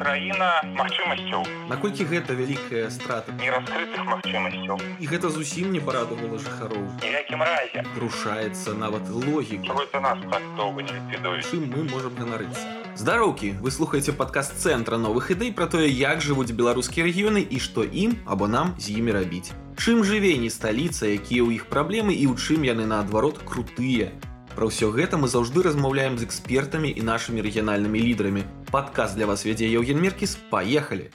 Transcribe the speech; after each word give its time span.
краіна 0.00 0.48
магчымасцяў 0.80 1.44
Наколькі 1.68 2.08
гэта 2.08 2.32
вялікая 2.32 2.88
страта? 2.88 3.36
Нераскрытых 3.36 4.02
магчымасцяў 4.08 4.80
і 4.96 5.04
гэта 5.12 5.28
зусім 5.28 5.72
не 5.76 5.80
парадавала 5.84 6.40
жыхароў. 6.40 6.84
Ніякім 7.04 7.44
разе. 7.44 7.84
Грушаецца 7.94 8.74
нават 8.74 9.08
логіка. 9.12 9.76
Нас 10.00 10.18
так 10.32 10.44
доўга 10.56 10.82
не 10.82 10.92
ліквідуюць 10.96 11.50
чым 11.50 11.66
мы 11.68 11.84
можам 11.90 12.14
ганарыцца? 12.16 12.64
Здароўкі 12.96 13.52
вы 13.60 13.70
слухаеце 13.70 14.12
падкаст 14.16 14.56
цэнтра 14.62 14.96
новых 14.96 15.30
ідэй 15.34 15.52
пра 15.52 15.66
тое 15.66 15.88
як 15.88 16.24
жывуць 16.24 16.52
беларускія 16.52 17.06
рэгіёны 17.06 17.42
і 17.44 17.58
што 17.60 17.84
ім 17.84 18.16
або 18.26 18.48
нам 18.48 18.74
з 18.78 18.96
імі 18.96 19.12
рабіць. 19.18 19.52
Чым 19.76 20.04
жыве 20.04 20.36
не 20.40 20.50
сталіца 20.50 21.08
якія 21.08 21.44
ў 21.44 21.60
іх 21.60 21.68
праблемы 21.72 22.16
і 22.16 22.28
ў 22.30 22.34
чым 22.36 22.66
яны 22.68 22.88
наадварот 22.88 23.40
крутыя 23.44 24.12
Пра 24.54 24.66
ўсё 24.66 24.90
гэта 24.90 25.16
мы 25.16 25.30
заўжды 25.30 25.62
размаўляем 25.62 26.18
з 26.18 26.26
экспертамі 26.26 26.90
і 26.90 27.02
нашымі 27.06 27.40
рэгіянальнымі 27.46 28.02
лідарамі. 28.02 28.42
Падказ 28.74 29.14
для 29.14 29.26
вас 29.30 29.46
вядзе 29.46 29.70
Еўген 29.70 30.00
Меркіс, 30.02 30.36
паехалі. 30.50 31.10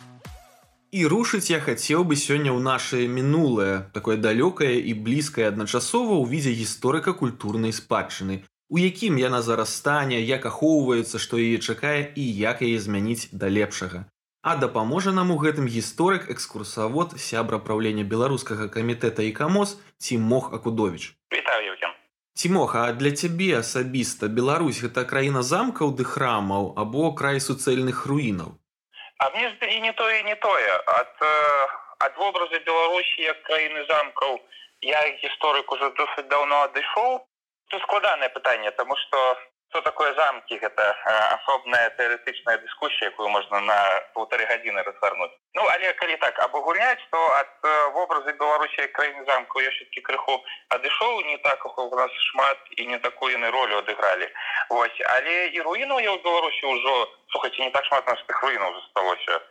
І 0.96 1.06
рушыць 1.12 1.52
я 1.52 1.60
хацеў 1.60 2.08
бы 2.08 2.16
сёння 2.16 2.56
ў 2.56 2.64
нашае 2.64 3.06
мінулае, 3.12 3.92
такое 3.92 4.16
далёкае 4.16 4.80
і 4.80 4.94
блізкае 5.04 5.52
адначасова 5.52 6.16
ў 6.16 6.24
відзе 6.32 6.56
гісторыка-культурнай 6.56 7.76
спадчыны. 7.76 8.48
У 8.72 8.80
якім 8.80 9.20
яна 9.20 9.42
зараз 9.44 9.76
стане, 9.76 10.22
як 10.24 10.48
ахоўваецца, 10.48 11.20
што 11.20 11.36
яе 11.38 11.60
чакае 11.60 12.16
і 12.16 12.24
як 12.24 12.64
яе 12.64 12.80
змяніць 12.80 13.28
да 13.32 13.52
лепшага. 13.52 14.06
А 14.46 14.56
дапаможа 14.56 15.12
нам 15.12 15.36
у 15.36 15.38
гэтым 15.42 15.68
гісторык 15.68 16.30
экскурсавод 16.32 17.18
сябра 17.20 17.60
праўлення 17.60 18.06
беларускага 18.06 18.70
камітэта 18.70 19.26
і 19.26 19.36
камоз 19.36 19.76
ці 19.98 20.22
мог 20.22 20.54
Акудович. 20.54 21.18
Вітаю 21.34 21.74
Еўген. 21.74 21.95
Тимоха, 22.36 22.80
а 22.88 22.94
для 22.94 23.12
цябе 23.16 23.48
асабіста 23.58 24.28
Беларусь 24.28 24.82
гэта 24.84 25.04
краіна 25.12 25.42
замкаў 25.50 25.94
ды 26.00 26.04
храмаў 26.04 26.74
або 26.84 27.12
край 27.22 27.40
суцэльных 27.46 28.04
руінаў. 28.12 28.50
А 29.24 29.30
мне 29.36 29.48
і 29.76 29.80
не 29.88 29.94
тое 29.94 30.18
не 30.24 30.36
тое 30.36 30.74
ад, 30.96 31.24
ад 32.08 32.18
вобраза 32.20 32.60
Беларусі 32.68 33.24
як 33.24 33.40
краіны 33.48 33.88
замкаў 33.88 34.36
я 34.84 35.02
гісторык 35.24 35.72
уже 35.72 35.92
досыць 36.02 36.28
даўно 36.28 36.64
адышоў. 36.68 37.24
Тут 37.72 37.82
складанае 37.88 38.30
пытанне, 38.36 38.72
таму 38.72 39.00
што 39.04 39.18
что 39.76 39.82
такое 39.82 40.14
замки 40.16 40.56
гэта 40.56 40.84
асобная 41.36 41.90
тэарэтычная 42.00 42.58
дыскусія 42.64 43.10
якую 43.12 43.28
можна 43.30 43.60
на 43.60 43.80
полторы 44.14 44.46
гадзіны 44.48 44.84
разгарнуць 44.88 45.36
ну 45.58 45.68
але 45.74 45.92
калі 46.00 46.16
так 46.24 46.40
абагульняць 46.46 47.04
то 47.12 47.20
ад 47.40 47.68
вобразы 48.06 48.38
беларусі 48.38 48.88
краіны 48.94 49.26
замку 49.26 49.60
я 49.62 49.70
все-таки 49.74 50.02
крыху 50.02 50.38
адышоў 50.70 51.26
не 51.26 51.38
так 51.38 51.66
у 51.66 51.96
нас 51.96 52.12
шмат 52.30 52.58
і 52.78 52.86
не 52.86 52.98
такую 53.00 53.34
яны 53.34 53.50
ролю 53.50 53.82
адыгралі. 53.82 54.30
Ось 54.70 55.02
але 55.18 55.50
і 55.50 55.62
руіну 55.66 55.98
я 56.00 56.14
ў 56.14 56.22
беларусі 56.22 56.64
ўжо 56.70 56.94
слухайте 57.34 57.66
не 57.66 57.72
так 57.72 57.86
шмат 57.86 58.06
нас 58.06 58.22
тых 58.30 58.38
руінаў 58.46 58.74
засталося 58.78 59.42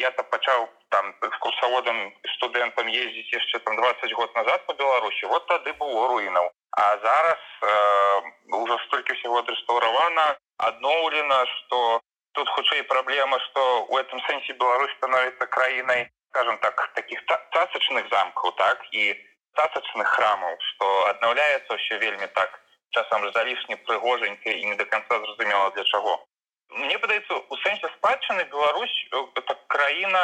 я 0.00 0.10
то 0.10 0.22
пачаў 0.22 0.68
там 0.88 1.14
экскурсаводам 1.22 1.96
студэнтам 2.36 2.86
ездзіць 2.88 3.32
яшчэ 3.32 3.58
там 3.64 3.76
20 3.76 4.12
год 4.12 4.34
назад 4.36 4.66
по 4.66 4.74
беларусі 4.74 5.26
вот 5.32 5.46
тады 5.46 5.72
было 5.80 6.08
руінаў. 6.08 6.52
А 6.70 6.98
зараз 7.02 7.40
э, 7.62 8.22
уже 8.52 8.78
столькі 8.86 9.14
всего 9.14 9.40
адрэстаўравана 9.40 10.36
адноўлена 10.58 11.44
что 11.46 12.00
тут 12.32 12.48
хутчэй 12.48 12.82
праблема 12.82 13.40
что 13.48 13.86
у 13.88 13.98
этом 13.98 14.20
сэнсе 14.28 14.52
Беларусь 14.52 14.94
становится 14.96 15.46
краінай 15.46 16.10
скажем 16.30 16.58
так 16.58 16.92
таких 16.94 17.22
цацачных 17.26 18.08
замкаў 18.10 18.52
так 18.56 18.84
і 18.92 19.14
цацачных 19.56 20.08
храмаў 20.14 20.56
что 20.70 20.86
аднаўляецца 21.10 21.76
все 21.76 21.98
вельмі 21.98 22.26
так. 22.34 22.60
Часам 22.90 23.24
залішне 23.32 23.76
прыгожанька 23.76 24.50
і 24.50 24.64
не 24.64 24.74
до 24.74 24.84
конца 24.86 25.18
зразумела 25.20 25.70
для 25.70 25.84
чаго 25.84 26.24
мне 26.68 26.98
падаецца 26.98 27.34
у 27.48 27.56
сэнсе 27.64 27.88
спадчыны 27.96 28.44
Беларусь 28.52 28.96
это 29.40 29.56
краіна 29.74 30.22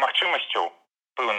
магчымасцяў 0.00 0.72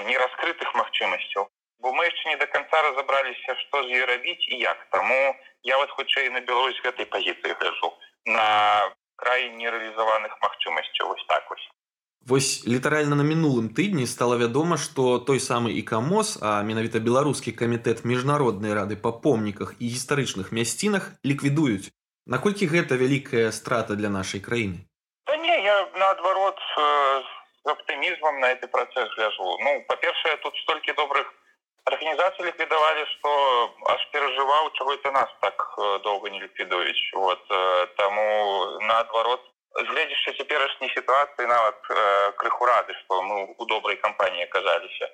нераскрытых 0.09 0.73
магчымасцяў 0.73 1.47
бо 1.79 1.91
мы 1.93 2.05
яшчэ 2.05 2.29
не 2.29 2.35
до 2.41 2.47
конца 2.47 2.81
разобраліся 2.81 3.55
что 3.61 3.83
з 3.83 3.87
ёй 3.99 4.05
рабіць 4.05 4.47
і 4.47 4.59
як. 4.59 4.85
Таму 4.89 5.35
я 5.63 5.77
вот 5.77 5.91
хутчэй 5.91 6.29
на 6.29 6.41
Беларусь 6.41 6.81
гэтай 6.81 7.05
пазіцыі 7.05 7.57
гляжу 7.59 7.93
на 8.25 8.45
край 9.15 9.49
нереалізаваных 9.49 10.37
магчымасцяў 10.41 11.07
вось 11.07 11.25
так 11.27 11.49
вось 11.49 11.67
Вось 12.25 12.65
літаральна 12.65 13.15
на 13.15 13.21
мінулым 13.21 13.69
тыдні 13.77 14.07
стала 14.09 14.33
вядома, 14.41 14.77
што 14.81 15.19
той 15.21 15.37
самы 15.37 15.77
ікамоз, 15.77 16.41
а 16.41 16.65
менавіта 16.65 16.97
беларускі 16.97 17.53
камітэт 17.53 18.01
міжнароднай 18.01 18.73
рады 18.73 18.97
па 18.97 19.11
помніках 19.13 19.77
і 19.77 19.85
гістарычных 19.93 20.49
мясцінах 20.49 21.13
ліквідуюць. 21.21 21.93
Наколькі 22.25 22.65
гэта 22.65 22.97
вялікая 22.97 23.53
страта 23.53 23.93
для 23.93 24.09
нашай 24.09 24.41
краіны? 24.41 24.89
Да 25.29 25.37
не 25.37 25.53
я 25.69 25.77
наадварот 25.93 26.57
з 27.61 27.69
аптымізмам 27.77 28.41
на 28.41 28.49
гэты 28.57 28.73
працэс 28.73 29.05
гляжу. 29.13 29.45
Ну 29.61 29.85
па-першае, 29.85 30.41
тут 30.41 30.57
столькі 30.65 30.97
добрых 30.97 31.29
арганізацыі 31.85 32.49
ліквідавалі 32.49 33.05
што 33.13 33.29
аж 33.93 34.01
перажываў 34.09 34.73
чаго 34.73 34.97
это 34.97 35.11
нас 35.13 35.29
так 35.45 35.61
доўга 36.01 36.33
не 36.33 36.41
ліквідуюць 36.41 37.05
вот 37.13 37.45
таму 38.01 38.25
наадварот 38.81 39.45
гледзячы 39.83 40.33
цяперашняй 40.39 40.89
сітуацыі 40.95 41.47
нават 41.47 41.75
э, 41.89 42.31
крыху 42.39 42.65
рады 42.65 42.93
што 43.03 43.21
мы 43.21 43.55
у 43.57 43.65
добрай 43.65 43.97
кампаніі 43.97 44.47
аказаліся. 44.47 45.09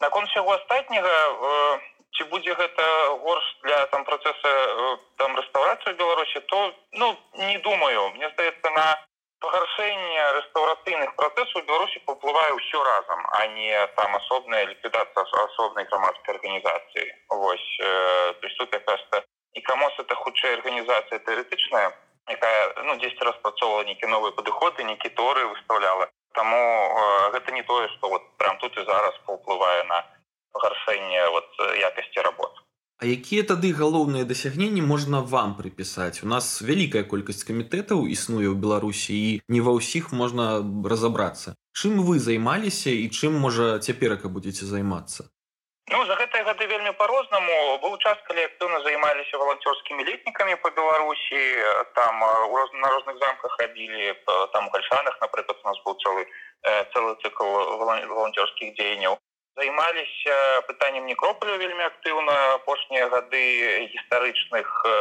Наконт 0.00 0.28
усяго 0.30 0.54
астатняга 0.54 1.12
э, 1.12 1.78
ці 2.16 2.24
будзе 2.32 2.54
гэта 2.54 2.84
горш 3.20 3.44
для 3.64 3.84
там 3.92 4.04
працэса 4.04 4.48
э, 4.48 4.96
там 5.18 5.36
рэстаўрацыі 5.36 5.98
беларусі 6.00 6.40
то 6.40 6.72
ну 6.92 7.16
не 7.34 7.58
думаю. 7.58 8.08
Мне 8.16 8.30
здаецца 8.32 8.70
на 8.70 8.86
пагаршэнне 9.44 10.24
рэстаўрацыйных 10.40 11.14
працэсаў 11.14 11.62
беларусі 11.68 12.00
паўплывае 12.08 12.52
ўсё 12.56 12.82
разам 12.82 13.20
а 13.38 13.46
не 13.60 13.86
там 14.00 14.16
асобная 14.16 14.64
ліквідацыя 14.72 15.44
асобнай 15.44 15.84
грамадскай 15.84 16.34
арганізацыі. 16.34 17.12
Восьось 17.28 17.76
э, 17.80 18.32
то 18.40 18.46
есть 18.46 18.58
тут 18.58 18.72
якраз-то 18.72 19.22
і 19.52 19.60
камос 19.60 19.92
это 19.98 20.14
хутчэй 20.14 20.54
арганізацыя 20.54 21.20
тэарэтычная 21.20 21.92
якая 22.28 22.84
ну 22.84 22.96
10 22.96 23.22
распрацоўвала 23.30 23.88
нейкі 23.88 24.06
новыя 24.06 24.32
падыходы 24.36 24.84
нейкі 24.84 25.08
торы 25.20 25.46
выставляла 25.48 26.08
таму 26.34 26.60
э, 26.60 27.30
гэта 27.34 27.52
не 27.52 27.62
тое 27.62 27.88
што 27.96 28.08
вот 28.14 28.22
прям 28.36 28.58
тут 28.58 28.76
і 28.78 28.84
зараз 28.84 29.20
паўплывае 29.26 29.84
на 29.92 30.04
пагаршэнне 30.52 31.28
вот 31.36 31.48
якасці 31.90 32.26
работы 32.30 32.68
А 32.98 33.06
якія 33.06 33.44
тады 33.46 33.68
галоўныя 33.78 34.26
дасягненні 34.26 34.82
можна 34.82 35.20
вам 35.22 35.54
прыпісаць? 35.54 36.26
У 36.26 36.28
нас 36.30 36.58
вялікая 36.70 37.04
колькасць 37.06 37.46
камітэтаў 37.46 38.10
існуе 38.10 38.50
ў 38.50 38.58
Беларусі 38.58 39.14
і 39.14 39.28
не 39.46 39.60
ва 39.62 39.74
ўсіх 39.78 40.10
можна 40.10 40.58
разаобрацца. 40.82 41.54
Чым 41.78 42.02
вы 42.02 42.18
займаліся 42.18 42.90
і 42.90 43.06
чым 43.14 43.38
можа 43.38 43.78
цяперака 43.78 44.26
будзеце 44.26 44.66
займацца? 44.66 45.30
Ну 45.90 46.04
за 46.04 46.16
гэтыя 46.20 46.44
гады 46.44 46.66
вельмі 46.68 46.90
по-рознаму 47.00 47.54
быў 47.82 47.94
час 48.04 48.18
калі 48.28 48.42
актыўна 48.48 48.80
займаліся 48.84 49.38
валанцёрскімі 49.40 50.04
летнікамі 50.08 50.56
по 50.64 50.70
беларусі 50.70 51.40
там 51.96 52.20
роз, 52.52 52.74
на 52.74 52.90
розных 52.92 53.16
замках 53.22 53.56
рабілі 53.60 54.12
там 54.52 54.68
у 54.68 54.70
гальшанах 54.70 55.16
напрыклад 55.20 55.56
у 55.64 55.68
нас 55.68 55.80
быў 55.86 55.96
цэлы 56.04 56.26
цэлы 56.92 57.16
цыкл 57.24 57.48
валанцёрскіх 57.80 58.76
дзеянняў. 58.76 59.16
Займаліся 59.56 60.36
пытанням 60.68 61.06
некропалю 61.06 61.56
вельмі 61.56 61.82
актыўна. 61.88 62.34
Апошнія 62.60 63.08
гады 63.08 63.88
гістарычных 63.90 64.68
э, 64.86 64.92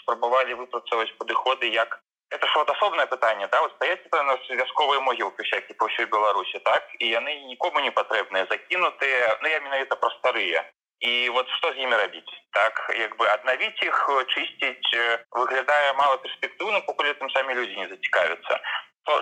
спрабавалі 0.00 0.56
выпрацаваць 0.64 1.12
падыходы 1.20 1.68
як 1.70 2.00
это 2.30 2.46
ж 2.46 2.54
вот 2.56 2.70
асобнае 2.70 3.06
пытанне 3.06 3.46
да? 3.48 3.60
Вот 3.60 3.72
стаять 3.76 4.12
нас 4.12 4.40
вясковыя 4.48 5.00
могілкі 5.00 5.42
всякие 5.42 5.74
по 5.76 5.86
ўсёй 5.86 6.06
беларусі 6.06 6.58
так? 6.64 6.84
І 6.98 7.08
яны 7.08 7.32
нікому 7.48 7.80
не 7.80 7.90
патрэбныя 7.90 8.46
закінутыя 8.50 9.38
ну 9.42 9.48
я 9.48 9.60
менавіта 9.60 9.96
пра 9.96 10.10
старыя 10.18 10.64
і 11.00 11.30
вот 11.30 11.48
что 11.56 11.72
з 11.72 11.76
імі 11.78 11.96
рабіць 11.96 12.34
так? 12.52 12.74
Як 12.98 13.16
бы 13.16 13.28
аднавіць 13.28 13.82
іх 13.82 14.10
чысціць 14.34 14.92
выглядае 15.30 15.92
мало 15.94 16.18
перспектыўна 16.18 16.80
пакуль 16.80 17.12
там 17.14 17.30
самі 17.30 17.54
людзі 17.54 17.76
не 17.76 17.88
зацікавяцца 17.88 18.60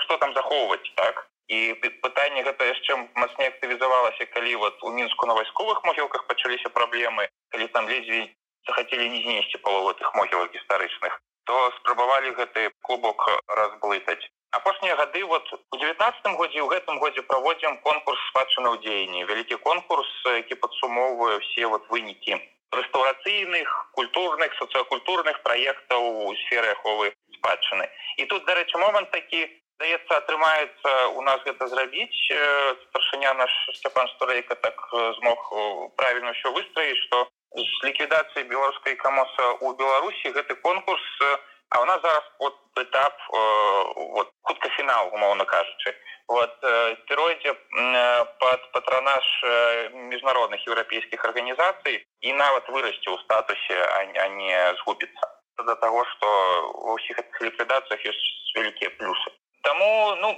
что 0.02 0.16
там 0.18 0.34
захоўваць 0.34 0.90
так? 0.96 1.26
І 1.46 1.74
пытанне 2.02 2.42
гэта 2.42 2.64
яшчэ 2.66 2.96
мацней 3.14 3.48
актывізавалася 3.54 4.26
калі 4.34 4.56
вот 4.56 4.82
у 4.82 4.90
мінску 4.90 5.26
на 5.26 5.34
вайсковых 5.34 5.84
могілках 5.84 6.26
пачаліся 6.26 6.68
праблемы 6.74 7.28
калі 7.54 7.66
там 7.68 7.88
ледзьве 7.88 8.34
захацелі 8.66 9.08
не 9.08 9.22
знесці 9.22 9.62
палову 9.62 9.94
тых 9.94 10.10
могілак 10.14 10.50
гістарычных 10.50 11.22
то 11.46 11.70
спрабавалі 11.78 12.34
гэты 12.38 12.70
клубок 12.82 13.22
разблытаць. 13.48 14.22
Апошнія 14.50 14.96
гады 14.96 15.22
вот 15.24 15.46
у 15.52 15.76
девятнадцатым 15.76 16.36
годзе 16.36 16.62
у 16.62 16.68
гэтым 16.72 16.98
годзе 16.98 17.22
праводзім 17.30 17.78
конкурс 17.86 18.20
спадчына 18.30 18.72
ў 18.74 18.82
дзеянні 18.82 19.24
вялікі 19.30 19.56
конкурс 19.68 20.10
які 20.32 20.58
падсумоўвае 20.62 21.38
все 21.46 21.66
вот 21.72 21.86
вынікі 21.90 22.40
рэстаўрацыйных 22.76 23.68
культурных 23.92 24.54
сацыякультурных 24.58 25.42
праектаў 25.42 26.02
у 26.26 26.34
сферы 26.46 26.72
аховы 26.74 27.12
спадчыны. 27.38 27.86
І 28.16 28.26
тут 28.26 28.44
дарэчы 28.50 28.78
момант 28.78 29.10
такі 29.10 29.46
здаецца 29.76 30.12
атрымаецца 30.16 30.92
у 31.20 31.22
нас 31.22 31.40
гэта 31.48 31.68
зрабіць 31.72 32.20
старшыня 32.84 33.32
наш 33.40 33.52
сцяпан 33.78 34.08
столейка 34.16 34.56
так 34.66 34.80
змог 35.20 35.50
правільна 36.00 36.32
ўсё 36.36 36.52
выстраіць 36.56 37.02
што 37.08 37.26
з 37.56 37.68
ліквідацыі 37.88 38.48
беларускай 38.52 38.96
камоса 38.96 39.52
у 39.60 39.72
беларусі 39.76 40.32
гэты 40.38 40.56
конкурс 40.64 41.04
А 41.70 41.80
у 41.82 41.84
нас 41.84 42.00
зараз 42.00 42.22
вот 42.38 42.56
этап 42.76 43.12
э, 43.12 43.92
вот 43.96 44.30
хутка 44.42 44.68
фінал 44.68 45.08
умоўно 45.12 45.44
кажучы. 45.44 45.94
Вот 46.28 46.58
э, 46.62 46.96
перойдзе 47.08 47.50
э, 47.50 48.24
под 48.38 48.72
патронаж 48.72 49.24
э, 49.42 49.88
міжнародных 49.90 50.62
еўрапейскіх 50.66 51.24
арганізацый 51.24 52.06
і 52.20 52.32
нават 52.32 52.68
вырасце 52.68 53.10
ў 53.10 53.18
статусе 53.24 53.76
а, 53.82 54.04
не 54.28 54.74
згубіцца. 54.78 55.26
До 55.58 55.74
того 55.74 56.04
что 56.04 56.26
ва 56.86 56.94
ўсіх 56.94 57.18
ліквідацыях 57.40 58.00
ёсць 58.14 58.54
вялікія 58.54 58.90
плюсы 58.98 59.34
Таму 59.66 60.14
ну 60.22 60.28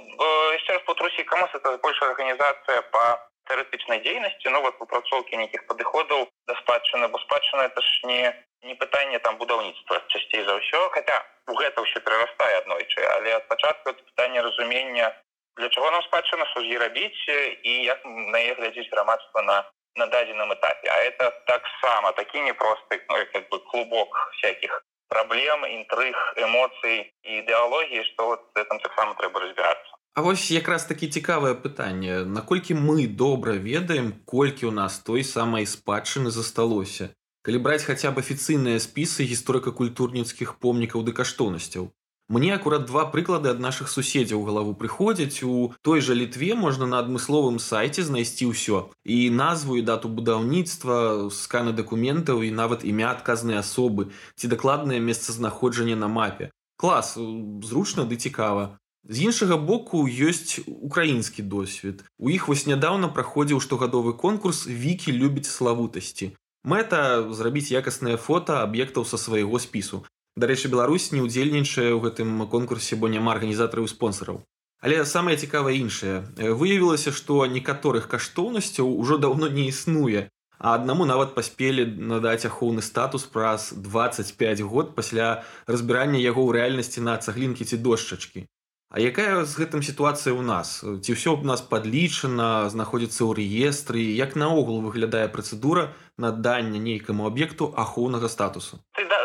яшчэ 0.57 0.73
раз 0.73 0.83
патрусі 0.89 1.23
камас 1.29 1.53
это 1.53 1.77
больш 1.83 2.01
арганізацыя 2.01 2.81
по 2.93 3.03
тэарэтычнай 3.49 4.01
дзейнасці 4.05 4.53
ну 4.53 4.61
вот 4.65 4.79
выпрацоўкі 4.81 5.37
нейкіх 5.41 5.65
падыходаў 5.69 6.25
да 6.49 6.55
спадчыны 6.61 7.09
бо 7.13 7.21
спадчына 7.25 7.69
это 7.69 7.81
ж 7.81 8.09
не 8.11 8.33
не 8.69 8.75
пытанне 8.75 9.19
там 9.25 9.37
будаўніцтва 9.37 10.01
часцей 10.13 10.43
за 10.49 10.57
ўсё 10.57 10.81
хотя 10.97 11.21
у 11.47 11.57
гэта 11.61 11.85
ўсё 11.85 12.01
перарастае 12.05 12.57
аднойчы 12.61 13.05
але 13.15 13.37
ад 13.37 13.47
пачатку 13.53 13.93
это 13.93 14.01
пытанне 14.11 14.41
разумення 14.41 15.13
для 15.61 15.69
чаго 15.69 15.91
нам 15.91 16.03
спадчына 16.09 16.45
що 16.51 16.65
з 16.65 16.81
рабіць 16.85 17.25
і 17.63 17.73
як 17.85 18.05
на 18.05 18.37
яе 18.39 18.53
глядзець 18.57 18.89
грамадства 18.91 19.41
на 19.41 19.57
на 19.95 20.07
дадзеным 20.07 20.53
этапе 20.53 20.89
а 20.89 20.97
это 21.05 21.31
таксама 21.45 22.11
такі 22.11 22.41
непросты 22.49 23.01
ну, 23.09 23.25
как 23.33 23.49
бы 23.49 23.59
клубок 23.59 24.31
всяких 24.37 24.83
праблем 25.09 25.65
інтрыг 25.65 26.15
эмоцый 26.37 27.11
і 27.25 27.41
ідэалогіі 27.43 28.05
што 28.13 28.33
вот 28.33 28.41
таксама 28.55 29.17
трэба 29.19 29.45
разбірацца 29.45 29.99
А 30.15 30.21
вось 30.21 30.51
якраз 30.51 30.83
такі 30.85 31.07
цікавае 31.07 31.53
пытанне. 31.55 32.25
Наколькі 32.25 32.73
мы 32.73 33.07
добра 33.07 33.53
ведаем 33.53 34.11
колькі 34.25 34.67
ў 34.67 34.73
нас 34.75 34.99
той 34.99 35.23
самай 35.23 35.69
спадчыны 35.69 36.33
засталося? 36.33 37.13
Калі 37.45 37.61
браць 37.63 37.85
хаця 37.87 38.11
б 38.11 38.19
афіцыйныя 38.19 38.81
спісы 38.83 39.23
гісторыка-культурніцкіх 39.29 40.57
помнікаў 40.59 41.05
ды 41.07 41.15
каштоўнасцяў 41.15 41.87
Мне 42.29 42.53
акурат 42.53 42.85
два 42.85 43.05
прыклады 43.09 43.49
ад 43.49 43.57
нашых 43.57 43.89
суседзяў 43.89 44.43
галаву 44.45 44.75
прыходзяць. 44.77 45.41
У 45.41 45.73
той 45.81 45.97
жа 46.05 46.13
літве 46.13 46.53
можна 46.53 46.85
на 46.85 47.01
адмысловым 47.01 47.57
сайце 47.57 48.05
знайсці 48.05 48.53
ўсё. 48.53 48.93
І 49.01 49.33
назву 49.33 49.81
і 49.81 49.81
дату 49.81 50.13
будаўніцтва 50.13 51.33
сканы 51.33 51.73
дакументаў 51.73 52.45
і 52.45 52.53
нават 52.53 52.85
імя 52.85 53.09
адказнай 53.17 53.57
асобы 53.57 54.13
ці 54.37 54.45
дакладнае 54.45 55.01
месцазнаходжанне 55.01 55.97
на 55.97 56.05
мапе. 56.05 56.53
Клас 56.77 57.17
зручна 57.17 58.05
ды 58.05 58.21
цікава. 58.21 58.77
З 59.09 59.25
іншага 59.25 59.57
боку 59.57 60.05
ёсць 60.05 60.61
украінскі 60.69 61.41
досвед. 61.41 62.05
У 62.21 62.29
іх 62.29 62.45
вось 62.45 62.69
нядаўна 62.69 63.09
праходзіў 63.09 63.57
штогадовы 63.57 64.13
конкурс 64.13 64.69
вікі 64.69 65.17
любіць 65.17 65.49
славутасці 65.49 66.37
мэта 66.63 67.31
зрабіць 67.31 67.71
якаснае 67.71 68.17
фото 68.17 68.59
аб'ектаў 68.61 69.05
са 69.07 69.17
свайго 69.17 69.59
спісу 69.59 70.03
Дарэчы, 70.35 70.69
Беларусь 70.69 71.11
не 71.11 71.21
ўдзельнічае 71.25 71.89
ў 71.93 71.99
гэтым 72.05 72.45
конкурсе, 72.51 72.95
бо 72.95 73.09
няма 73.09 73.33
арганізатараў 73.33 73.89
і 73.89 73.93
спонсараў. 73.93 74.43
Але 74.81 75.03
самае 75.05 75.35
цікавае 75.35 75.75
іншае. 75.79 76.23
Выявілася, 76.37 77.11
што 77.11 77.45
некаторых 77.45 78.07
каштоўнасцяў 78.07 78.87
ужо 78.87 79.17
даўно 79.17 79.49
не 79.51 79.67
існуе, 79.67 80.29
а 80.59 80.75
аднаму 80.75 81.07
нават 81.07 81.35
паспелі 81.35 81.85
надаць 82.11 82.45
ахоўны 82.47 82.83
статус 82.83 83.23
праз 83.23 83.71
25 83.73 84.61
год 84.61 84.95
пасля 84.95 85.43
разбірання 85.67 86.19
яго 86.19 86.43
ў 86.47 86.51
рэальнасці 86.59 87.03
на 87.03 87.17
цаглінкі 87.17 87.67
ці 87.67 87.79
дошчачкі. 87.83 88.47
А 88.89 88.97
якая 88.99 89.45
з 89.45 89.53
гэтым 89.53 89.85
сітуацыя 89.85 90.33
ў 90.33 90.41
нас? 90.41 90.81
Ці 90.81 91.13
ўсё 91.13 91.37
б 91.37 91.45
нас 91.45 91.61
падлічана, 91.61 92.65
знаходзіцца 92.73 93.21
ў 93.21 93.37
рэестры, 93.37 94.01
як 94.17 94.33
наогул 94.33 94.81
выглядае 94.81 95.29
працэдура 95.29 95.93
надання 96.17 96.81
нейкаму 96.81 97.29
аб'екту 97.29 97.69
ахоўнага 97.77 98.25
статусу? 98.25 98.81
Ты 98.97 99.05
да, 99.05 99.13
э, 99.13 99.18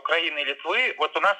Украины 0.00 0.38
и 0.40 0.44
Литвы, 0.44 0.94
вот 0.98 1.16
у 1.16 1.20
нас 1.20 1.36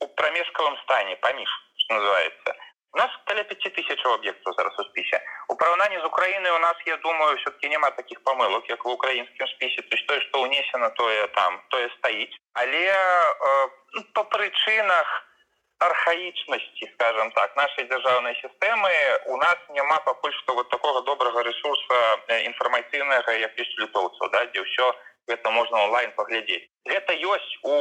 у 0.00 0.06
промежковом 0.08 0.76
стане, 0.84 1.16
поміж, 1.16 1.48
что 1.76 1.94
называется. 1.94 2.54
У 2.92 2.96
нас 2.96 3.10
каля 3.24 3.44
5 3.44 3.74
тысяч 3.74 4.04
объектов 4.04 4.54
зараз 4.56 4.78
у 4.78 4.84
списе. 4.84 5.20
У 5.48 5.56
параўнанні 5.56 5.98
з 5.98 6.04
Украиной 6.04 6.50
у 6.50 6.58
нас, 6.58 6.74
я 6.86 6.96
думаю, 6.96 7.36
все-таки 7.36 7.68
няма 7.68 7.90
таких 7.90 8.18
помылок, 8.24 8.66
как 8.66 8.84
в 8.84 8.88
украинском 8.88 9.46
списе. 9.46 9.82
То 9.82 9.96
есть 9.96 10.06
то, 10.06 10.20
что 10.20 10.42
унесено, 10.42 10.90
то 10.90 11.26
там, 11.28 11.62
то 11.68 11.88
стоит. 11.98 12.30
Але 12.52 12.84
э, 12.90 13.68
ну, 13.92 14.02
по 14.14 14.24
причинах 14.24 15.06
архаичности, 15.78 16.90
скажем 16.94 17.30
так, 17.32 17.56
нашей 17.56 17.84
державной 17.84 18.34
системы 18.34 18.90
у 19.26 19.36
нас 19.36 19.56
няма 19.68 20.00
пакуль 20.00 20.32
что 20.42 20.54
вот 20.54 20.68
такого 20.68 21.02
доброго 21.02 21.40
ресурса 21.40 21.94
э, 22.28 22.46
информационного, 22.46 23.22
как 23.22 23.58
есть 23.58 23.78
литовцев, 23.78 24.30
да, 24.30 24.44
где 24.46 24.64
все 24.64 24.94
гэта 25.30 25.50
можна 25.50 25.84
онлайн 25.86 26.10
паглядзець 26.18 26.66
гэта 26.90 27.14
ёсць 27.14 27.52
у 27.62 27.76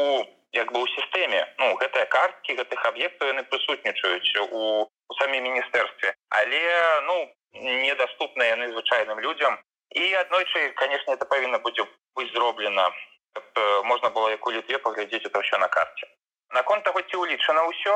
як 0.53 0.71
бы 0.73 0.81
у 0.81 0.87
сістэме 0.87 1.41
ну 1.59 1.73
гэтыя 1.81 2.05
карткі 2.05 2.55
гэтых 2.59 2.85
аб'ектаў 2.91 3.27
яны 3.33 3.43
прысутнічаюць 3.43 4.49
у, 4.49 4.61
у 5.09 5.13
самім 5.21 5.43
міністэрстве. 5.43 6.13
Але 6.29 6.61
ну 7.09 7.15
недаступна 7.53 8.43
яны 8.43 8.71
звычайным 8.71 9.19
людзям. 9.19 9.59
І 9.89 10.13
аднойчы 10.13 10.71
конечно 10.75 11.11
это 11.11 11.25
павінна 11.25 11.59
будзе 11.59 11.85
быць 12.15 12.31
зроблена. 12.33 12.89
Можна 13.83 14.09
было 14.09 14.29
як 14.29 14.45
у 14.45 14.51
літве 14.51 14.77
паглядзець 14.77 15.25
это 15.25 15.39
ўсё 15.39 15.57
на 15.57 15.67
карце. 15.67 16.07
Наконт 16.53 16.83
таго 16.83 17.01
ці 17.01 17.15
ўлічана 17.17 17.63
ўсё 17.69 17.95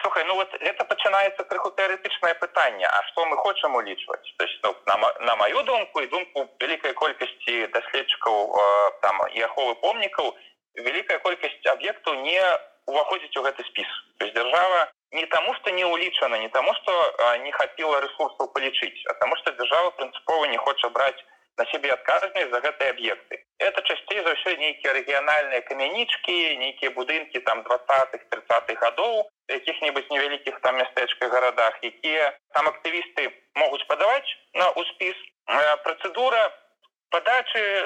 слухай 0.00 0.24
ну 0.24 0.34
вот 0.34 0.52
это 0.54 0.84
пачынаецца 0.84 1.44
крыху 1.44 1.70
тэарэтычнае 1.70 2.34
пытанне 2.34 2.86
А 2.86 3.02
что 3.08 3.24
мы 3.26 3.36
хочам 3.36 3.74
улічваць 3.74 4.34
то 4.36 4.44
есть 4.44 4.58
ну, 4.62 4.74
на, 4.86 4.96
на 5.20 5.36
маю 5.36 5.62
думку 5.62 6.00
і 6.00 6.06
думку 6.06 6.48
вялікай 6.60 6.92
колькасці 6.92 7.66
даследчыкаў 7.66 8.36
э, 8.52 8.90
там 9.02 9.20
і 9.32 9.42
аховы 9.42 9.74
помнікаў 9.74 10.34
вялікая 10.74 11.18
колькасць 11.18 11.66
аб'ектаў 11.72 12.14
не 12.22 12.40
уваходзіць 12.86 13.36
у 13.36 13.42
гэты 13.42 13.64
спіс 13.70 13.88
то 14.18 14.26
есть 14.26 14.34
держава 14.34 14.90
не 15.12 15.26
таму 15.26 15.54
что 15.54 15.70
не 15.70 15.84
улічана 15.84 16.38
не 16.38 16.48
таму 16.48 16.74
что 16.74 16.92
э, 16.92 17.38
не 17.38 17.52
хапіла 17.52 18.00
ресурсаў 18.00 18.52
палічыць 18.52 19.06
а 19.06 19.14
таму 19.14 19.36
что 19.36 19.52
держава 19.52 19.90
прынцыпова 19.90 20.44
не 20.46 20.58
хоча 20.58 20.88
браць 20.88 21.24
на 21.58 21.64
себе 21.72 21.92
адказнасць 21.92 22.50
за 22.50 22.60
гэтыя 22.60 22.90
аб'екты. 22.90 23.42
Это 23.58 23.82
часцей 23.82 24.20
за 24.20 24.32
ўсё 24.36 24.56
нейкія 24.60 24.92
рэгіянальныя 24.92 25.64
камянічкі 25.68 26.36
нейкія 26.60 26.90
будынкі 26.92 27.40
там 27.48 27.62
двадцатых 27.64 28.28
тридцатых 28.28 28.76
гадоў 28.84 29.24
якіх-небудзь 29.48 30.12
невялікіх 30.12 30.60
там 30.60 30.76
мястэчках 30.76 31.32
гарадах 31.32 31.80
якія 31.82 32.36
там 32.52 32.68
актывісты 32.68 33.32
могуць 33.54 33.86
падаваць 33.88 34.28
на 34.54 34.68
ўспіс 34.76 35.16
э, 35.16 35.76
працэдура 35.88 36.42
падачы 37.10 37.64
э, 37.64 37.80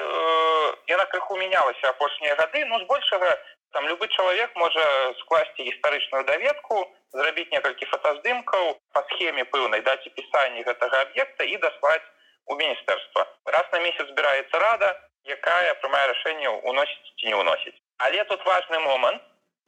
яна 0.91 1.05
крыху 1.15 1.39
мянялася 1.39 1.95
апошнія 1.95 2.35
гады 2.35 2.65
ну 2.65 2.83
збольшага 2.83 3.31
там 3.71 3.87
любы 3.87 4.07
чалавек 4.11 4.55
можа 4.55 4.83
скласці 5.23 5.63
гістарычную 5.63 6.23
даведку 6.27 6.83
зрабіць 7.15 7.51
некалькі 7.51 7.85
фотаздымкаў 7.93 8.75
по 8.91 9.03
схеме 9.11 9.45
пэўнай 9.55 9.81
даце 9.87 10.09
пісання 10.17 10.67
гэтага 10.67 11.07
аб'екта 11.07 11.47
і 11.47 11.57
даслаць 11.57 12.03
у 12.51 12.55
міністэрства. 12.59 13.25
Раз 13.45 13.65
на 13.71 13.79
месяц 13.79 14.05
збіраецца 14.11 14.59
рада 14.59 14.89
якая 15.25 15.73
прымае 15.81 16.05
рашэнне 16.11 16.49
уносіць 16.69 17.13
ці 17.17 17.25
не 17.31 17.35
ўносіць. 17.39 17.77
Але 17.97 18.23
тут 18.29 18.45
важны 18.45 18.79
момант. 18.79 19.21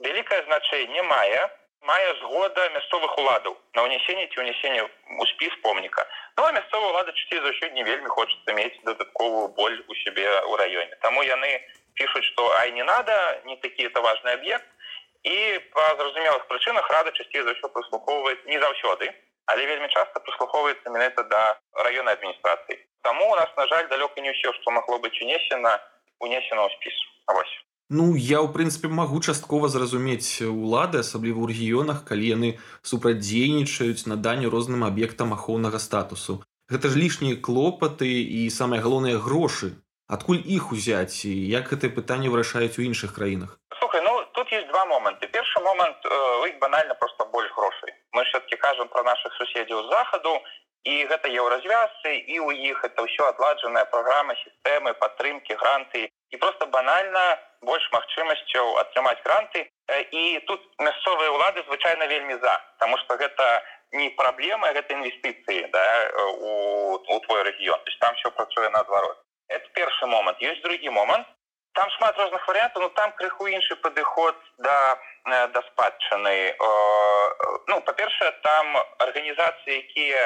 Вялікае 0.03 0.41
значэнне 0.47 1.03
мае 1.09 1.43
мае 1.83 2.11
згода 2.19 2.63
мясцовых 2.75 3.17
уладаў 3.19 3.55
на 3.77 3.83
ўнесенне 3.85 4.27
ці 4.31 4.39
ўнесенне 4.39 4.83
у 5.19 5.25
спіс 5.31 5.55
помніка. 5.63 6.05
Ну 6.37 6.47
мясцовая 6.55 6.91
ўлада 6.91 7.11
часцей 7.11 7.39
за 7.43 7.51
ўсё 7.51 7.69
не 7.77 7.83
вельмі 7.83 8.09
хочацца 8.09 8.55
мець 8.59 8.79
дадатковую 8.87 9.47
боль 9.59 9.77
у 9.87 9.93
сябе 10.03 10.25
ў 10.27 10.53
раёне. 10.63 10.95
Таму 11.03 11.23
яны 11.27 11.51
пишутць 11.99 12.27
што 12.31 12.47
ай 12.63 12.71
не 12.71 12.83
надо 12.83 13.15
не 13.45 13.57
такі 13.57 13.91
это 13.91 14.01
важный 14.01 14.33
аб'ект. 14.39 14.67
І 15.23 15.59
па 15.75 15.85
зразумелых 15.99 16.47
прычынах 16.47 16.89
рада 16.89 17.11
часцей 17.11 17.43
за 17.43 17.51
ўсё 17.55 17.67
прыслухоўваць 17.75 18.43
не 18.47 18.59
заўсёды 18.59 19.11
але 19.45 19.65
вельмі 19.65 19.89
часто 19.89 20.19
прыслухоўваецца 20.23 20.89
менавіта 20.89 21.23
да 21.33 21.43
раённай 21.88 22.15
адміністрацыі 22.19 22.79
Таму 23.03 23.31
у 23.31 23.35
нас 23.35 23.50
на 23.57 23.67
жаль 23.67 23.89
далёка 23.91 24.21
не 24.23 24.31
ўсё 24.31 24.55
што 24.59 24.71
магло 24.71 24.97
быць 25.03 25.19
унесена 25.19 25.75
унесена 26.23 26.63
ў 26.65 26.69
спіс 26.79 26.95
Авось. 27.27 27.53
Ну 27.89 28.15
я 28.15 28.39
ў 28.39 28.47
прынцыпе 28.55 28.88
магу 28.88 29.19
часткова 29.19 29.67
зразумець 29.67 30.39
улады 30.47 31.03
асабліва 31.03 31.43
ў 31.43 31.51
рэгіёнах 31.51 32.07
калі 32.07 32.25
яны 32.31 32.50
супрадзейнічаюць 32.81 34.07
наданню 34.07 34.50
розным 34.50 34.88
аб'ектам 34.88 35.35
ахоўнага 35.35 35.83
статусу. 35.83 36.39
Гэта 36.71 36.89
ж 36.89 37.00
лішнія 37.03 37.35
клопаты 37.35 38.07
і 38.07 38.47
самыя 38.50 38.79
галоўныя 38.79 39.19
грошы. 39.19 39.75
Адкуль 40.07 40.39
іх 40.55 40.71
узяць 40.71 41.27
і 41.27 41.33
як 41.51 41.71
гэтае 41.71 41.91
пытанне 41.91 42.31
вырашаюць 42.31 42.79
у 42.79 42.83
іншых 42.88 43.15
краінах 43.15 43.59
Слухай, 43.79 44.01
ну 44.03 44.23
тут 44.33 44.51
есть 44.51 44.67
два 44.83 44.99
моманты 44.99 45.27
першы 45.27 45.59
момант 45.59 45.97
э, 46.05 46.47
іх 46.49 46.59
банальна 46.59 46.93
просто 46.95 47.25
больш 47.25 47.51
грошай 47.55 47.93
мы 48.11 48.23
все-таки 48.25 48.55
кажам 48.55 48.87
про 48.87 49.03
наших 49.03 49.33
суседзяў 49.33 49.89
захаду 49.89 50.41
і 50.83 51.05
гэта 51.07 51.29
еўразвязцы 51.31 52.11
і 52.27 52.39
ў 52.43 52.71
іх 52.71 52.83
это 52.83 53.03
ўсё 53.03 53.23
адладжаная 53.31 53.85
праграма 53.85 54.35
сістэмы 54.35 54.93
падтрымки 54.99 55.55
гранты. 55.55 56.09
І 56.31 56.37
просто 56.37 56.65
банальна 56.65 57.39
больш 57.61 57.87
магчымасцяў 57.93 58.79
атрымаць 58.83 59.23
гранты. 59.23 59.69
І 60.11 60.39
тут 60.47 60.59
мясцовыя 60.79 61.31
ўлады 61.31 61.63
звычайна 61.63 62.07
вельмі 62.07 62.35
за 62.43 62.59
потому 62.75 62.97
что 62.97 63.15
гэта 63.15 63.63
не 63.91 64.09
праблема 64.09 64.73
гэта 64.73 64.93
інвестыцыі 64.93 65.71
да, 65.71 65.83
у, 66.35 66.99
у 66.99 67.19
твой 67.19 67.43
рэгіён 67.43 67.79
то 67.79 67.87
есть 67.87 67.99
там 67.99 68.15
все 68.15 68.31
працуе 68.31 68.69
наадварот 68.69 69.17
это 69.47 69.67
першы 69.75 70.05
момант 70.07 70.41
ёсць 70.41 70.63
другі 70.63 70.89
момант 70.89 71.27
там 71.73 71.89
шмат 71.97 72.17
розных 72.17 72.47
варыянтаў 72.47 72.81
но 72.81 72.89
там 72.89 73.11
крыху 73.19 73.47
іншы 73.47 73.75
падыход 73.83 74.35
да 74.57 74.77
да 75.25 75.61
спадчыны 75.69 76.35
ну 77.67 77.81
па-першае 77.89 78.31
там 78.47 78.77
арганізацыі 79.07 79.77
якія 79.77 80.23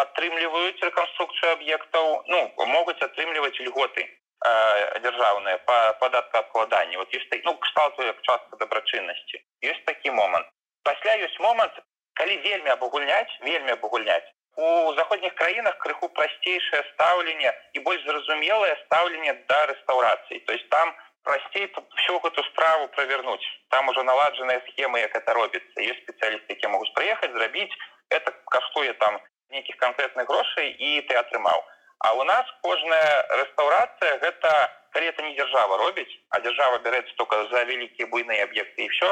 падтрымліваюць 0.00 0.82
рэканструкцыю 0.88 1.52
аб'ектаў 1.52 2.24
ну 2.28 2.40
могуць 2.76 3.00
атрымліваць 3.08 3.60
льготы 3.60 4.08
дзяржаўныя 5.04 5.60
па 5.68 5.78
падаткаабкладанні 6.02 6.96
вот 6.96 7.14
ёсць 7.20 7.44
ну 7.44 7.56
кшталту 7.64 8.02
як 8.08 8.20
частка 8.22 8.60
дабрачыннасці 8.64 9.44
ёсць 9.72 9.86
такі 9.88 10.16
момант 10.20 10.46
пасля 10.84 11.16
ёсць 11.28 11.40
момант 11.40 11.80
калі 12.20 12.36
вельмі 12.44 12.70
абагульняць 12.76 13.40
вельмі 13.48 13.76
абагульняць 13.76 14.28
у 14.56 14.94
заходніх 14.94 15.34
краінах 15.34 15.78
крыху 15.78 16.08
прасцейшае 16.08 16.82
стаўленне 16.94 17.52
і 17.74 17.84
больш 17.86 18.02
зразумелае 18.04 18.74
стаўленне 18.86 19.34
да 19.48 19.66
рэстаўрацыі. 19.66 20.40
То 20.46 20.52
есть 20.52 20.68
там 20.68 20.94
прасцей 21.22 21.68
всю 21.96 22.18
гэту 22.20 22.42
справу 22.50 22.88
правернуць. 22.88 23.46
Там 23.68 23.88
ужо 23.88 24.02
наладжаныя 24.02 24.60
схемы 24.68 25.00
як 25.00 25.16
это 25.16 25.34
робіцца. 25.34 25.76
Ёсць 25.80 26.02
спецыялісты 26.04 26.58
якія 26.58 26.72
могуць 26.72 26.92
прыехаць 26.94 27.32
зрабіць. 27.32 27.72
Это 28.10 28.32
каштуе 28.50 28.92
там 28.94 29.20
нейкіх 29.50 29.76
канкрэтных 29.76 30.26
грошай 30.26 30.74
і 30.78 31.00
ты 31.02 31.14
атрымаў. 31.14 31.64
А 32.00 32.14
у 32.14 32.24
нас 32.24 32.46
кожная 32.62 33.26
рэстаўрацыя 33.28 34.18
гэта 34.18 34.50
калі 34.90 35.06
это 35.06 35.22
не 35.22 35.34
дзяржава 35.34 35.76
робіць 35.76 36.10
а 36.30 36.40
дзяржава 36.40 36.78
бярэцца 36.84 37.14
только 37.16 37.44
за 37.52 37.64
вялікія 37.64 38.08
буйныя 38.10 38.44
аб'екты 38.48 38.86
і 38.86 38.88
все 38.94 39.08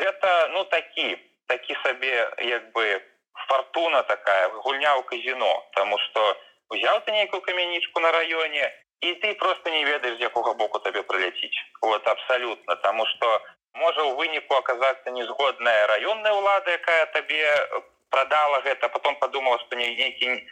гэта 0.00 0.48
ну 0.54 0.64
такі 0.64 1.16
такі 1.46 1.76
сабе 1.82 2.14
як 2.48 2.72
бы 2.72 2.84
фортуна 3.46 4.02
такая 4.02 4.48
гульня 4.48 4.96
ў 4.98 5.02
казино 5.02 5.52
тому 5.74 5.98
что 5.98 6.36
узял 6.70 7.00
ты 7.00 7.12
нейкую 7.12 7.40
камянічку 7.40 8.00
на 8.00 8.12
раёне 8.12 8.72
і 9.00 9.14
ты 9.22 9.34
просто 9.34 9.70
не 9.70 9.84
ведаеш 9.84 10.18
з 10.18 10.26
якога 10.26 10.54
боку 10.54 10.78
табе 10.78 11.02
прыляціць. 11.02 11.58
Вот 11.80 12.08
абсолютно 12.08 12.76
тому 12.76 13.06
что 13.06 13.40
можа 13.74 14.02
у 14.02 14.16
выніку 14.16 14.54
оказаться 14.54 15.10
незгодная 15.10 15.86
раённая 15.86 16.32
ўлада 16.32 16.70
якая 16.70 17.06
табе 17.06 17.46
продала 18.10 18.60
гэта 18.62 18.88
потом 18.88 19.16
подумала 19.16 19.58
что 19.58 19.76
не 19.76 19.94
нейкі 19.94 20.26
не 20.26 20.46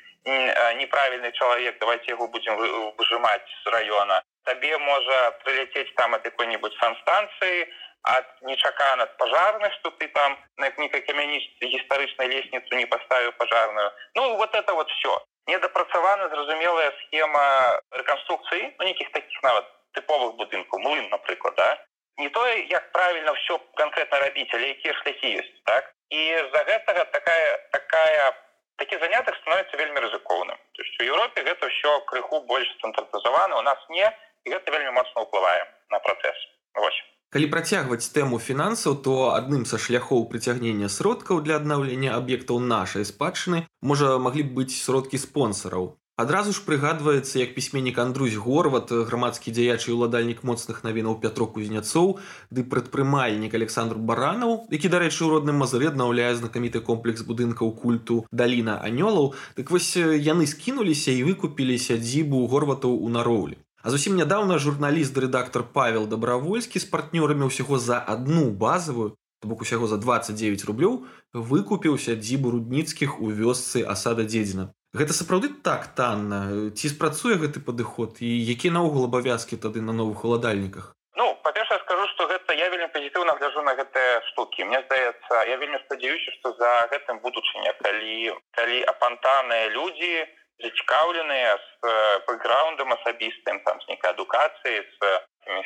неправільны 0.75 1.33
чалавек 1.33 1.79
давайте 1.79 2.13
яго 2.13 2.29
будем 2.29 2.57
выжимаць 2.99 3.51
з 3.65 3.71
района 3.71 4.23
табе 4.45 4.79
можа 4.79 5.31
прилететь 5.45 5.95
там 5.95 6.15
от 6.15 6.23
какой-нибудь 6.23 6.75
санстанцыі 6.81 7.67
от 8.07 8.43
нечакан 8.43 9.01
от 9.01 9.17
пожарных 9.17 9.73
что 9.75 9.91
ты 9.91 10.07
там 10.09 10.39
на 10.57 10.71
некай 10.79 11.01
камянічцы 11.01 11.67
гістарычнай 11.67 12.29
лестницу 12.29 12.77
не 12.77 12.87
поставіў 12.87 13.33
пожарную. 13.33 13.91
Ну 14.15 14.37
вот 14.37 14.55
это 14.55 14.75
вот 14.75 14.89
все 14.91 15.23
недопрацавана 15.47 16.29
зразумелая 16.29 16.93
схема 17.03 17.81
рэканструкцыі 17.91 18.75
ну, 18.79 18.85
нейкіх 18.85 19.11
таких 19.11 19.43
нават 19.43 19.67
тыповых 19.99 20.37
будынкаў 20.39 20.79
млын 20.79 21.09
напрыклад 21.11 21.55
да. 21.57 21.85
Не 22.19 22.29
тое 22.31 22.65
як 22.71 22.93
правильно 22.93 23.33
все 23.33 23.59
конкретно 23.75 24.21
рабіць 24.21 24.55
але 24.55 24.71
якія 24.79 24.95
шляхі 25.03 25.33
ёсць 25.43 25.63
так? 25.65 25.91
І 26.11 26.21
з-за 26.47 26.63
гэтага 26.71 27.05
такая 27.11 27.59
такая 27.75 28.33
такі 28.79 28.99
занятак 29.03 29.35
становіцца 29.43 29.77
вельмі 29.77 30.01
рызыкоўным 30.07 30.59
то 30.79 30.83
есть 30.83 31.01
у 31.01 31.05
Еўропе 31.11 31.43
гэта 31.43 31.67
ўсё 31.67 32.01
крыху 32.07 32.41
больш 32.47 32.71
стандартызавана 32.79 33.59
у 33.59 33.63
нас 33.63 33.79
не 33.89 34.07
і 34.45 34.55
гэта 34.55 34.71
вельмі 34.71 34.95
моцна 34.95 35.27
ўплывае 35.27 35.67
на 35.91 35.99
працэс 35.99 36.39
Вось. 36.77 37.16
Калі 37.37 37.47
працягваць 37.53 38.09
тэму 38.17 38.37
фінансаў 38.41 38.95
то 39.07 39.15
адным 39.37 39.65
са 39.69 39.77
шляхоў 39.87 40.23
прыцягнення 40.31 40.89
сродкаў 40.95 41.43
для 41.45 41.59
аднаўлення 41.61 42.15
аб'ектаў 42.19 42.63
нашай 42.71 43.05
спадчыны 43.09 43.59
можа 43.91 44.17
маглі 44.27 44.45
б 44.47 44.55
быць 44.61 44.77
сродкі 44.77 45.21
спонсараў 45.25 45.91
Адразу 46.17 46.55
ж 46.57 46.63
прыгадваецца, 46.65 47.37
як 47.37 47.53
пісьменнік 47.55 47.99
Андрусь 48.01 48.39
Горват, 48.41 48.89
грамадскі 49.11 49.53
дзяяч 49.53 49.85
і 49.85 49.97
ўладальнік 49.99 50.41
моцных 50.49 50.81
навінаў 50.87 51.19
Пятро 51.21 51.45
Кузняцоў, 51.45 52.17
ды 52.49 52.65
прадпрымальнік 52.65 53.53
Александр 53.61 54.01
Баранаў, 54.01 54.65
які, 54.73 54.89
дарэчы, 54.97 55.29
у 55.29 55.31
родным 55.35 55.61
мазыры 55.61 55.93
аднаўляе 55.93 56.33
знакаміты 56.41 56.81
комплекс 56.81 57.21
будынкаў 57.21 57.77
культу 57.85 58.25
Даліна 58.33 58.81
Анёлаў, 58.81 59.37
дык 59.61 59.77
вось 59.77 59.93
яны 60.01 60.49
скінуліся 60.49 61.13
і 61.13 61.29
выкупілі 61.29 61.77
сядзібу 61.77 62.47
горватаў 62.49 62.97
у 62.97 63.13
нароўлі. 63.13 63.61
А 63.87 63.91
зусім 63.91 64.17
нядаўна 64.19 64.59
журналіст 64.59 65.15
рэдактор 65.15 65.63
Павел 65.63 66.09
Дабравольскі 66.11 66.83
з 66.83 66.87
партнёрамі 66.91 67.47
ўсяго 67.47 67.79
за 67.79 68.03
адну 68.03 68.51
базавую, 68.51 69.15
то 69.39 69.47
бок 69.47 69.63
усяго 69.63 69.87
за 69.87 69.95
29 70.03 70.65
рублёў 70.67 70.97
выкупіў 71.31 71.95
сядзібу 71.95 72.51
рудніцкіх 72.51 73.23
у 73.23 73.31
вёсцы 73.31 73.87
асада 73.87 74.27
дзедзіна. 74.27 74.75
Гэта 74.91 75.15
сапраўды 75.15 75.55
так 75.63 75.87
танна? 75.95 76.41
Ці 76.75 76.91
спрацуе 76.91 77.39
гэты 77.39 77.63
падыход? 77.63 78.19
І 78.19 78.31
які 78.51 78.75
наогул 78.75 79.07
абавязкі 79.07 79.55
тады 79.55 79.79
на 79.79 79.95
новых 79.95 80.27
уладальніках? 80.27 80.91
Ну 81.15 81.39
па-першае 81.47 81.79
скажу 81.87 82.11
што 82.11 82.27
гэта 82.27 82.59
я 82.59 82.67
вельмі 82.75 82.91
пазітыўна 82.91 83.39
гляжу 83.39 83.63
на 83.63 83.79
гэтыя 83.79 84.19
штукі. 84.33 84.67
Мне 84.67 84.83
здаецца 84.83 85.47
я 85.47 85.63
вельмі 85.63 85.79
спадзяюся 85.87 86.35
што 86.41 86.59
за 86.59 86.73
гэтым 86.91 87.23
будучыня 87.23 87.79
калі 87.87 88.35
калі 88.51 88.83
апантаныя 88.97 89.71
людзі 89.79 90.27
зацікаўленыя 90.63 91.53
з 91.59 91.93
бэкграундам 92.29 92.93
асабістым 92.97 93.61
там 93.65 93.81
з 93.81 93.89
нейкай 93.93 94.11
адукацыі 94.11 94.79
з 94.81 95.13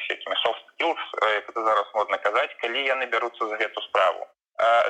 всякими 0.03 0.37
soft 0.45 0.65
skills 0.73 1.05
это 1.23 1.65
зараз 1.69 1.87
модна 1.95 2.19
казаць 2.19 2.55
калі 2.61 2.85
яны 2.85 3.07
бяруцца 3.07 3.49
за 3.49 3.57
гэту 3.57 3.81
справу. 3.89 4.27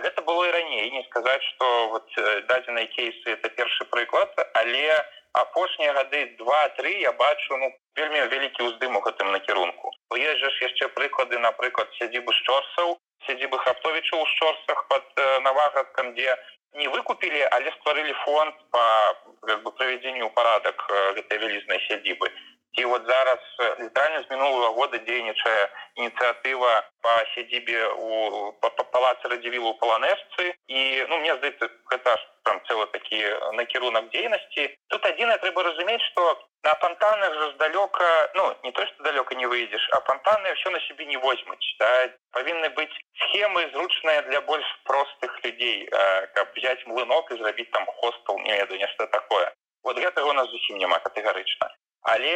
Гэта 0.02 0.23
было 0.26 0.47
і 0.49 0.50
раней 0.50 0.90
не 0.90 1.02
сказаць 1.04 1.42
что 1.54 1.88
вот 1.88 2.09
дадзеныя 2.49 2.87
кейсы 2.87 3.26
это 3.37 3.49
першы 3.49 3.85
прыклад 3.85 4.35
але 4.54 5.04
апошнія 5.33 5.92
гады 5.92 6.25
два-тры 6.38 6.90
я 7.00 7.12
бачу 7.12 7.57
ну 7.57 7.71
вельмі 7.95 8.26
вялікі 8.33 8.66
ўздым 8.66 8.97
у 8.97 9.00
гэтым 9.04 9.30
накірунку 9.30 9.92
уезжаш 10.11 10.57
яшчэ 10.62 10.88
прыклады 10.97 11.38
напрыклад 11.38 11.92
сядзібы 12.00 12.35
шчорсаў 12.40 12.99
сядзібы 13.26 13.59
хаптовіча 13.62 14.16
ў 14.16 14.25
шчорсах 14.35 14.87
под 14.90 15.07
навагадкам 15.47 16.14
дзе 16.19 16.35
не 16.75 16.89
выкупілі 16.89 17.43
але 17.50 17.73
стварылі 17.79 18.12
фонд 18.25 18.55
по 18.71 18.83
как 19.47 19.62
бы 19.62 19.73
правядзенню 19.73 20.31
парадак 20.37 20.87
гэтай 21.17 21.39
вялізнай 21.39 21.81
сядзібы 21.89 22.31
і 22.73 22.85
вот 22.85 23.03
зараз 23.07 23.39
літаральна 23.81 24.23
з 24.23 24.31
мінулого 24.31 24.73
года 24.73 24.99
дзейнічае 24.99 25.69
ініцыятыва 25.97 26.73
по 27.03 27.12
сядзібе 27.35 27.89
у 27.99 28.53
палацы 28.93 29.29
радзівілу 29.33 29.75
паланэшцы 29.83 30.55
і 30.67 30.81
ну 31.09 31.19
мне 31.19 31.35
здаецца 31.37 31.67
гэта 31.91 32.17
ж 32.17 32.23
там 32.47 32.61
цэлы 32.69 32.87
такі 32.95 33.19
накірунак 33.59 34.11
дзейнасці 34.15 34.69
тут 34.95 35.07
адзінае 35.07 35.39
трэба 35.43 35.62
разумець 35.67 36.07
что 36.12 36.39
на 36.62 36.75
фонтанах 36.85 37.35
же 37.35 37.50
здалёка 37.55 38.07
ну 38.35 38.55
не 38.62 38.73
то 38.73 38.87
что 38.87 39.03
далёка 39.03 39.35
не 39.35 39.47
выйдзеш 39.47 39.91
а 39.93 40.00
фонтаны 40.07 40.55
все 40.55 40.71
на 40.71 40.81
сябе 40.87 41.07
не 41.07 41.17
возьмуць 41.17 41.77
да? 41.81 41.91
павінны 42.33 42.71
быць 42.79 42.95
схемы 43.25 43.69
зручныя 43.73 44.23
для 44.31 44.41
больш 44.41 44.67
простых 44.85 45.45
людзей 45.45 45.89
каб 46.35 46.49
взять 46.57 46.87
млынок 46.87 47.31
і 47.31 47.39
зрабіць 47.43 47.71
там 47.71 47.87
хостел 47.87 48.39
не 48.39 48.57
ведаю 48.57 48.79
нешта 48.81 49.07
такое. 49.07 49.53
Вот 49.83 49.99
гэтага 49.99 50.29
у 50.29 50.33
нас 50.33 50.49
зусім 50.50 50.79
няма 50.79 50.99
катэгарычна 50.99 51.71
але 52.02 52.33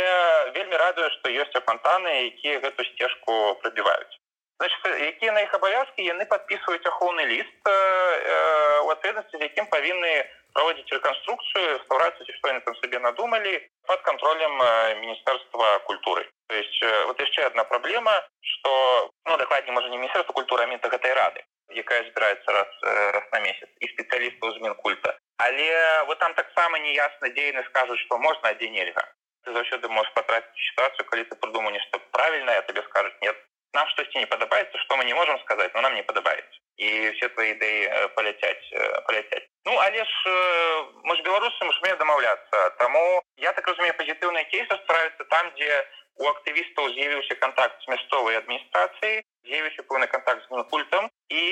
вельмі 0.53 0.77
радуе 0.77 1.09
што 1.17 1.31
ёсць 1.31 1.57
апантаны 1.57 2.13
якія 2.29 2.61
гэту 2.61 2.85
сцежку 2.85 3.55
прабіваюць 3.63 4.15
якія 4.63 5.33
на 5.33 5.41
іх 5.45 5.55
абавязкі 5.55 6.05
яны 6.05 6.27
подписываюць 6.27 6.87
ахоўны 6.87 7.25
ліст 7.27 7.69
э, 7.69 8.81
у 8.85 8.91
адпаведнасці 8.91 9.37
з 9.39 9.43
якім 9.51 9.67
павінны 9.67 10.13
праводзіць 10.55 10.93
рэканструкцыю 10.95 11.65
рэстаўрацыю 11.75 12.27
ці 12.27 12.37
што 12.39 12.53
яны 12.53 12.61
там 12.67 12.77
сабе 12.79 12.99
надумалі 12.99 13.55
под 13.89 14.01
контролем 14.03 14.55
міністэрства 15.03 15.79
культуры. 15.89 16.31
То 16.49 16.55
есть 16.55 16.85
вот 17.07 17.21
яшчэ 17.21 17.47
одна 17.47 17.65
праблема 17.65 18.15
что 18.41 19.11
ну 19.27 19.37
дакладней 19.37 19.73
можа 19.73 19.89
не 19.89 19.99
міністэрства 19.99 20.33
культуры 20.33 20.67
мента 20.67 20.89
гэтай 20.89 21.13
рады 21.13 21.43
якая 21.75 22.05
збіраецца 22.05 22.53
раз 22.53 22.71
раз 23.17 23.27
на 23.33 23.41
месяц 23.41 23.69
і 23.81 23.91
спецыялістаў 23.97 24.53
змен 24.59 24.75
культа 24.75 25.19
але 25.39 26.05
вот 26.07 26.19
там 26.19 26.35
таксама 26.35 26.79
неясна 26.79 27.29
дзейны 27.29 27.65
скажуць 27.71 28.01
что 28.07 28.19
можна 28.19 28.55
адзе 28.55 28.71
нельга 28.71 29.05
ты 29.45 29.53
заўсёды 29.53 29.89
можешь 29.89 30.13
потратить 30.15 30.67
ситуацию 30.71 31.07
калі 31.07 31.25
ты 31.25 31.37
придумал 31.37 31.71
нешта 31.71 31.99
правильное 32.13 32.63
тебе 32.63 32.83
скажут 32.83 33.15
нет 33.23 33.37
нам 33.75 33.89
штосьці 33.89 34.19
не 34.19 34.27
падабаецца 34.27 34.79
что 34.79 34.97
мы 34.97 35.05
не 35.05 35.15
можем 35.15 35.39
сказать 35.41 35.75
но 35.75 35.81
нам 35.81 35.95
не 35.95 36.03
падабаецца 36.03 36.61
і 36.77 37.11
все 37.17 37.29
твои 37.29 37.51
ідэі 37.55 38.09
паляцяць 38.17 38.67
э, 38.73 39.01
паляцяць 39.07 39.47
ну 39.65 39.79
але 39.79 40.05
ж 40.05 40.11
э, 40.27 40.85
мы 41.05 41.17
ж 41.17 41.23
беларусы 41.23 41.65
мы 41.65 41.73
умеем 41.81 41.99
дамаўляцца 41.99 42.71
таму 42.79 43.23
я 43.37 43.53
так 43.53 43.67
разумею 43.69 43.95
пазітыўныя 43.95 44.45
кейсы 44.51 44.75
справіцца 44.85 45.25
там 45.31 45.53
дзе 45.59 45.71
у 45.71 46.04
актывістаў 46.23 46.95
з'явіўся 46.95 47.35
контакт 47.43 47.83
з 47.83 47.91
мясцовай 47.91 48.39
адміністрацыі 48.39 49.23
з'явіўся 49.45 49.83
пэўны 49.89 50.07
контакт 50.07 50.47
з 50.47 50.63
культам 50.71 51.11
і 51.29 51.45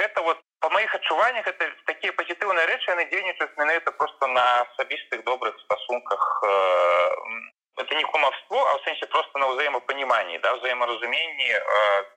гэта 0.00 0.22
вот 0.22 0.38
по 0.60 0.70
моих 0.70 0.94
адчуваннях 0.94 1.46
это 1.46 1.70
такія 1.86 2.12
пазітыўныя 2.12 2.66
рэчы 2.66 2.90
яны 2.90 3.04
дзейнічаюць 3.12 3.56
менавіта 3.56 3.92
просто 3.92 4.26
на 4.26 4.44
асабістых 4.64 5.24
добрых 5.24 5.60
стасунках 5.60 6.42
э, 6.44 6.50
это 7.76 7.94
не 7.94 8.04
кумовство 8.04 8.60
а 8.70 8.78
в 8.78 8.82
сэнсе 8.84 9.06
просто 9.06 9.38
на 9.38 9.52
ўзаемапаніманні 9.52 10.38
да 10.38 10.54
взаемаразуменні 10.56 11.50
э, 11.52 11.60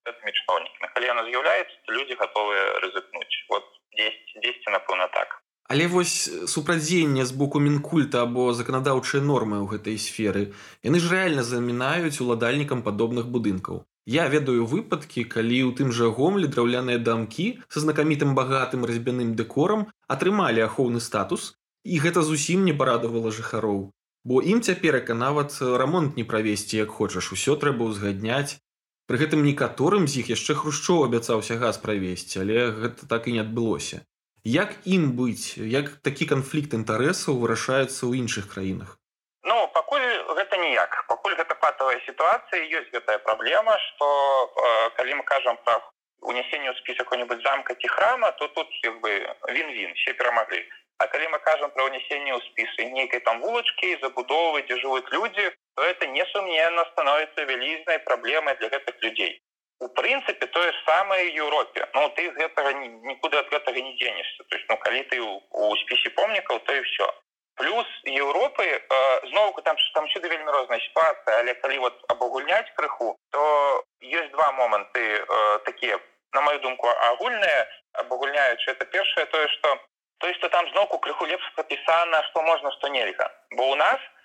этими 0.06 0.32
чыноўнікамі. 0.32 0.92
Калі 0.96 1.06
яна 1.06 1.24
з'яўляецца 1.28 1.78
люди 1.88 2.16
готовы 2.16 2.56
рызыкнуць. 2.80 3.36
Вот 3.50 3.66
10 3.92 4.40
10 4.44 4.68
напэўна 4.72 5.08
так 5.08 5.43
Але 5.72 5.88
вось 5.88 6.30
супрадзенне 6.52 7.26
з 7.26 7.32
боку 7.32 7.60
мінкульта 7.60 8.24
або 8.28 8.52
заканадаўчыя 8.54 9.24
нормы 9.24 9.64
ў 9.64 9.68
гэтай 9.74 9.98
сферы 9.98 10.44
яны 10.84 11.00
ж 11.00 11.12
рэальна 11.14 11.44
замінаюць 11.48 12.20
уладальнікам 12.20 12.84
падобных 12.84 13.32
будынкаў. 13.32 13.84
Я 14.06 14.28
ведаю 14.28 14.68
выпадкі, 14.68 15.24
калі 15.24 15.60
ў 15.64 15.72
тым 15.80 15.96
жа 15.96 16.12
гомлі 16.12 16.52
драўляныя 16.52 17.00
дамкі 17.00 17.46
са 17.72 17.80
знакамітым 17.86 18.36
багатым 18.36 18.84
разьбяным 18.84 19.32
дэкорам 19.40 19.88
атрымалі 20.12 20.68
ахоўны 20.68 21.00
статус 21.00 21.56
і 21.84 22.00
гэта 22.04 22.24
зусім 22.28 22.68
не 22.68 22.76
парадавала 22.76 23.32
жыхароў. 23.32 23.80
Бо 24.28 24.44
ім 24.44 24.60
цяперака 24.60 25.16
нават 25.16 25.56
рамонт 25.62 26.20
не 26.20 26.24
правесці 26.24 26.84
як 26.84 26.92
хочаш 27.00 27.32
усё 27.36 27.56
трэба 27.64 27.88
ўзгадняць. 27.88 28.60
Пры 29.08 29.20
гэтым 29.20 29.44
некаторым 29.48 30.08
з 30.08 30.24
іх 30.24 30.36
яшчэ 30.36 30.56
хрушчоў 30.60 31.04
абяцаўся 31.08 31.60
газ 31.60 31.80
правесці, 31.84 32.40
але 32.44 32.72
гэта 32.84 33.08
так 33.08 33.28
і 33.28 33.36
не 33.36 33.42
адбылося. 33.44 34.04
Як 34.44 34.76
ім 34.84 35.16
быць, 35.16 35.56
як 35.56 36.04
такі 36.04 36.26
канфлікт 36.28 36.74
інтарэсаў 36.76 37.40
вырашаецца 37.40 38.04
ў 38.04 38.20
іншых 38.20 38.52
краінах? 38.52 39.00
Ну 39.48 39.56
пакуль 39.72 40.04
гэта 40.36 40.60
ніяк. 40.60 40.98
Пакуль 41.08 41.36
гэта 41.40 41.56
патавая 41.56 41.96
сітуацыя, 42.04 42.60
ёсць 42.80 42.92
гэтая 42.92 43.24
праблема, 43.24 43.72
што 43.88 44.10
э, 44.12 44.90
калі 45.00 45.16
мы 45.20 45.24
кажам 45.24 45.56
пра 45.64 45.80
унесенне 46.28 46.68
ў 46.68 46.76
спіс 46.84 47.00
какой-нибудь 47.00 47.40
замка 47.40 47.76
ці 47.80 47.88
храма, 47.88 48.32
то 48.36 48.52
тут 48.52 48.68
як 48.84 49.00
бы 49.00 49.16
він-він 49.48 49.96
все 49.96 50.12
перамаглі. 50.12 50.60
А 51.00 51.08
калі 51.08 51.32
мы 51.32 51.40
кажам 51.48 51.72
пра 51.72 51.88
ўнесенне 51.88 52.36
ў 52.36 52.44
спісы 52.44 52.92
нейкай 52.92 53.24
там 53.24 53.40
вулачкі, 53.40 53.96
забудовы, 54.04 54.68
дзе 54.68 54.76
жывуць 54.84 55.08
людзі, 55.16 55.56
то 55.80 55.88
это 55.88 56.12
несумненна 56.12 56.84
становіцца 56.92 57.48
вялізнай 57.48 58.04
праблемай 58.04 58.60
для 58.60 58.76
гэтых 58.76 59.00
людзей 59.08 59.40
у 59.84 59.90
прынцыпе 59.90 60.48
тое 60.48 60.72
ж 60.72 60.76
самае 60.86 61.28
Еўропе 61.36 61.86
Ну 61.94 62.08
ты 62.16 62.30
гэтага 62.40 62.72
нікуды 62.80 63.38
ад 63.38 63.52
гэтага 63.52 63.82
не 63.82 63.94
дзенешся 64.00 64.44
то 64.48 64.56
есть 64.56 64.70
ну 64.70 64.78
калі 64.78 65.04
ты 65.12 65.20
у 65.20 65.76
спісе 65.84 66.10
помнікаў 66.20 66.60
то 66.60 66.76
і 66.76 66.82
все 66.88 67.08
плюс 67.56 67.88
Еўропы 68.06 68.64
э, 68.64 69.28
зноўку 69.28 69.62
там 69.62 69.78
там 69.94 70.08
сюды 70.10 70.30
вельмі 70.30 70.52
розная 70.52 70.80
сітуацыя 70.80 71.40
але 71.40 71.54
калі 71.66 71.80
вот 71.86 72.00
абагульняць 72.16 72.72
крыху 72.80 73.16
то 73.32 73.84
ёсць 74.02 74.32
два 74.32 74.52
моманты 74.52 75.04
э, 75.20 75.60
такія 75.66 76.00
на 76.34 76.42
мою 76.42 76.60
думку 76.60 76.88
агульныя 76.88 77.68
абагульняючы 77.94 78.72
это 78.72 78.86
першае 78.86 79.26
тое 79.26 79.48
что 79.58 79.78
то 80.20 80.28
есть 80.28 80.40
то 80.40 80.50
там 80.50 80.70
зноўку 80.72 81.00
крыху 81.00 81.26
лепш 81.26 81.54
прапісана 81.56 82.24
што 82.32 82.42
можна 82.42 82.72
што 82.80 82.88
нельга 82.88 83.32
бо 83.52 83.72
у 83.72 83.76
нас 83.76 84.00
у 84.00 84.23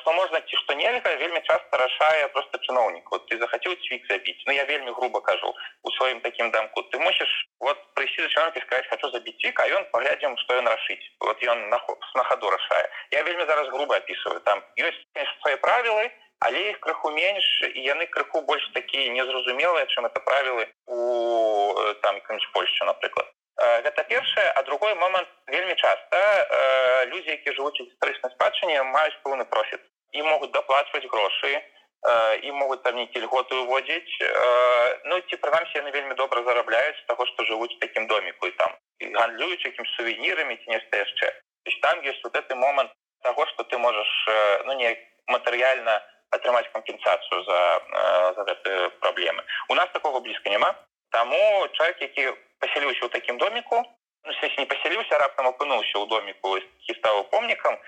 что 0.00 0.12
можна 0.12 0.40
ці 0.40 0.56
што 0.56 0.74
нельга 0.74 1.14
вельмі 1.20 1.40
часто 1.44 1.76
рашае 1.76 2.28
просто 2.32 2.58
чыноўнік 2.58 3.10
вот 3.12 3.26
ты 3.28 3.38
захацеў 3.38 3.76
цвік 3.84 4.06
забіць 4.08 4.42
Ну 4.46 4.52
я 4.52 4.64
вельмі 4.64 4.92
грубо 4.96 5.20
кажу 5.20 5.54
у 5.82 5.90
сваім 5.92 6.20
таким 6.20 6.50
дамку 6.50 6.82
ты 6.88 6.98
мусіш 6.98 7.28
вот 7.60 7.76
прыйсці 7.94 8.22
за 8.22 8.28
чалавек 8.28 8.64
сказать 8.64 8.88
хочу 8.88 9.10
забіць 9.10 9.36
цвік 9.40 9.60
а 9.60 9.68
ён 9.68 9.84
паглядзім 9.92 10.36
што 10.44 10.56
ён 10.56 10.68
рашыць 10.68 11.04
вот 11.20 11.44
ён 11.44 11.68
на 11.68 11.80
на 12.14 12.24
хаду 12.30 12.50
рашае 12.50 12.88
я 13.10 13.22
вельмі 13.22 13.44
зараз 13.46 13.68
грубо 13.68 13.96
описываю. 13.96 14.40
Там 14.40 14.62
ёсць 14.76 15.04
свае 15.42 15.56
правілы 15.56 16.10
але 16.40 16.70
іх 16.70 16.80
крыху 16.80 17.10
менш 17.10 17.46
і 17.74 17.80
яны 17.84 18.06
крыху 18.06 18.40
больш 18.48 18.64
такія 18.74 19.12
незразумелыя 19.12 19.86
чым 19.86 20.06
это 20.06 20.20
правілы 20.20 20.68
у 20.86 21.92
там 22.02 22.20
Польшчы 22.52 22.84
напрыклад 22.84 23.26
гэта 23.58 24.04
першае 24.04 24.50
а 24.54 24.62
другой 24.62 24.94
момант 24.94 25.28
вельмі 25.46 25.74
часта 25.74 26.18
э, 26.18 27.06
людзі 27.06 27.30
які 27.30 27.52
жывуць 27.52 27.80
гістарычнай 27.80 28.32
спадчыне 28.34 28.82
маюць 28.82 29.18
пэўны 29.24 29.44
профіт 29.44 29.80
і 30.12 30.22
могуць 30.22 30.52
даплачваць 30.54 31.10
грошы 31.10 31.50
э, 31.58 32.38
і 32.46 32.52
могуць 32.52 32.82
там 32.82 32.94
нейкі 32.94 33.18
льготы 33.26 33.58
уводзіць 33.58 34.14
э, 34.22 34.98
ну 35.10 35.18
ці 35.20 35.36
прынамсі 35.42 35.78
яны 35.82 35.90
вельмі 35.90 36.14
добра 36.14 36.42
зарабляюць 36.46 37.02
таго 37.10 37.26
што 37.26 37.44
жывуць 37.50 37.78
такім 37.80 38.06
доміку 38.06 38.46
і 38.46 38.54
там 38.62 38.70
гандлююць 39.02 39.64
якім 39.66 39.86
сувенірамі 39.96 40.56
ці 40.62 40.70
нешта 40.70 41.02
яшчэ 41.02 41.34
там 41.82 42.00
ёсць 42.02 42.22
вот 42.24 42.34
гэты 42.34 42.54
момант 42.54 42.94
таго 43.22 43.46
што 43.46 43.64
ты 43.64 43.78
можаш 43.78 44.10
э, 44.28 44.62
ну 44.66 44.78
не 44.78 44.94
матэрыяльна 45.26 45.98
атрымаць 46.30 46.70
кампенсацыю 46.72 47.42
за, 47.44 47.60
э, 47.90 48.32
за 48.38 48.44
гэты 48.44 48.90
праблемы 49.00 49.42
у 49.68 49.74
нас 49.74 49.90
такого 49.92 50.20
блізка 50.20 50.50
няма 50.50 50.74
Таму 51.10 51.40
чалавек 51.76 52.02
які 52.04 52.34
пасяліўся 52.60 53.06
ў 53.06 53.10
такім 53.14 53.38
доміку 53.38 53.78
ну, 54.26 54.32
не 54.58 54.66
пасяліўся 54.66 55.18
раптам 55.22 55.46
апынуўся 55.50 55.96
ў 55.98 56.04
доміку 56.10 56.58
і 56.58 56.96
стаў 56.98 57.24
помнікам 57.32 57.78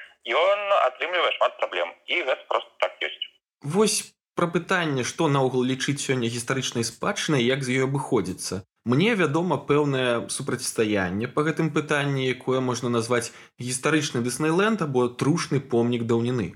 ён 0.45 0.59
атрымлівае 0.87 1.33
шмат 1.37 1.59
праблем 1.59 1.93
і 2.06 2.23
гэта 2.28 2.43
просто 2.49 2.71
так 2.80 2.97
ёсць 3.02 3.26
Вось 3.75 3.99
пра 4.41 4.49
пытанне 4.56 5.04
што 5.04 5.28
наогул 5.28 5.67
лічыць 5.73 6.00
сёння 6.00 6.33
гістарычнай 6.33 6.87
спадчынай 6.93 7.45
як 7.45 7.65
з 7.67 7.76
ёй 7.80 7.89
абыходзіцца 7.91 8.65
Мне 8.91 9.15
вядома 9.21 9.61
пэўнае 9.69 10.33
супрацьстаянне 10.33 11.28
па 11.37 11.45
гэтым 11.49 11.69
пытанні 11.76 12.30
якое 12.33 12.65
можна 12.65 12.89
назваць 12.97 13.33
гістарычны 13.61 14.25
дыснейленд 14.25 14.89
або 14.89 15.06
трушны 15.23 15.61
помнік 15.61 16.09
даўніны 16.13 16.50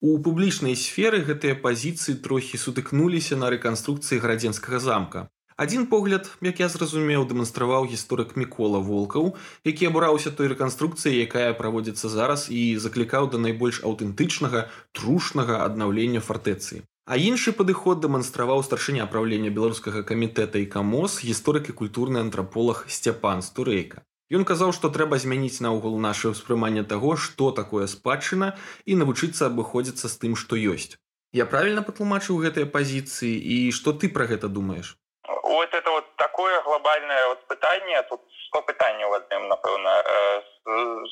У 0.00 0.18
публічнай 0.26 0.74
сферы 0.74 1.22
гэтыя 1.30 1.54
пазіцыі 1.62 2.18
трохі 2.26 2.58
сутыкнуліся 2.64 3.38
на 3.38 3.50
рэканструкцыі 3.54 4.22
градзенскага 4.24 4.82
замка 4.82 5.28
Адзін 5.58 5.86
погляд, 5.90 6.30
як 6.40 6.60
я 6.62 6.68
зразумеў, 6.70 7.24
дэманстраваў 7.26 7.88
гісторык 7.90 8.36
Мікола 8.38 8.78
Волкаў, 8.78 9.34
які 9.66 9.88
абураўся 9.90 10.30
той 10.30 10.54
рэканструкцыі, 10.54 11.18
якая 11.18 11.50
праводзіцца 11.58 12.06
зараз 12.06 12.46
і 12.46 12.78
заклікаў 12.78 13.26
да 13.32 13.42
найбольш 13.42 13.80
аўтэнтычнага, 13.82 14.70
трушнага 14.94 15.58
аднаўлення 15.66 16.22
фартэцыі. 16.22 16.86
А 17.10 17.18
іншы 17.18 17.50
падыход 17.58 17.98
дэманстраваў 18.06 18.62
старшыня 18.62 19.08
праўлення 19.10 19.50
беларускага 19.50 20.04
камітэта 20.06 20.62
і 20.62 20.70
камоз 20.70 21.18
гісторык 21.26 21.74
і 21.74 21.76
культурны 21.82 22.22
антраполаг 22.22 22.86
Сцяпан 22.86 23.42
Стурэйка. 23.42 24.06
Ён 24.30 24.46
казаў, 24.46 24.70
што 24.70 24.94
трэба 24.94 25.18
змяніць 25.18 25.58
наогул 25.58 25.98
наше 25.98 26.30
ўспрыманне 26.36 26.86
таго, 26.86 27.16
што 27.18 27.50
такое 27.50 27.90
спадчына 27.90 28.54
і 28.86 28.94
навучыцца 29.02 29.50
абыходзіцца 29.50 30.06
з 30.06 30.22
тым, 30.22 30.38
што 30.38 30.54
ёсць. 30.54 31.02
Я 31.34 31.50
правільна 31.50 31.82
патлумачыў 31.82 32.38
гэтыя 32.46 32.70
пазіцыі 32.70 33.34
і 33.34 33.58
што 33.74 33.90
ты 33.90 34.06
пра 34.06 34.30
гэта 34.30 34.46
думаеш? 34.46 34.94
Вот 35.42 35.74
это 35.74 35.90
вот 35.90 36.16
такое 36.16 36.60
глобальное 36.62 37.28
вот 37.28 37.46
пытанне 37.46 38.02
тут 38.02 38.20
сто 38.46 38.62
пытанняў 38.62 39.14
адным 39.14 39.48
напэўна 39.48 39.92
э, 40.00 40.42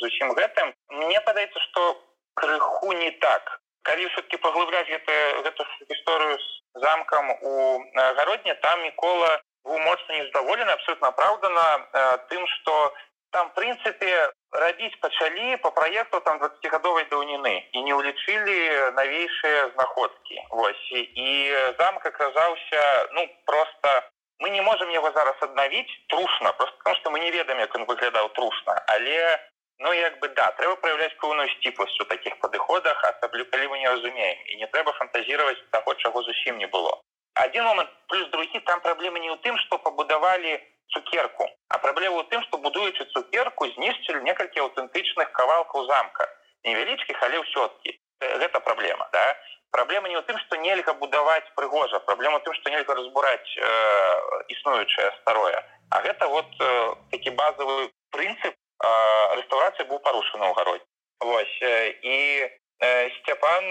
зусім 0.00 0.32
гэтым. 0.32 0.74
Мне 0.88 1.20
падаецца 1.20 1.60
что 1.68 2.02
крыху 2.34 2.92
не 2.92 3.10
так. 3.10 3.60
Калі 3.82 4.08
все-таки 4.08 4.36
паглыбляць 4.36 4.88
гэта 4.88 5.12
гэту 5.44 5.64
гісторыю 5.90 6.38
з 6.38 6.80
замкам 6.80 7.30
у 7.42 7.80
э, 7.80 8.14
гародні 8.14 8.54
там 8.62 8.82
мікола 8.82 9.40
быў 9.64 9.78
моцна 9.78 10.16
незадаволены 10.16 10.70
абсолютно 10.70 11.08
апраўдана 11.08 11.66
э, 11.92 12.18
тым 12.28 12.46
что 12.46 12.94
там 13.32 13.50
прынцыпе 13.52 14.32
рабіць 14.64 14.96
пачалі 15.00 15.56
по 15.56 15.70
праекту 15.70 16.20
там 16.20 16.38
20гадовай 16.38 17.06
даўніны 17.10 17.54
і 17.72 17.82
не 17.88 17.94
ўлічылі 17.94 18.58
навейшыя 18.98 19.70
знаходкі 19.74 20.42
Вось 20.50 20.88
і 20.92 21.30
замак 21.78 22.06
аказаўся 22.06 22.82
ну 23.12 23.28
просто 23.44 24.02
мы 24.38 24.50
не 24.50 24.62
можем 24.62 24.90
его 24.90 25.10
зараз 25.12 25.36
аднавіць 25.40 25.92
трушна 26.08 26.52
просто 26.52 26.76
потому 26.78 26.96
что 26.96 27.10
мы 27.10 27.20
не 27.20 27.30
ведаем 27.30 27.60
як 27.60 27.74
он 27.74 27.84
выглядаў 27.84 28.32
трушна 28.34 28.82
але 28.86 29.38
ну 29.78 29.92
як 29.92 30.18
бы 30.20 30.28
да 30.28 30.46
трэба 30.58 30.76
проявляць 30.76 31.16
пэўную 31.20 31.48
сціпласць 31.56 32.00
у 32.00 32.04
таких 32.12 32.38
падыходах 32.40 33.02
асаблю 33.04 33.44
калі 33.52 33.68
мы 33.68 33.78
не 33.78 33.88
разумеем. 33.88 34.38
І 34.46 34.56
не 34.56 34.66
трэба 34.66 34.92
фантазировать 34.92 35.60
таго 35.70 35.94
чаго 35.94 36.22
зусім 36.22 36.58
не 36.58 36.66
было. 36.66 37.00
Один 37.34 37.64
момент 37.64 37.90
плюс 38.08 38.28
другі 38.28 38.60
там 38.60 38.80
праблемы 38.80 39.20
не 39.20 39.28
ў 39.28 39.36
тым 39.44 39.58
что 39.66 39.78
пабудавалі 39.78 40.60
цукерку. 40.92 41.48
А 41.68 41.78
праблема 41.78 42.22
ў 42.22 42.30
тым 42.30 42.42
что 42.46 42.58
будуючы 42.58 43.04
цукерку 43.12 43.68
знішчылі 43.74 44.22
некалькі 44.22 44.64
аўтэнтычных 44.66 45.32
кавалкаў 45.32 45.86
замка. 45.86 46.28
Невялічкіх 46.64 47.22
але 47.22 47.42
ўсё-кі 47.42 47.90
гэта 48.20 48.60
праблема 48.60 49.08
да. 49.12 49.24
Праблема 49.70 50.08
не 50.08 50.16
ў 50.16 50.24
тым 50.24 50.38
што 50.46 50.56
нельга 50.56 50.94
будаваць 50.94 51.52
прыгожа 51.56 52.00
праблема 52.06 52.40
тым 52.40 52.54
што 52.54 52.70
нельга 52.70 52.94
разбураць 52.94 53.50
э, 53.58 53.70
існуючае 54.48 55.10
старое. 55.20 55.58
А 55.90 56.00
гэта 56.02 56.28
вот 56.28 56.48
э, 56.60 56.94
такі 57.10 57.30
базовый 57.30 57.90
прынцып 58.10 58.54
э, 58.54 58.90
рэстаўрацыі 59.36 59.88
быў 59.90 59.98
парушаны 60.00 60.46
ў 60.48 60.54
гародь 60.54 60.86
Вось 61.20 61.58
э, 61.62 61.90
і 62.02 62.16
э, 62.80 63.10
сцяпан 63.20 63.64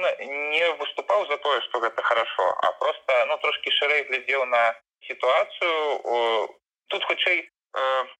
не 0.51 0.65
выступаў 0.81 1.25
за 1.27 1.37
тое 1.37 1.61
што 1.69 1.79
гэта 1.79 2.01
хорошо 2.01 2.45
а 2.61 2.71
просто 2.73 3.25
ну 3.27 3.37
трошки 3.37 3.71
шырэй 3.71 4.03
глядзеў 4.09 4.45
на 4.45 4.75
сітуацыю 5.07 5.75
э, 6.03 6.47
тут 6.87 7.03
хутчэй 7.05 7.49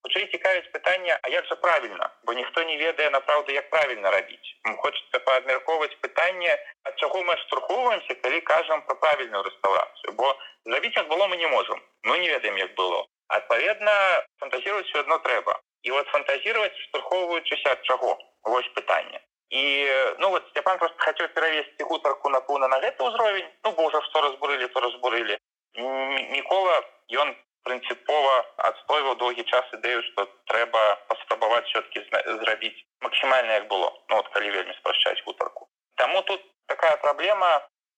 хутчэй 0.04 0.25
цікавіць 0.32 0.71
пытання 0.71 1.17
а 1.23 1.30
як 1.32 1.45
жа 1.45 1.56
правільна 1.56 2.10
бо 2.23 2.34
ніхто 2.34 2.63
не 2.63 2.78
ведае 2.78 3.10
направду 3.10 3.54
як 3.54 3.69
правільна 3.69 4.12
рабіць 4.12 4.49
хочется 4.78 5.19
паабмяркоўваць 5.19 5.95
пытанне 6.01 6.58
ад 6.84 6.95
чаго 6.99 7.23
мы 7.23 7.38
штурхоўваемся 7.43 8.15
калі 8.23 8.41
кажам 8.41 8.82
про 8.82 8.95
правільную 8.95 9.43
рэстаўрацыю 9.43 10.15
бо 10.19 10.36
зрабіць 10.65 10.97
як 10.97 11.08
было 11.08 11.28
мы 11.28 11.38
не 11.38 11.47
можем 11.47 11.82
мы 12.04 12.17
не 12.17 12.28
ведаем 12.28 12.58
як 12.58 12.75
было 12.75 13.06
адпаведна 13.28 13.95
фантазировать 14.39 14.86
все 14.88 14.99
одно 14.99 15.17
трэба 15.19 15.60
і 15.84 15.91
вот 15.91 16.08
фантазировать 16.08 16.78
штурхоўваючыся 16.89 17.71
ад 17.71 17.82
чаго 17.84 18.19
вось 18.43 18.69
пытанне 18.75 19.21
і 19.49 19.88
ну 20.19 20.30
вот 20.30 20.47
Степан 20.49 20.78
просто 20.78 20.97
хацеў 20.99 21.28
перавесці 21.30 21.84
гутарку 21.84 22.30
напоўна 22.30 22.67
на 22.67 22.80
гэты 22.84 23.08
ўзровень 23.08 23.49
ну 23.63 23.71
бо 23.71 23.88
ўжо 23.88 24.01
што 24.10 24.28
разбурылі 24.28 24.67
то 24.67 24.80
разбурылі 24.80 25.38
Мікола 25.75 26.82
ён 27.23 27.36
прынцыпова 27.65 28.34
адстойваў 28.69 29.15
доўгі 29.21 29.43
час 29.51 29.69
ідэю 29.78 30.01
што 30.10 30.25
трэба 30.51 30.82
паспрабаваць 31.12 31.65
все-таки 31.69 32.04
зрабіць 32.41 32.78
максімальна 33.01 33.54
як 33.60 33.67
было. 33.67 33.89
Ну, 34.10 34.15
вот, 34.15 34.28
калі 34.34 34.51
вельмі 34.51 34.73
спрашчаць 34.80 35.23
гутарку 35.25 35.67
Таму 35.95 36.21
тут 36.21 36.41
такая 36.67 36.97
праблема 36.97 37.49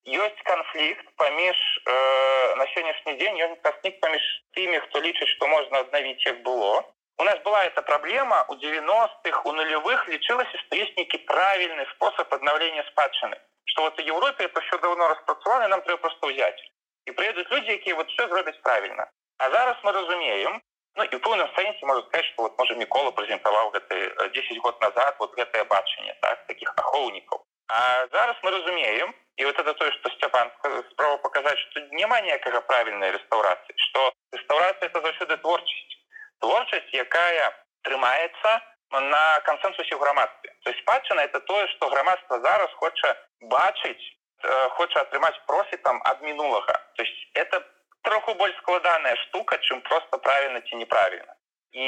ёсць 0.07 0.43
канфлікт 0.49 1.07
паміж 1.21 1.57
э, 1.85 2.55
на 2.55 2.65
сённяшні 2.73 3.17
дзень 3.19 3.41
ён 3.47 3.55
канфлікт 3.65 3.99
паміж 3.99 4.23
тымі 4.55 4.79
хто 4.87 5.01
лічыць 5.03 5.31
што 5.35 5.47
можна 5.47 5.83
аднавіць 5.85 6.23
як 6.25 6.41
было. 6.47 6.83
У 7.17 7.23
нас 7.23 7.39
была 7.43 7.65
эта 7.65 7.81
праблема 7.81 8.45
у 8.47 8.55
90-х 8.55 9.45
у 9.45 9.51
нулевых. 9.51 10.07
Лічылася 10.07 10.57
што 10.63 10.75
есть 10.75 10.95
нейкі 10.97 11.17
правільны 11.27 11.85
спосаб 11.95 12.33
аднаўлення 12.33 12.87
спадчыны 12.93 13.37
что 13.67 13.83
вот 13.83 13.99
у 13.99 14.03
Европе 14.03 14.45
это 14.45 14.61
все 14.61 14.77
давно 14.79 15.09
распрацаваны 15.09 15.67
нам 15.67 15.81
трэба 15.81 16.01
просто 16.01 16.27
взять. 16.27 16.61
І 17.05 17.11
прыедуць 17.11 17.51
людзі 17.51 17.71
якія 17.71 17.95
вот 17.95 18.09
все 18.09 18.27
зробяць 18.27 18.61
правильно 18.63 19.07
а 19.37 19.49
зараз 19.51 19.77
мы 19.83 19.91
разумеем 19.91 20.61
ну 20.97 21.03
і 21.03 21.17
пэўным 21.21 21.49
сэнсе 21.55 21.85
можа 21.85 22.01
сказать 22.07 22.25
что 22.25 22.43
вот 22.43 22.57
можа 22.57 22.73
мікола 22.75 23.11
прэзентаваў 23.11 23.69
гэты 23.75 24.29
10 24.33 24.57
год 24.65 24.81
назад 24.81 25.15
вот 25.19 25.35
гэтае 25.37 25.63
бачанне 25.63 26.13
так 26.21 26.45
таких 26.47 26.73
ахоўнікаў 26.77 27.43
а 27.67 28.07
зараз 28.11 28.35
мы 28.43 28.51
разумеем 28.51 29.13
і 29.37 29.45
вот 29.45 29.59
это 29.59 29.73
тое 29.73 29.91
что 29.91 30.09
сцяпан 30.09 30.51
справа 30.91 31.17
показаць 31.17 31.59
что 31.59 31.79
няма 31.91 32.21
ніякага 32.21 32.61
правільнай 32.61 33.11
рэстаўрацыі 33.11 33.77
что 33.89 34.11
рэстаўрацыя 34.33 34.89
это 34.89 35.01
заўсёды 35.01 35.37
творчасць 35.37 35.97
творчасць 36.41 36.93
якая 36.93 37.53
трымаецца 37.83 38.57
на 38.91 39.23
кансенсусе 39.45 39.93
ў 39.93 39.99
грамадстве 39.99 40.49
то 40.63 40.69
есть 40.71 40.81
спадчына 40.81 41.21
это 41.21 41.39
тое 41.41 41.67
что 41.77 41.89
грамадства 41.89 42.39
зараз 42.39 42.69
хоча 42.81 43.15
бачыць 43.41 44.05
э, 44.43 44.69
хоча 44.79 45.01
атрымаць 45.01 45.37
профітам 45.45 46.01
ад 46.05 46.21
мінулага 46.21 46.73
то 46.95 47.03
есть 47.03 47.19
это 47.33 47.61
троху 48.03 48.33
больш 48.35 48.55
складаная 48.57 49.15
штука 49.27 49.57
чым 49.57 49.81
просто 49.81 50.17
правильно 50.17 50.61
ці 50.61 50.75
неправільна 50.75 51.33
і 51.71 51.87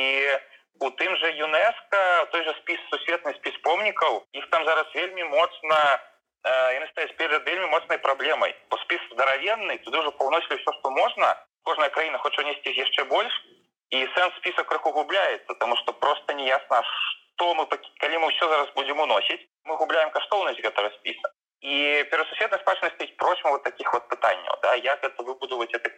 у 0.79 0.89
тым 0.91 1.15
же 1.17 1.31
юнеско 1.31 1.99
той 2.31 2.43
же 2.43 2.53
спіс 2.61 2.79
сусветны 2.91 3.33
спіс 3.35 3.57
помнікаў 3.63 4.23
іх 4.33 4.49
там 4.49 4.65
зараз 4.65 4.87
вельмі 4.95 5.23
моцна 5.23 5.99
э, 6.43 6.87
стаюць 6.91 7.15
перад 7.17 7.45
вельмі 7.45 7.67
моцнай 7.67 7.97
праблемай 7.97 8.55
бо 8.69 8.77
спіс 8.77 9.01
здаравенны 9.11 9.77
туды 9.83 9.99
ўжо 9.99 10.11
паўносілі 10.11 10.59
все 10.59 10.71
што 10.79 10.91
можна. 10.91 11.35
Кожная 11.63 11.89
краіна 11.89 12.17
хоча 12.17 12.43
несці 12.43 12.71
яшчэ 12.71 13.03
больш 13.11 13.33
і 13.89 14.05
сэнс 14.15 14.35
спіса 14.37 14.63
крыху 14.63 14.91
губляецца 14.91 15.53
тому 15.59 15.75
что 15.77 15.93
просто 15.93 16.33
не 16.33 16.47
ясна 16.47 16.83
что 16.87 17.53
мы 17.55 17.65
калі 17.99 18.17
мы 18.17 18.31
ўсё 18.31 18.49
зараз 18.49 18.69
будзем 18.75 18.99
уносіць 18.99 19.43
мы 19.65 19.75
губляем 19.75 20.11
каштоўнасць 20.11 20.63
гэтага 20.63 20.89
спіса 20.99 21.33
і 21.61 22.03
перасусветнай 22.11 22.61
спадчынай 22.61 22.95
стаіць 22.95 23.17
просьма 23.17 23.51
вот 23.51 23.63
таких 23.63 23.93
вот 23.93 24.07
пытанняў 24.07 24.58
як 24.83 25.03
это 25.03 25.23
выбудаваць 25.23 25.73
это 25.73 25.91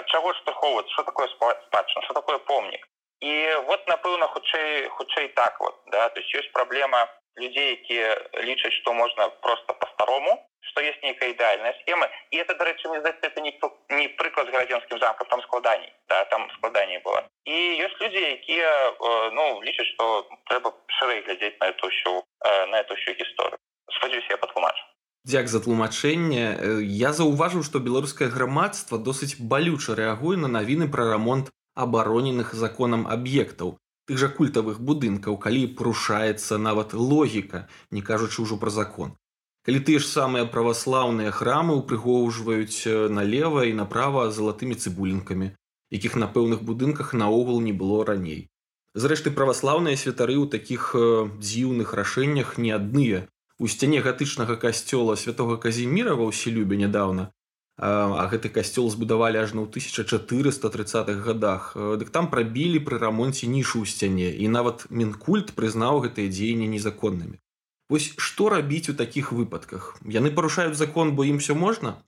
ад 0.00 0.06
чаго 0.06 0.34
страхоўваць 0.40 0.90
что 0.92 1.02
такое 1.02 1.28
спадчына 1.28 2.04
что 2.04 2.14
такое 2.14 2.38
помнік 2.38 2.88
і 3.20 3.34
вот 3.68 3.86
напэўна 3.88 4.26
хутчэй 4.26 4.88
хутчэй 4.88 5.28
так 5.28 5.60
вот 5.60 5.76
да 5.86 6.08
то 6.08 6.20
есть 6.20 6.34
ёсць 6.34 6.52
праблема 6.52 7.06
людзей 7.36 7.70
якія 7.76 8.10
лічаць 8.48 8.74
што 8.80 8.92
можна 8.92 9.28
просто 9.28 9.74
по-старому 9.74 10.38
что 10.70 10.80
есть 10.80 11.02
нейкая 11.02 11.30
ідэальная 11.30 11.74
схема. 11.82 12.08
І 12.30 12.38
это 12.38 12.54
дарэчы 12.54 12.88
это 12.88 13.40
не 13.40 13.52
не 13.90 14.08
прыклад 14.08 14.48
з 14.48 14.50
гарадзенскім 14.50 14.98
замкам 14.98 15.26
там 15.28 15.42
складаней 15.42 15.92
да 16.08 16.24
там 16.24 16.50
складаней 16.56 16.98
было. 17.04 17.22
І 17.44 17.84
ёсць 17.84 18.00
людзі 18.00 18.20
якія 18.20 18.70
э, 18.90 19.30
ну 19.32 19.60
лічаць 19.62 19.86
што 19.94 20.26
трэба 20.48 20.72
шырэй 20.98 21.20
глядзець 21.22 21.58
на 21.60 21.68
эту 21.68 21.86
ўсю 21.86 22.24
э, 22.44 22.66
на 22.66 22.80
эту 22.80 22.94
ўсю 22.94 23.12
гісторыю 23.12 23.58
спадзяюсь 23.92 24.30
я 24.30 24.36
патлумачу 24.36 24.84
Дзяк 25.24 25.48
за 25.48 25.60
тлумачэнне 25.64 26.44
я 26.84 27.12
заўважыў 27.16 27.64
што 27.68 27.80
беларускае 27.84 28.28
грамадства 28.34 28.98
досыць 28.98 29.40
балюча 29.52 29.96
рэагуе 30.00 30.36
на 30.36 30.52
навіны 30.56 30.88
пра 30.96 31.08
рамонт 31.12 31.48
абароненых 31.74 32.54
законам 32.54 33.06
аб'ектаў 33.16 33.74
тых 34.08 34.20
жа 34.20 34.28
культавых 34.38 34.80
будынкаў 34.90 35.38
калі 35.44 35.66
парушаецца 35.80 36.60
нават 36.68 36.92
логіка 36.92 37.66
не 37.90 38.02
кажучы 38.02 38.44
ўжо 38.44 38.60
пра 38.60 38.70
закон. 38.70 39.16
Калі 39.64 39.80
тыя 39.88 39.98
ж 40.04 40.04
самыя 40.04 40.44
праваслаўныя 40.44 41.32
храмы 41.32 41.76
упрыгоўжваюць 41.80 42.84
э, 42.84 43.08
налево 43.08 43.64
і 43.64 43.72
направа 43.80 44.28
залатымі 44.28 44.76
цыбулінкамі 44.76 45.54
якіх 45.94 46.16
на 46.20 46.26
пэўных 46.26 46.62
будынках 46.68 47.14
наогул 47.14 47.60
не 47.60 47.72
было 47.72 48.04
раней. 48.04 48.50
Зрэшты 48.94 49.30
праваслаўныя 49.30 49.96
святары 49.96 50.36
ў 50.36 50.52
такіх 50.52 50.92
э, 50.92 51.30
дзіўных 51.40 51.94
рашэннях 51.94 52.58
не 52.58 52.74
адныя 52.76 53.24
у 53.58 53.68
сцяне 53.68 54.00
гатычнага 54.00 54.56
касцёла 54.56 55.16
святого 55.16 55.56
казіміра 55.58 56.14
ва 56.18 56.30
ўселюбе 56.30 56.80
нядаўна 56.80 57.30
а 57.76 58.26
гэты 58.30 58.54
касцёл 58.54 58.86
збудавалі 58.86 59.42
ажно 59.42 59.66
ў 59.66 59.68
1430-х 59.74 61.18
годах. 61.26 61.72
Э, 61.74 61.98
дык 61.98 62.10
там 62.14 62.30
прабілі 62.30 62.78
пры 62.78 63.02
рамонце 63.02 63.50
нішу 63.50 63.82
ў 63.82 63.90
сцяне 63.90 64.30
і 64.30 64.46
нават 64.46 64.86
мінкульт 64.94 65.58
прызнаў 65.58 66.06
гэтыя 66.06 66.30
дзеянні 66.30 66.70
незаконнымі. 66.70 67.42
Вось 67.90 68.14
што 68.16 68.48
рабіць 68.48 68.88
у 68.90 68.94
такіх 68.94 69.34
выпадках? 69.34 69.98
Яны 70.06 70.30
парушаюць 70.30 70.78
закон 70.78 71.18
бо 71.18 71.26
ім 71.26 71.42
все 71.42 71.58
можна? 71.58 71.98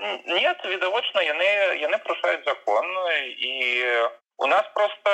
Нет 0.00 0.58
відавочна 0.64 1.20
яны 1.20 1.48
яны 1.76 2.00
парушаюць 2.00 2.48
закон 2.48 2.84
і 3.36 3.52
у 4.40 4.46
нас 4.48 4.64
просто 4.72 5.10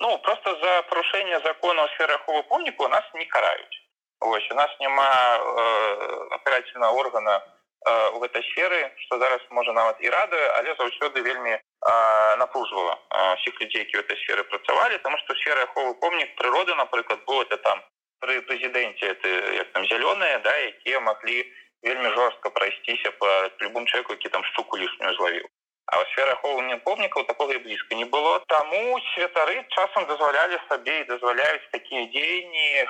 ну 0.00 0.16
просто 0.24 0.56
за 0.56 0.72
парушэнне 0.88 1.36
закона 1.44 1.84
ў 1.84 1.88
сферы 1.92 2.16
аховы 2.16 2.42
помніку 2.48 2.88
у 2.88 2.88
нас 2.88 3.04
не 3.12 3.28
караюць 3.28 3.87
ось 4.20 4.50
у 4.50 4.54
нас 4.54 4.70
няма 4.80 5.38
э, 5.38 6.28
апарательного 6.30 6.92
органа 6.92 7.42
э, 7.86 8.10
у 8.10 8.18
гэтай 8.20 8.42
сферы 8.50 8.92
что 9.06 9.18
зараз 9.18 9.40
можа 9.50 9.72
нават 9.72 10.00
і 10.00 10.10
рады 10.10 10.40
але 10.58 10.74
заўсёды 10.74 11.22
вельмі 11.22 11.50
э, 11.50 12.36
напружвала 12.36 12.98
всіх 13.38 13.60
людзей 13.60 13.86
які 13.86 13.96
в 13.96 14.00
этой 14.00 14.16
сферы 14.24 14.42
працавалі 14.42 14.98
тому 14.98 15.18
что 15.18 15.34
сфера 15.34 15.62
аховы 15.62 15.94
помнік 15.94 16.34
прыроды 16.34 16.74
напрыклад 16.74 17.24
было 17.26 17.42
это 17.42 17.56
там 17.58 17.82
при 18.20 18.40
прэзідэнце 18.40 19.06
это 19.06 19.28
як 19.54 19.72
там 19.72 19.84
зялёныя 19.84 20.38
да 20.42 20.56
якія 20.56 21.00
маглі 21.00 21.46
вельмі 21.82 22.10
жорстка 22.10 22.50
прайсціся 22.50 23.10
по 23.10 23.26
любым 23.60 23.86
чалавеку 23.86 24.12
які 24.12 24.28
там 24.28 24.44
штуку 24.44 24.78
лішнюю 24.78 25.14
злавіў 25.14 25.46
а 25.86 25.96
ў 26.02 26.04
сфера 26.12 26.32
ахоўвання 26.32 26.76
помнікаў 26.84 27.24
такога 27.24 27.54
і 27.54 27.62
блізка 27.64 27.94
не 27.94 28.04
было 28.04 28.42
таму 28.48 29.00
святары 29.14 29.64
часам 29.70 30.04
дазвалялі 30.10 30.58
сабе 30.68 31.00
і 31.00 31.08
дазваляюць 31.08 31.70
такія 31.72 32.04
дзеянні 32.12 32.68
э, 32.82 32.88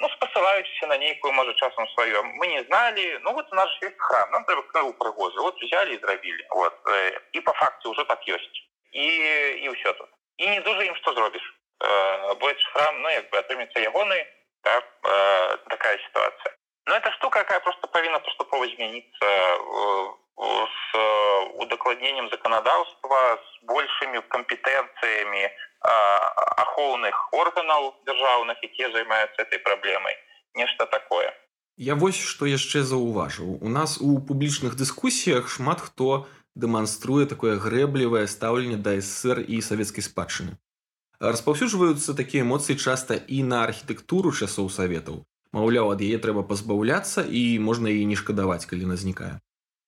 ну 0.00 0.08
спасылаючыся 0.08 0.86
на 0.86 0.98
нейкую 0.98 1.32
можа 1.32 1.54
часам 1.54 1.88
сваё 1.94 2.22
мы 2.22 2.46
не 2.46 2.64
зналі 2.64 3.20
ну 3.22 3.32
вот 3.32 3.46
у 3.52 3.54
нас 3.54 3.70
есть 3.82 3.98
храм. 3.98 4.30
Нам 4.30 4.44
трэба 4.44 4.62
кнагу 4.62 4.92
прыгожа 4.92 5.40
вот 5.40 5.62
взяли 5.62 5.94
і 5.94 6.00
зрабілі 6.00 6.46
вот 6.50 6.76
э, 6.86 7.20
і 7.32 7.40
по 7.40 7.52
факце 7.52 7.88
ўжо 7.88 8.04
так 8.04 8.20
ёсць 8.28 8.58
і 8.92 9.06
і 9.64 9.68
ўсё 9.68 9.92
тут. 9.92 10.08
І 10.36 10.46
не 10.50 10.60
дужа 10.60 10.84
ім 10.84 10.96
што 10.96 11.14
зробіш 11.14 11.44
Э, 11.80 12.34
больше 12.34 12.70
храм, 12.72 13.00
ну, 13.00 13.08
як 13.08 13.30
бы 13.30 13.38
атрымецца 13.38 13.80
ягоны, 13.80 14.26
так, 14.62 14.84
э, 15.02 15.56
такая 15.68 15.98
ситуация. 15.98 16.54
Но 16.86 16.94
это 16.96 17.10
штука, 17.12 17.40
какая 17.40 17.60
просто 17.60 17.86
повинна 17.86 18.18
поступово 18.18 18.68
измениться 18.68 19.24
э, 19.24 20.08
с 20.40 21.54
удокладнением 21.58 22.30
законодательства, 22.30 23.38
с 23.38 23.64
большими 23.64 24.20
компетенциями 24.28 25.50
ахоўных 25.80 27.32
органаў 27.32 27.94
дзяржаўных, 28.06 28.56
якія 28.62 28.90
займаюцца 28.92 29.42
этой 29.42 29.58
праблемай. 29.58 30.16
Нешта 30.54 30.86
такое. 30.86 31.32
Я 31.76 31.94
вось 31.94 32.20
што 32.20 32.44
яшчэ 32.46 32.82
заўважыў. 32.82 33.60
У 33.60 33.68
нас 33.68 33.98
у 34.00 34.18
публічных 34.18 34.76
дыскусіях 34.76 35.48
шмат 35.48 35.80
хто 35.80 36.26
дэманструе 36.54 37.26
такое 37.26 37.56
грэблівае 37.56 38.26
стаўленне 38.26 38.76
да 38.76 39.00
ССР 39.00 39.44
і 39.46 39.60
савецкай 39.62 40.04
спадчыны 40.04 40.58
распаўсюджваюцца 41.20 42.16
такія 42.16 42.42
эмоцыі 42.42 42.80
часта 42.80 43.20
і 43.28 43.42
на 43.44 43.60
архітэктуру 43.68 44.32
часоў 44.32 44.72
саветаў 44.72 45.20
маўляў 45.52 45.92
ад 45.92 46.00
яе 46.00 46.18
трэба 46.24 46.42
пазбаўляцца 46.48 47.24
і 47.28 47.60
можна 47.60 47.92
і 47.92 48.08
не 48.08 48.16
шкадаваць 48.16 48.64
калі 48.70 48.88
назнікае 48.92 49.36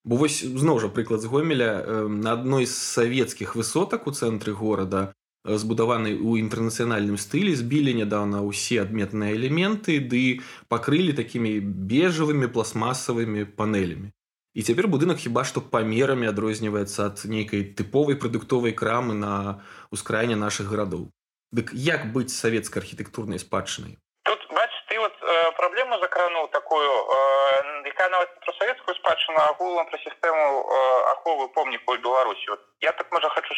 бо 0.04 0.16
вось 0.16 0.42
зноў 0.42 0.80
жа 0.82 0.88
прыклад 0.88 1.22
з 1.22 1.30
гомеля 1.32 1.72
на 2.08 2.34
адной 2.38 2.66
з 2.66 2.74
савецкіх 2.74 3.54
высотак 3.58 4.06
у 4.06 4.12
цэнтры 4.12 4.52
горада 4.52 5.12
збудаваны 5.44 6.14
ў 6.14 6.42
інтэрнацыянальным 6.42 7.18
стылі 7.18 7.54
збілі 7.58 7.94
нядаўна 8.02 8.42
ўсе 8.46 8.82
адметныя 8.82 9.34
элементы 9.34 9.98
ды 9.98 10.42
пакрылі 10.70 11.14
такімі 11.18 11.58
бежавымі 11.62 12.46
пластмасавымі 12.46 13.46
панелямі 13.58 14.14
і 14.54 14.62
цяпер 14.62 14.86
будынак 14.86 15.18
хіба 15.18 15.42
што 15.48 15.64
памерамі 15.74 16.30
адрозніваецца 16.30 17.10
ад 17.10 17.26
нейкай 17.26 17.66
тыповай 17.78 18.18
прадуктовай 18.18 18.76
крамы 18.76 19.18
на 19.18 19.64
ўскраіне 19.90 20.36
нашых 20.36 20.68
гарадоў. 20.68 21.08
Дык 21.56 21.72
як 21.72 22.12
быць 22.12 22.30
савецкай 22.30 22.84
архітэктурнай 22.84 23.40
спадчынай 23.42 23.98
тут 24.24 24.40
бач 24.54 24.70
ты 24.88 24.98
вот 24.98 25.12
э, 25.12 25.52
праблему 25.56 25.98
закрануў 26.00 26.48
такую 26.72 26.88
э, 26.88 27.82
якая 27.84 28.08
нават 28.08 28.40
про 28.40 28.52
савецкую 28.54 28.94
спадчыну 28.96 29.38
агулам 29.40 29.86
пра 29.86 29.98
сістэму 29.98 30.44
э, 30.64 31.12
аховы 31.12 31.48
помніку 31.48 31.96
беларусі 31.96 32.46
вот 32.48 32.60
я 32.80 32.92
так 32.92 33.12
можа 33.12 33.28
хочу 33.28 33.54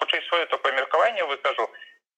хутчэй 0.00 0.22
сваё 0.28 0.46
такое 0.46 0.72
меркаванне 0.72 1.24
выкажу 1.24 1.70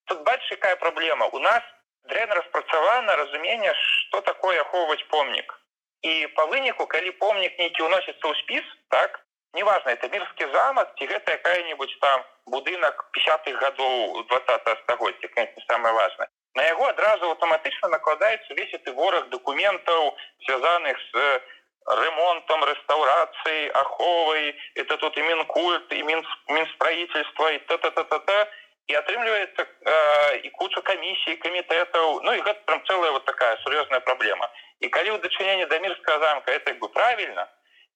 тут 0.06 0.22
бач 0.22 0.40
якая 0.52 0.76
праблема 0.76 1.26
у 1.26 1.38
нас 1.38 1.62
дрэнна 2.08 2.34
распрацавана 2.34 3.16
разуменне 3.16 3.74
что 3.74 4.20
такое 4.20 4.60
ахоўваць 4.60 5.04
помнік 5.10 5.60
і 6.02 6.26
па 6.36 6.46
выніку 6.46 6.86
калі 6.86 7.10
помнік 7.10 7.58
нейкі 7.58 7.82
ўносіцца 7.82 8.24
ў 8.24 8.34
спіс 8.40 8.64
так 8.88 9.20
неважно 9.52 9.90
это 9.90 10.08
мірскі 10.08 10.48
замак 10.52 10.96
ці 10.96 11.06
гэта 11.12 11.32
якая-нибудь 11.32 11.98
там 12.00 12.24
будынак 12.46 13.04
50-х 13.12 13.60
гадоў 13.60 14.24
20 14.32 14.78
стагоддзя 14.84 15.28
не 15.36 15.64
самое 15.68 15.94
важное 15.94 16.28
на 16.56 16.64
яго 16.64 16.88
адразу 16.88 17.28
аўтаматычна 17.32 17.88
накладаецца 17.92 18.56
весь 18.56 18.72
ты 18.84 18.92
вораг 18.92 19.28
документаў 19.28 20.16
связанных 20.46 20.96
с 21.12 21.40
ремонтом 21.86 22.64
рэстаўрацыі 22.64 23.70
аховай 23.80 24.54
это 24.74 24.96
тут 24.96 25.18
і 25.18 25.22
мінкульт 25.22 25.92
і 25.92 26.02
мін 26.02 26.24
мінстраительства 26.48 27.50
і 27.50 27.58
та 27.58 27.76
та 27.76 27.90
та 27.90 28.02
та 28.02 28.18
та 28.18 28.38
і 28.86 28.94
атрымліваецца 28.94 29.62
э, 29.62 30.40
і 30.46 30.50
куча 30.50 30.80
камісій 30.80 31.36
камітэтаў 31.44 32.20
ну 32.24 32.34
і 32.34 32.40
гэта 32.40 32.60
прям 32.64 32.82
целая 32.86 33.12
вот 33.12 33.24
такая 33.24 33.56
сур'ёзная 33.62 34.00
праблема 34.00 34.50
і 34.80 34.88
калі 34.88 35.14
ў 35.14 35.18
дачыненні 35.22 35.66
да 35.66 35.78
мірскага 35.78 36.18
замка 36.24 36.52
это 36.52 36.74
як 36.74 36.78
бы 36.80 36.88
правильно 36.88 37.46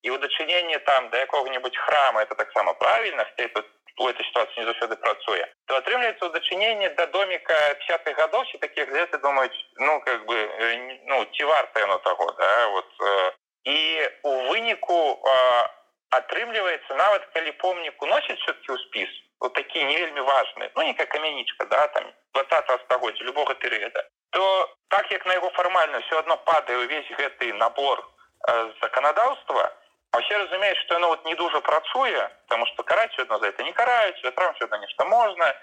і 0.02 0.10
ў 0.10 0.18
дачыненні 0.18 0.78
там 0.86 1.10
да 1.10 1.18
якога-нибудь 1.26 1.76
храма 1.76 2.22
это 2.22 2.34
таксама 2.34 2.74
правильно 2.74 3.24
хотя 3.24 3.48
тут 3.48 3.66
у 3.98 4.08
этой 4.08 4.24
ситуации 4.24 4.60
не 4.60 4.66
заўсёды 4.66 4.96
працуе 4.96 5.44
то 5.66 5.76
атрымліваецца 5.76 6.24
ў 6.26 6.32
дачыненні 6.36 6.88
да 6.98 7.06
доміка 7.06 7.56
50-х 7.82 8.14
гадоў 8.20 8.44
все 8.44 8.58
такія 8.58 8.86
газеты 8.86 9.18
думаюць 9.18 9.58
ну 9.76 10.00
как 10.00 10.26
бы 10.26 10.36
э, 10.36 10.98
ну 11.06 11.24
ці 11.34 11.44
варта 11.44 11.80
яно 11.80 11.98
таго 11.98 12.30
да 12.38 12.68
вот 12.68 12.90
э, 13.00 13.32
і 13.64 13.78
у 14.22 14.32
выніку 14.50 14.98
э, 15.18 15.68
атрымліваецца 16.10 16.94
нават 16.94 17.26
калі 17.34 17.52
помнік 17.52 18.02
уносіць 18.02 18.40
все-таки 18.40 18.72
ў 18.72 18.78
спіс 18.86 19.10
вот 19.40 19.54
такие 19.54 19.84
не 19.84 19.96
вельмі 19.96 20.20
важные 20.20 20.70
ну 20.76 20.82
некая 20.82 21.06
камянічка 21.06 21.64
да 21.66 21.86
там 21.88 22.04
20 22.34 22.80
стагоддзя 22.84 23.24
любого 23.24 23.54
перыяда 23.54 24.06
то 24.30 24.68
так 24.88 25.10
як 25.10 25.26
на 25.26 25.32
яго 25.32 25.50
фармальна 25.50 26.00
все 26.00 26.18
одно 26.18 26.36
падае 26.36 26.78
увесь 26.78 27.10
гэты 27.18 27.52
набор 27.54 28.00
э, 28.48 28.72
законодаўства 28.82 29.72
все 30.18 30.38
разумеюць 30.38 30.78
что 30.84 30.96
оно 30.96 31.08
вот 31.08 31.24
не 31.24 31.34
дужа 31.34 31.60
працуе 31.60 32.30
потому 32.46 32.66
что 32.66 32.82
караць 32.82 33.18
одно 33.18 33.38
за 33.38 33.48
это 33.48 33.62
не 33.62 33.72
караюць 33.72 34.22
ветрам 34.24 34.54
все 34.54 34.66
нешта 34.78 35.04
можна 35.04 35.54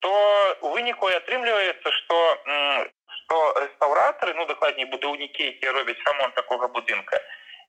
то 0.00 0.56
у 0.62 0.70
выніку 0.70 1.10
і 1.10 1.18
атрымліваецца 1.20 1.92
что 1.92 2.18
что 3.16 3.54
рэстаўратары 3.60 4.34
ну 4.34 4.46
дакладней 4.46 4.86
будаўнікі 4.86 5.46
якія 5.46 5.72
робяць 5.72 6.02
рамонт 6.06 6.34
такого 6.34 6.68
будынка 6.68 7.20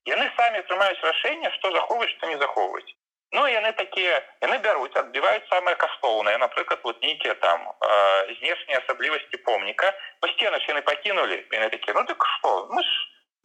яны 0.06 0.32
самі 0.38 0.62
прымаюць 0.62 1.04
рашэнне 1.04 1.52
что 1.60 1.72
захоўваць 1.72 2.12
что 2.18 2.28
не 2.28 2.38
захоўваць 2.38 2.92
Ну 3.36 3.48
яны 3.50 3.72
такія 3.74 4.18
яны 4.46 4.60
бяруць 4.62 4.96
адбіваюць 5.02 5.48
самыя 5.50 5.76
каштоўныя 5.76 6.38
напрыклад 6.38 6.80
вот 6.84 7.02
нейкія 7.02 7.34
там 7.46 7.66
э, 7.66 8.36
знешнія 8.40 8.78
асаблівасці 8.78 9.38
помніка 9.38 9.90
по 10.22 10.28
сцены 10.34 10.60
яны 10.68 10.82
пакінули 10.82 11.42
яны 11.52 11.70
такія 11.70 11.98
ну 11.98 12.06
так 12.06 12.26
что? 12.38 12.68
Мы 12.70 12.84
ж 12.84 12.88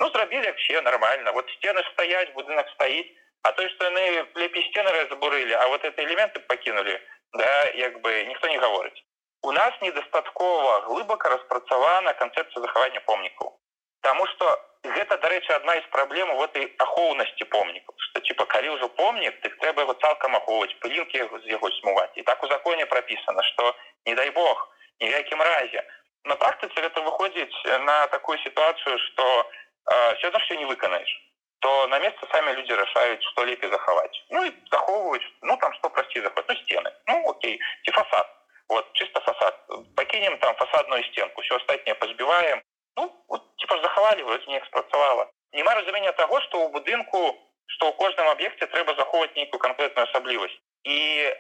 ну 0.01 0.11
зрабілі 0.11 0.53
все 0.59 0.81
нормально. 0.83 1.33
Вот 1.33 1.51
сцены 1.59 1.83
стаять 1.93 2.33
будынак 2.35 2.69
стаіць 2.75 3.09
а 3.43 3.53
то 3.53 3.69
что 3.69 3.85
яны 3.85 4.27
лепей 4.35 4.65
сцены 4.71 4.91
разбурылі 4.91 5.53
а 5.53 5.67
вот 5.69 5.85
это 5.85 6.03
элементы 6.03 6.41
пакінули 6.41 7.01
да 7.33 7.71
як 7.75 8.01
бы 8.01 8.25
ніхто 8.25 8.49
не 8.49 8.59
гаворыць 8.59 9.05
у 9.43 9.53
нас 9.53 9.73
недастаткова 9.81 10.81
глыбока 10.87 11.29
распрацавана 11.29 12.13
канцэпцыя 12.15 12.61
захавання 12.61 13.01
помнікаў 13.01 13.55
Таму 14.01 14.27
что 14.27 14.47
гэта 14.85 15.19
дарэчы 15.19 15.53
одна 15.53 15.75
из 15.75 15.85
праблем 15.91 16.37
в 16.37 16.43
этой 16.43 16.75
ахоўнасці 16.79 17.45
помнікаў 17.45 17.95
что 18.09 18.21
типа 18.21 18.45
калі 18.45 18.75
ўжо 18.75 18.89
помнік 18.89 19.41
ты 19.43 19.51
трэба 19.63 19.83
его 19.83 19.95
цалкам 19.95 20.37
ахоўваць 20.37 20.75
пылінкі 20.83 21.29
з 21.45 21.47
яго 21.47 21.71
смуваць 21.81 22.17
і 22.17 22.23
так 22.23 22.43
у 22.43 22.49
законе 22.49 22.87
прописано 22.87 23.43
что 23.53 23.75
не 24.07 24.15
дай 24.15 24.31
бог 24.31 24.69
ни 25.01 25.09
в 25.09 25.13
якім 25.13 25.43
разе. 25.43 25.85
На 26.25 26.35
практыцы 26.35 26.75
это 26.81 27.01
выходзіць 27.01 27.55
на 27.87 28.07
такую 28.09 28.39
ситуацию 28.39 28.99
что 28.99 29.25
э, 29.41 29.68
все 30.17 30.31
равно 30.31 30.39
все 30.41 30.57
не 30.57 30.65
выканаешь 30.65 31.29
то 31.61 31.87
на 31.89 31.99
место 31.99 32.27
сами 32.31 32.53
люди 32.53 32.73
решают 32.73 33.23
что 33.23 33.45
лепей 33.45 33.71
захаваць 33.71 34.25
ну 34.31 34.45
и 34.45 34.53
захоўваюць 34.71 35.27
ну 35.43 35.57
там 35.57 35.73
что 35.75 35.91
прости 35.91 36.21
заход 36.21 36.45
ну 36.49 36.55
стены. 36.57 36.93
Ну 37.07 37.31
окей 37.31 37.61
и 37.85 37.91
фасад. 37.91 38.27
Вот 38.69 38.93
чисто 38.93 39.21
фасад. 39.21 39.55
Покинем 39.97 40.39
там 40.39 40.55
фасадную 40.57 41.03
стенку 41.05 41.43
все 41.43 41.57
остальное 41.57 41.95
позбиваем. 41.95 42.63
Ну 42.97 43.13
вот 43.29 43.57
типа 43.57 43.81
захавалі 43.83 44.23
вроде 44.23 44.47
не 44.47 44.59
экспрацавала 44.59 45.31
нема 45.53 45.75
разумення 45.75 46.13
того 46.13 46.41
что 46.41 46.65
у 46.65 46.69
будынку 46.69 47.35
что 47.67 47.89
у 47.89 47.93
кожным 47.93 48.29
аб'екце 48.29 48.67
трэба 48.67 48.95
захоўваць 48.97 49.37
нейкую 49.37 49.61
канкрэтную 49.61 50.07
асаблівасць 50.09 50.57
і 50.85 50.99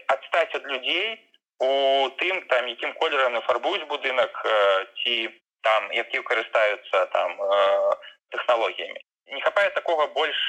адстаць 0.08 0.54
ад 0.54 0.66
людзей 0.66 1.20
у 1.60 2.08
тым 2.20 2.42
там 2.48 2.68
якім 2.68 2.92
колерам 2.94 3.32
нафарбуюць 3.32 3.88
будынак 3.88 4.42
ці 5.02 5.28
там 5.62 5.92
які 5.92 6.22
карыстаюцца 6.22 7.06
там 7.12 7.36
тэхналогіямі 8.34 9.00
не 9.36 9.40
хапае 9.40 9.70
такого 9.70 10.06
больш 10.16 10.40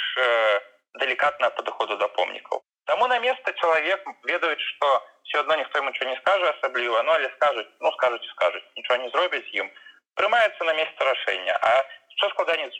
далікатна 0.99 1.49
падыходу 1.49 1.97
да 1.97 2.07
помнікаў 2.07 2.63
Таму 2.89 3.07
на 3.07 3.19
место 3.19 3.53
чалавек 3.53 4.01
ведаюць 4.25 4.65
что 4.67 4.87
все 5.23 5.39
одно 5.39 5.55
ніхто 5.55 5.81
ничего 5.81 6.09
не 6.09 6.17
скажа 6.17 6.49
асабліва 6.49 7.03
ну 7.03 7.11
але 7.11 7.29
скажуць 7.35 7.69
ну 7.79 7.91
скажуць 7.91 8.29
скажуць 8.31 8.63
нічого 8.75 8.99
не 9.03 9.09
зробяць 9.09 9.53
ім 9.53 9.69
прымаецца 10.15 10.63
на 10.63 10.73
место 10.73 11.05
рашэння 11.05 11.57
а 11.61 11.85
что 12.15 12.29
складанец 12.29 12.73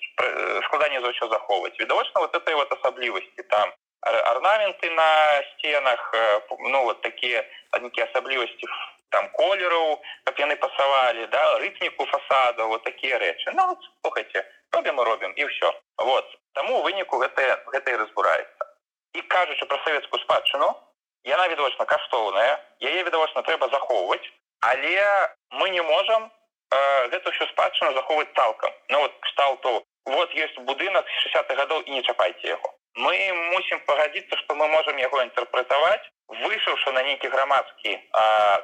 складанне 0.66 1.02
за 1.02 1.14
ўсё 1.14 1.30
захоўваць 1.30 1.78
відавочна 1.80 2.22
вот 2.22 2.36
этой 2.36 2.56
вот 2.56 2.74
асаблівасці 2.80 3.44
там 3.54 3.74
орнаменты 4.02 4.90
на 4.92 5.10
стенах 5.52 6.16
ну 6.60 6.84
вот 6.84 7.02
такие 7.02 7.46
аднікі 7.72 8.02
асаблівасці 8.02 8.68
там 9.10 9.30
колераў 9.36 10.02
как 10.26 10.40
яны 10.40 10.56
пасавалі 10.56 11.28
да 11.34 11.44
рытміку 11.60 12.06
фасада 12.06 12.66
вот 12.66 12.84
такія 12.84 13.18
рэчы 13.18 13.52
ну 13.54 13.68
вот, 13.68 13.80
слухайте 14.02 14.46
робім 14.72 15.00
робім 15.00 15.34
і 15.36 15.46
все. 15.46 15.74
Вот 15.98 16.26
таму 16.54 16.82
выніку 16.82 17.18
гэта 17.18 17.64
гэта 17.74 17.92
і 17.92 18.00
разбураецца 18.04 18.64
і 19.14 19.22
кажучы 19.22 19.66
про 19.66 19.78
савецкую 19.86 20.22
спадчыну 20.24 20.70
яна 21.26 21.48
відавочна 21.50 21.86
каштоўная 21.86 22.60
яе 22.82 23.04
відавочна 23.04 23.42
трэба 23.42 23.70
захоўваць 23.70 24.26
але 24.62 25.30
мы 25.52 25.70
не 25.70 25.82
можем 25.82 26.30
э, 26.72 27.08
гэта 27.10 27.30
ўсё 27.30 27.48
спадчыну 27.54 27.94
захоўваць 27.94 28.34
цалкам 28.36 28.72
ну 28.90 29.00
вот 29.00 29.14
кшталту 29.22 29.84
вот 30.06 30.34
есть 30.34 30.60
будынак 30.60 31.06
60 31.24 31.56
гадоў 31.62 31.82
і 31.82 31.92
не 31.92 32.04
чапайце 32.04 32.48
яго 32.48 32.74
мы 32.96 33.16
мусім 33.56 33.80
пагадзіцца 33.86 34.38
што 34.44 34.56
мы 34.56 34.68
можемм 34.68 34.98
яго 34.98 35.22
інтэрпрэтаваць 35.24 36.06
вышаўшы 36.30 36.92
на 36.94 37.04
нейкі 37.04 37.30
грамадскі 37.34 37.96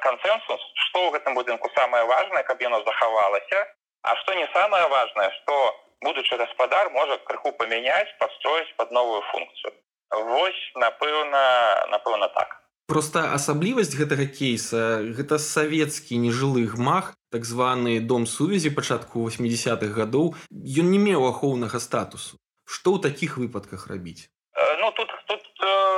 кансенсус 0.04 0.62
што 0.88 1.06
ў 1.06 1.18
гэтым 1.18 1.34
будынку 1.34 1.70
самае 1.74 2.04
важное 2.04 2.42
каб 2.42 2.62
яно 2.62 2.82
захавалася 2.86 3.66
а 4.02 4.14
што 4.22 4.34
не 4.34 4.46
самае 4.54 4.86
важное 4.88 5.30
что 5.40 5.56
будучы 6.02 6.36
гаспадар 6.36 6.90
можа 6.90 7.18
крыху 7.24 7.52
памяняць 7.52 8.14
подстроіць 8.20 8.76
под 8.76 8.92
новую 8.92 9.22
функцию. 9.32 9.72
Вось 10.10 10.62
напэўна 10.76 11.42
напэўна 11.90 12.28
так. 12.28 12.62
Просто 12.86 13.34
асаблівасць 13.34 13.96
гэтага 13.98 14.26
кейса 14.30 15.02
гэта 15.02 15.38
савецкі 15.42 16.20
нежылы 16.22 16.66
гмах 16.70 17.14
так 17.34 17.44
званы 17.44 17.98
дом 18.00 18.26
сувязі 18.26 18.70
пачатку 18.70 19.26
80-х 19.26 19.90
гадоў. 19.90 20.36
Ён 20.50 20.94
не 20.94 21.00
меў 21.02 21.26
ахоўнага 21.26 21.82
статусу. 21.82 22.38
Что 22.64 22.94
ў 22.94 23.02
таких 23.02 23.38
выпадках 23.38 23.90
рабіць? 23.90 24.30
Э, 24.54 24.78
ну 24.80 24.92
тут 24.92 25.10
тут 25.26 25.42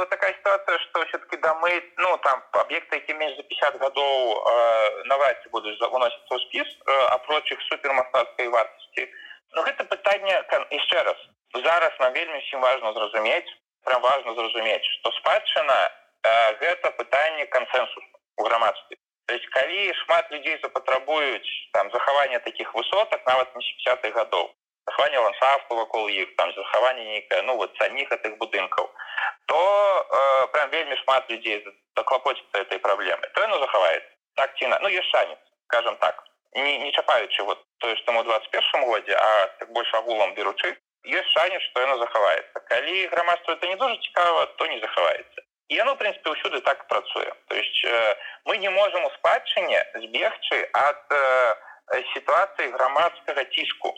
такая 0.09 0.35
ситуация 0.35 0.79
что 0.79 1.05
все-таки 1.07 1.37
дамы 1.37 1.71
ну 1.97 2.17
там 2.19 2.43
объекты 2.53 3.03
менш 3.15 3.37
за 3.37 3.43
50 3.43 3.79
гадоў 3.79 4.13
э, 4.35 5.05
нават 5.05 5.49
будуць 5.53 5.81
уносіцца 5.81 6.35
ў 6.35 6.41
спіс 6.47 6.69
э, 6.69 6.99
апроч 7.15 7.53
іх 7.53 7.61
супермастацкай 7.69 8.49
вартасці 8.49 9.09
но 9.55 9.63
гэта 9.63 9.85
пытанне 9.85 10.35
яшчэ 10.71 11.03
раз 11.03 11.19
зараз 11.55 11.93
нам 12.01 12.13
вельмі 12.13 12.39
усім 12.39 12.61
важно 12.61 12.93
зразумець 12.93 13.49
прям 13.85 14.03
важно 14.03 14.35
зразумець 14.35 14.85
что 14.99 15.13
спадчына 15.21 15.79
э, 15.87 16.55
гэта 16.61 16.91
пытанне 16.99 17.47
кансенсус 17.47 18.05
у 18.37 18.45
грамадстве 18.45 18.97
то 19.27 19.35
есть 19.35 19.47
калі 19.53 19.93
шмат 20.05 20.31
людзей 20.33 20.59
запатрабуюць 20.63 21.51
там 21.73 21.91
захавання 21.91 22.39
таких 22.39 22.75
высотак 22.75 23.21
нават 23.27 23.55
не 23.57 23.63
50 23.85 24.15
гадоў 24.15 24.55
захавання 24.89 25.21
ландшафту 25.21 25.77
вакол 25.77 26.09
іх 26.09 26.37
там 26.37 26.53
захаванне 26.57 27.05
нейкае 27.05 27.43
ну 27.43 27.57
вот 27.57 27.77
саміх 27.77 28.09
гэтых 28.13 28.39
будынкаў 28.39 28.89
то 29.47 29.59
э, 29.59 30.47
прям 30.53 30.71
вельмі 30.71 30.97
шмат 30.97 31.31
людзей 31.31 31.65
заклапоціцца 31.97 32.65
этой 32.65 32.79
праблемы 32.79 33.29
то 33.35 33.43
яно 33.43 33.59
захаваецца 33.59 34.09
так 34.37 34.57
ці 34.57 34.67
на 34.73 34.79
ну 34.81 34.89
ёсць 34.89 35.11
шанец 35.11 35.39
скажем 35.69 35.97
так. 35.97 36.25
Не, 36.55 36.79
не 36.79 36.93
чапаючы 36.93 37.43
вот 37.43 37.63
тое 37.79 37.95
што 37.97 38.13
мы 38.13 38.25
21 38.25 38.85
годзе 38.87 39.15
а 39.15 39.47
так 39.59 39.73
больш 39.73 39.93
агулам 39.95 40.35
беручы 40.35 40.77
ёсць 41.05 41.33
шанец 41.37 41.63
што 41.69 41.81
яно 41.81 41.99
захаваецца 41.99 42.61
калі 42.73 43.07
грамадства 43.09 43.53
это 43.53 43.67
не 43.67 43.77
дуже 43.77 43.97
цікава 44.09 44.47
то 44.57 44.67
не 44.67 44.81
захаваецца 44.81 45.43
і 45.69 45.75
яно 45.77 45.97
прынпе 45.97 46.31
ўсюды 46.33 46.61
так 46.65 46.89
працуе 46.89 47.33
то 47.49 47.55
есть 47.55 47.85
э, 47.85 48.17
мы 48.45 48.57
не 48.57 48.71
можем 48.71 49.05
у 49.05 49.11
спадчыне 49.21 49.85
збегчы 49.95 50.69
ад 50.73 51.05
э, 51.13 52.03
сітуацыі 52.15 52.73
грамадскага 52.73 53.45
ціску 53.45 53.93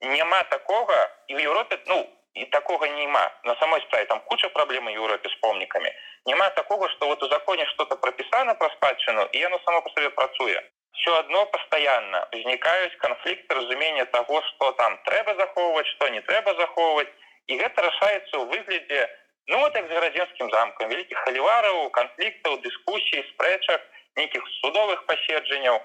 няма 0.00 0.42
такога 0.42 1.10
і 1.28 1.34
в 1.34 1.38
Европе 1.38 1.78
ну 1.86 2.06
і 2.34 2.44
такога 2.46 2.88
няма 2.88 3.30
на 3.44 3.54
самой 3.56 3.80
справе 3.80 4.06
там 4.06 4.20
куча 4.20 4.48
праблемы 4.48 4.92
Еўропе 4.92 5.28
з 5.28 5.34
помнікамі 5.40 5.90
няма 6.26 6.48
такого 6.50 6.88
что 6.88 7.06
вот 7.06 7.22
у 7.22 7.28
законе 7.28 7.66
что-то 7.66 7.96
пропісана 7.96 8.54
про 8.54 8.68
спадчыну 8.68 9.28
і 9.32 9.38
яно 9.38 9.60
само 9.64 9.82
по 9.82 9.90
сабе 9.90 10.10
працуе 10.10 10.62
все 10.92 11.18
одно 11.18 11.46
постоянно 11.46 12.28
узнікаюць 12.32 12.96
канфлікты 12.98 13.54
разумення 13.54 14.04
того 14.04 14.42
что 14.42 14.72
там 14.72 14.98
трэба 15.04 15.34
захоўваць 15.34 15.86
что 15.86 16.08
не 16.08 16.20
трэба 16.20 16.54
захоўваць 16.54 17.12
і 17.46 17.58
гэта 17.58 17.82
рашаецца 17.82 18.34
ў 18.38 18.44
выглядзе 18.50 19.08
ну 19.46 19.58
вот 19.58 19.74
як 19.76 19.88
з 19.88 19.94
гарадзенскім 19.94 20.50
замкам 20.50 20.88
вялікіх 20.88 21.18
халівараў 21.18 21.90
канфліктаў 21.90 22.60
дыскусій 22.66 23.26
спрэчак 23.30 23.80
нейкіх 24.16 24.42
судовых 24.60 25.04
паседжанняў 25.06 25.80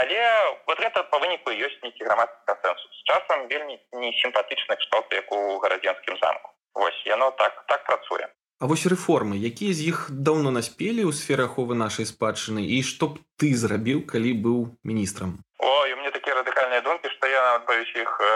але 0.00 0.22
вот 0.66 0.78
гэта 0.80 1.02
па 1.10 1.18
выніку 1.18 1.50
ёсць 1.50 1.80
нейкі 1.82 2.04
грамадскі 2.04 2.42
кансенсус. 2.46 2.90
З 3.00 3.02
часам 3.12 3.46
вельмі 3.48 3.78
не 3.92 4.12
сімпатычны 4.22 4.76
кшталт 4.76 5.12
як 5.12 5.32
у 5.32 5.58
гарадзенскім 5.58 6.18
замку. 6.20 6.52
Вось 6.74 7.00
яно 7.06 7.30
так 7.30 7.64
так 7.68 7.84
працуе. 7.84 8.28
А 8.60 8.66
вось 8.66 8.86
рэформы 8.88 9.36
якія 9.36 9.72
з 9.76 9.92
іх 9.92 9.98
даўно 10.08 10.52
наспелі 10.52 11.04
ў 11.08 11.12
сферы 11.12 11.44
аховы 11.48 11.76
нашай 11.76 12.08
спадчыны 12.08 12.64
і 12.64 12.80
што 12.80 13.12
б 13.12 13.20
ты 13.36 13.52
зрабіў 13.52 14.04
калі 14.08 14.32
быў 14.44 14.60
міністрам? 14.80 15.36
Ой 15.60 15.92
у 15.92 15.96
мне 16.00 16.10
такія 16.10 16.36
радыкальныя 16.40 16.80
думкі 16.80 17.12
што 17.16 17.28
я 17.28 17.58
боюсь 17.68 17.92
іх 17.96 18.10
э, 18.20 18.32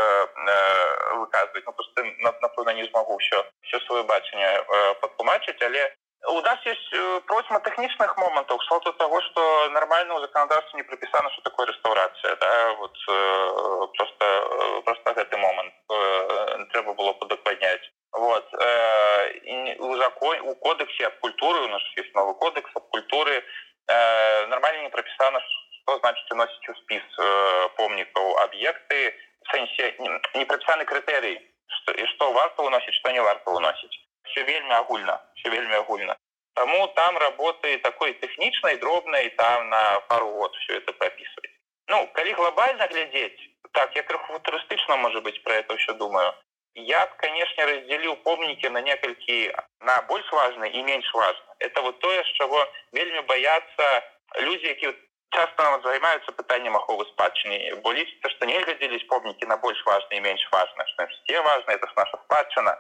э, 0.57 1.17
выказваць 1.25 1.65
ну, 1.65 1.73
просто 1.73 2.05
напэўна 2.45 2.77
не 2.77 2.85
змагу 2.89 3.17
ўсё 3.17 3.45
все 3.65 3.81
сваё 3.89 4.05
бачанне 4.05 4.51
э, 4.61 4.95
патлумачыць 5.01 5.61
але 5.65 5.89
у 6.29 6.41
нас 6.41 6.59
есть 6.67 6.93
э, 6.93 7.21
просьма 7.27 7.61
тэхнічных 7.61 8.17
момантаў 8.19 8.59
кшталту 8.59 8.93
того 8.93 9.21
что 9.23 9.71
нормально 9.71 10.15
у 10.15 10.21
законодаўстве 10.21 10.77
не 10.77 10.83
припісана 10.83 11.31
что 11.31 11.43
такое 11.43 11.67
рэстаўрацыя 11.67 12.37
да 12.37 12.73
вот 12.75 12.97
э, 13.09 13.87
просто 13.97 14.25
э, 14.25 14.83
просто 14.85 15.15
гэты 15.15 15.37
момант 15.37 15.73
э, 15.89 16.67
трэба 16.73 16.93
было 16.95 17.13
падакладняць 17.15 17.89
вот 18.13 18.47
э, 18.53 19.77
у 19.79 19.97
закон 19.97 20.41
у 20.41 20.55
кодексе 20.57 21.07
об 21.07 21.19
культуры 21.21 21.61
у 21.61 21.69
нас 21.69 21.83
есть 21.97 22.15
новый 22.15 22.35
кодекс 22.35 22.71
об 22.75 22.85
культуры 22.91 23.43
э, 23.89 24.47
нормально 24.47 24.83
не 24.83 24.91
прописано 24.91 25.41
что 25.41 25.99
значит 26.01 26.33
уносить 26.33 26.69
у 26.69 26.75
спис 26.75 27.03
э, 27.19 27.69
помников 27.77 28.37
объекты 28.45 29.15
в 29.47 29.57
сенсе 29.57 29.95
не, 29.99 30.11
не 30.35 30.45
прописаны 30.45 30.85
критерий 30.85 31.41
что 31.67 31.93
и 31.93 32.05
что 32.07 32.33
варто 32.33 32.63
уносить 32.63 32.95
что 32.95 33.11
не 33.11 33.23
варто 33.23 33.51
уносить 33.51 34.10
все 34.31 34.45
вельмі 34.45 34.75
агульно 34.75 35.21
все 35.37 35.51
вельмі 35.51 35.75
агульно 35.75 36.17
тому 36.55 36.87
там 36.89 37.19
работы 37.19 37.79
такой 37.79 38.13
тэхнічнай 38.13 38.77
дробной 38.77 39.29
там 39.31 39.69
на 39.69 40.01
пару 40.09 40.31
год 40.31 40.55
все 40.57 40.77
это 40.79 40.93
прописывать 40.93 41.51
ну 41.89 42.07
калі 42.13 42.33
глобально 42.33 42.87
глядзець 42.87 43.51
так 43.73 43.97
я 43.97 44.03
крыху 44.03 44.33
футурыстычна 44.33 44.97
может 44.97 45.23
быть 45.23 45.43
про 45.43 45.55
это 45.55 45.75
еще 45.75 45.93
думаю. 45.93 46.35
Я 46.75 47.07
конечно 47.19 47.67
разделил 47.67 48.17
помники 48.17 48.67
на 48.67 48.81
некалькі 48.81 49.53
на 49.81 50.03
больш 50.03 50.33
важны 50.33 50.71
и 50.71 50.83
меньш 50.83 51.15
важно 51.15 51.55
это 51.59 51.83
вот 51.83 51.99
тое 52.01 52.21
с 52.25 52.33
чего 52.39 52.67
вельмі 52.93 53.21
боятся 53.21 54.03
люди 54.41 54.67
які 54.67 54.95
часто 55.31 55.81
займаются 55.85 56.33
пытанием 56.33 56.77
аховы 56.77 57.05
спадчыны 57.07 57.75
бо 57.83 57.93
лічится 57.93 58.31
что 58.31 58.47
не 58.47 58.59
глядзелись 58.59 59.07
помники 59.09 59.45
на 59.45 59.57
больш 59.57 59.85
важные 59.85 60.19
и 60.19 60.21
меньш 60.21 60.49
важно 60.53 60.87
что 60.87 61.07
все 61.07 61.43
важно 61.43 61.71
это 61.73 61.89
наша 61.97 62.19
спадчына 62.25 62.79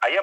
а 0.00 0.08
я 0.08 0.22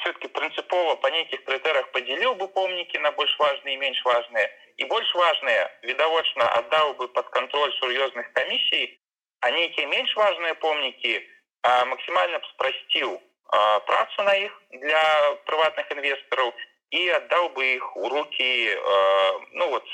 все-таки 0.00 0.28
принципова 0.28 0.96
по 0.96 1.08
нейкіх 1.08 1.44
крытэрах 1.44 1.90
поделил 1.92 2.34
бы 2.34 2.48
помники 2.48 2.96
на 2.98 3.10
больш 3.12 3.38
важные 3.38 3.74
и 3.74 3.78
меньш 3.78 4.04
важные. 4.04 4.50
И 4.76 4.84
больш 4.84 5.14
важные 5.14 5.70
відавочна 5.82 6.48
отдал 6.58 6.94
бы 6.94 7.08
под 7.08 7.28
контроль 7.30 7.72
сур'ёзных 7.80 8.32
комиссий 8.32 9.00
а 9.40 9.50
нейкіе 9.50 9.86
менш 9.86 10.16
важные 10.16 10.54
помники 10.54 11.18
то 11.20 11.36
максімальна 11.86 12.38
б 12.38 12.44
спрасціў 12.54 13.20
працу 13.86 14.22
на 14.22 14.34
іх 14.38 14.52
для 14.70 15.02
прыватных 15.46 15.90
інвестараў 15.94 16.52
і 16.94 17.02
аддаў 17.18 17.48
бы 17.56 17.66
іх 17.74 17.96
у 17.96 18.08
руки 18.08 18.50
ну 19.52 19.68
вот 19.70 19.86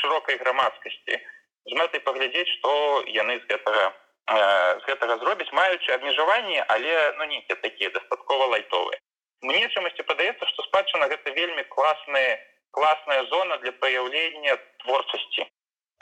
шырокай 0.00 0.36
грамадскасці 0.40 1.20
з 1.66 1.78
мэтай 1.80 2.00
паглядзець 2.08 2.48
што 2.56 2.72
яны 3.06 3.40
з 3.40 3.48
гэтага 3.52 3.92
з 3.92 4.05
гэтага 4.26 5.18
зробіць 5.22 5.52
маючы 5.52 5.92
абмежаванні 5.94 6.58
але 6.68 7.14
ну 7.18 7.24
нейкія 7.30 7.56
такія 7.62 7.90
дастаткова 7.94 8.46
лайтовыя 8.54 8.98
мне 9.42 9.68
чамусьці 9.68 10.02
падаецца 10.02 10.46
што 10.50 10.66
спадчына 10.66 11.06
гэта 11.06 11.30
вельмі 11.30 11.62
класная 11.70 12.42
класная 12.70 13.22
зона 13.30 13.58
для 13.62 13.72
праяўлення 13.72 14.58
творчасці 14.82 15.46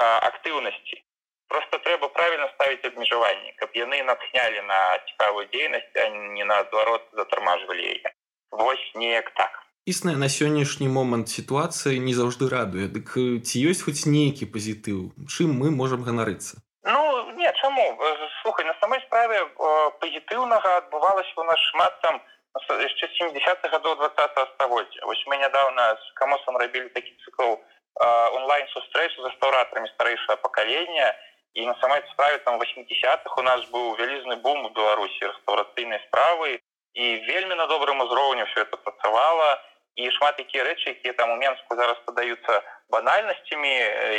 актыўнасці 0.01 1.05
просто 1.49 1.79
трэба 1.79 2.09
правильно 2.09 2.49
ставить 2.55 2.85
абмежаванні 2.85 3.53
каб 3.61 3.77
яны 3.77 4.03
натхнялі 4.03 4.65
на 4.73 4.81
цікавую 5.13 5.47
дзейнасць 5.53 6.01
а 6.01 6.09
не 6.09 6.45
наадварот 6.49 7.05
затармажвалі 7.13 7.85
яе 7.93 8.15
вось 8.51 8.93
неяк 8.95 9.31
так. 9.37 9.61
Існая 9.85 10.17
на 10.17 10.33
сённяшні 10.33 10.89
момант 10.89 11.29
сітуацыі 11.29 12.01
не 12.01 12.17
заўжды 12.17 12.49
радуе 12.49 12.89
дык 12.89 13.21
ці 13.21 13.57
ёсць 13.69 13.85
хоць 13.85 14.09
нейкі 14.09 14.49
пазітыў 14.49 15.13
чым 15.29 15.53
мы 15.61 15.69
можам 15.69 16.09
ганарыцца 16.09 16.64
ну 16.85 17.33
не 17.33 17.53
чаму 17.53 17.99
слухай 18.43 18.65
на 18.67 18.75
самой 18.81 19.01
справе 19.07 19.45
пазітыўнага 20.01 20.77
адбывалася 20.77 21.33
у 21.37 21.45
нас 21.45 21.61
шмат 21.71 22.01
там 22.01 22.21
яшчэ 22.55 23.09
70 23.19 23.71
гадоў 23.73 23.97
20 23.97 24.43
стагоддзя 24.55 25.07
вось 25.07 25.25
мы 25.27 25.39
нядаўна 25.39 25.97
з 25.97 26.13
камосам 26.21 26.57
рабілі 26.57 26.89
такі 26.97 27.17
цыкл 27.25 27.57
онлайн 28.37 28.69
сустрэч 28.69 29.17
з 29.17 29.25
рэстаўратарамі 29.25 29.89
старэйшае 29.95 30.37
пакалення 30.37 31.15
і 31.55 31.67
на 31.67 31.75
самой 31.81 32.03
справе 32.13 32.39
там 32.39 32.61
80-х 32.61 33.39
у 33.39 33.43
нас 33.43 33.65
быў 33.73 33.97
вялізны 33.97 34.37
бум 34.37 34.65
у 34.67 34.71
беларусі 34.71 35.31
рэстаўрацыйнай 35.31 36.03
справы 36.07 36.61
і 36.95 37.05
вельмі 37.27 37.55
на 37.55 37.67
добрым 37.67 38.01
узроўню 38.01 38.45
все 38.47 38.63
это 38.63 38.77
працавала 38.77 39.63
і 39.97 40.11
шмат 40.11 40.37
такія 40.37 40.65
рэчы 40.65 40.91
якія 40.91 41.15
там 41.15 41.31
у 41.31 41.37
менску 41.37 41.77
зараз 41.77 41.97
падаюцца 42.07 42.63
банальнасцямі 42.91 43.73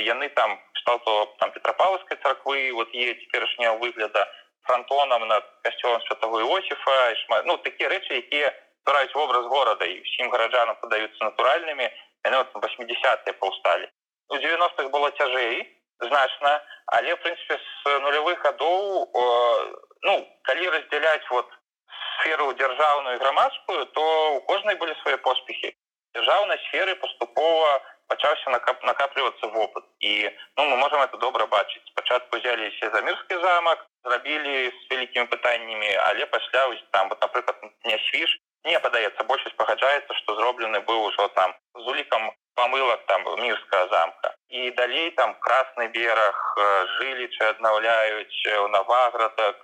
яны 0.05 0.29
там 0.29 0.59
шталту 0.81 1.35
там 1.39 1.51
петрапаўскай 1.51 2.17
царквы 2.23 2.71
вот 2.73 2.89
е 2.93 3.13
цяперашняго 3.13 3.77
выгляда 3.77 4.27
фронтонам 4.63 5.27
над 5.27 5.43
касцёлам 5.63 6.01
святого 6.07 6.41
иосифа 6.41 7.15
шмат 7.25 7.45
ну 7.45 7.57
такія 7.57 7.89
рэчы 7.89 8.21
якія 8.21 8.53
ствараюць 8.81 9.13
вобраз 9.13 9.45
горада 9.45 9.85
і 9.85 10.01
ўсім 10.01 10.29
гараджанам 10.29 10.79
падаюцца 10.81 11.23
натуральнымі 11.25 11.89
вот 12.25 12.49
80 12.55 13.39
паўсталі 13.39 13.89
у 14.29 14.35
90-х 14.35 14.89
было 14.89 15.11
цяжэй 15.11 15.65
значна 15.99 16.61
але 16.97 17.15
в 17.15 17.21
прынпе 17.21 17.57
з 17.57 17.99
нулявых 18.07 18.41
гадоў 18.41 19.11
ну 20.01 20.15
калі 20.41 20.69
раздзяляць 20.69 21.29
вот 21.29 21.47
сферу 22.25 22.53
дзяржаўную 22.53 23.19
грамадскую 23.19 23.85
то 23.97 24.03
у 24.35 24.41
кожнай 24.41 24.75
былі 24.75 24.95
свае 25.01 25.17
поспехи. 25.17 25.75
Дзяржаўнай 26.15 26.57
сферы 26.67 26.95
паступова 26.95 27.81
пачаўся 28.07 28.49
накап 28.49 28.83
накаплівацца 28.83 29.47
вопыт. 29.47 29.83
І 29.99 30.31
ну 30.57 30.69
мы 30.69 30.77
можем 30.77 31.01
это 31.01 31.17
добра 31.17 31.45
бачыць. 31.45 31.85
Спачатку 31.91 32.37
взяли 32.37 32.69
все 32.69 32.89
замірскі 32.89 33.35
замак 33.35 33.85
зрабілі 34.03 34.71
з 34.71 34.91
вялікімі 34.91 35.25
пытаннямі 35.25 35.91
але 36.07 36.25
пасля 36.25 36.63
там 36.91 37.09
вот 37.09 37.21
напрыклад 37.21 37.57
не 37.83 37.97
свіж. 38.09 38.39
Мне 38.63 38.79
падаецца 38.79 39.23
большасць 39.23 39.55
пагаджаецца 39.57 40.13
што 40.21 40.35
зроблены 40.35 40.79
быў 40.79 41.05
ужо 41.09 41.27
там 41.27 41.53
з 41.75 41.85
улікам 41.87 42.31
памылак 42.55 43.05
там 43.05 43.21
мірская 43.41 43.87
замка. 43.87 44.35
І 44.49 44.71
далей 44.71 45.11
там 45.11 45.35
красны 45.39 45.87
бераг 45.87 46.37
жылічы 46.97 47.43
аднаўляюць 47.49 48.41
наваградак 48.69 49.57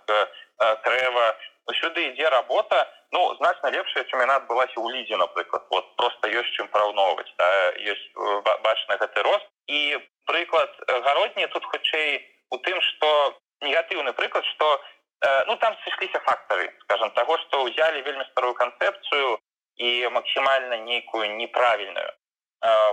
трэва 0.84 1.25
сюды 1.69 2.08
ідзе 2.10 2.30
работа. 2.30 2.88
Ну 3.12 3.36
значна 3.36 3.69
лепшая 3.69 4.04
чым 4.10 4.24
яна 4.24 4.39
адбылася 4.41 4.78
ў 4.80 4.88
лідзе 4.95 5.17
напрыклад 5.17 5.67
вот 5.69 5.95
просто 5.95 6.28
ёсць 6.30 6.54
чым 6.58 6.67
параўноўваць 6.74 7.30
да? 7.38 7.50
ёсць 7.86 8.08
бачны 8.63 8.97
гэты 8.97 9.21
рост. 9.24 9.47
І 9.67 10.00
прыклад 10.26 10.71
гародні 10.88 11.47
тут 11.47 11.65
хутчэй 11.65 12.24
у 12.50 12.58
тым 12.58 12.82
что 12.82 13.38
негатыўны 13.62 14.13
прыклад 14.13 14.45
что 14.56 14.82
ну 15.47 15.56
там 15.58 15.78
сышліся 15.84 16.19
фактары 16.26 16.74
скажем 16.82 17.12
того 17.12 17.38
что 17.45 17.63
ўзялі 17.63 18.02
вельмі 18.02 18.26
старую 18.32 18.54
канцэпцыю 18.58 19.38
і 19.78 20.08
максімальна 20.10 20.78
нейкую 20.78 21.36
неправільную 21.38 22.10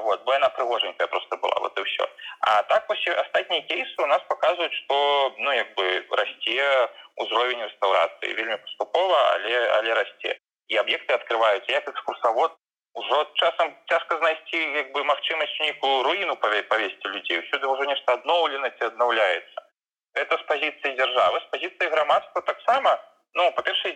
вот 0.02 0.24
бо 0.24 0.32
яна 0.32 0.48
прыгоженькая 0.48 1.06
просто 1.06 1.36
была 1.36 1.60
вот 1.60 1.78
и 1.78 1.84
все 1.84 2.08
а 2.40 2.62
так 2.62 2.88
вообще 2.88 3.12
астатнія 3.12 3.62
кейсы 3.62 4.02
у 4.02 4.06
нас 4.06 4.22
показывают 4.28 4.72
что 4.72 5.34
ну 5.38 5.52
як 5.52 5.74
бы 5.74 6.06
расце 6.10 6.88
узровень 7.16 7.62
рэстаўрацыі 7.62 8.34
вельмі 8.34 8.56
паступова 8.56 9.18
але 9.34 9.68
але 9.78 9.94
расце 9.94 10.38
і 10.68 10.76
аб'екты 10.76 11.14
открываюць 11.14 11.68
як 11.68 11.88
экскурсавод 11.88 12.56
ужо 12.94 13.26
часам 13.34 13.76
цяжка 13.88 14.18
знайсці 14.18 14.56
як 14.56 14.92
бы 14.92 15.04
магчымасць 15.04 15.60
нейкую 15.60 16.02
руіну 16.02 16.36
павесці 16.36 17.12
людзей 17.12 17.44
сюды 17.50 17.68
ўжо 17.68 17.84
нешта 17.84 18.16
адноўлена 18.20 18.70
ці 18.70 18.88
аднаўляецца 18.90 19.68
это 20.14 20.38
з 20.38 20.48
пазіцыі 20.48 20.96
дзяржавы 20.96 21.40
з 21.44 21.50
пазіцыі 21.52 21.92
грамадства 21.92 22.40
таксама 22.40 22.96
ну 23.34 23.50
па-першае 23.52 23.92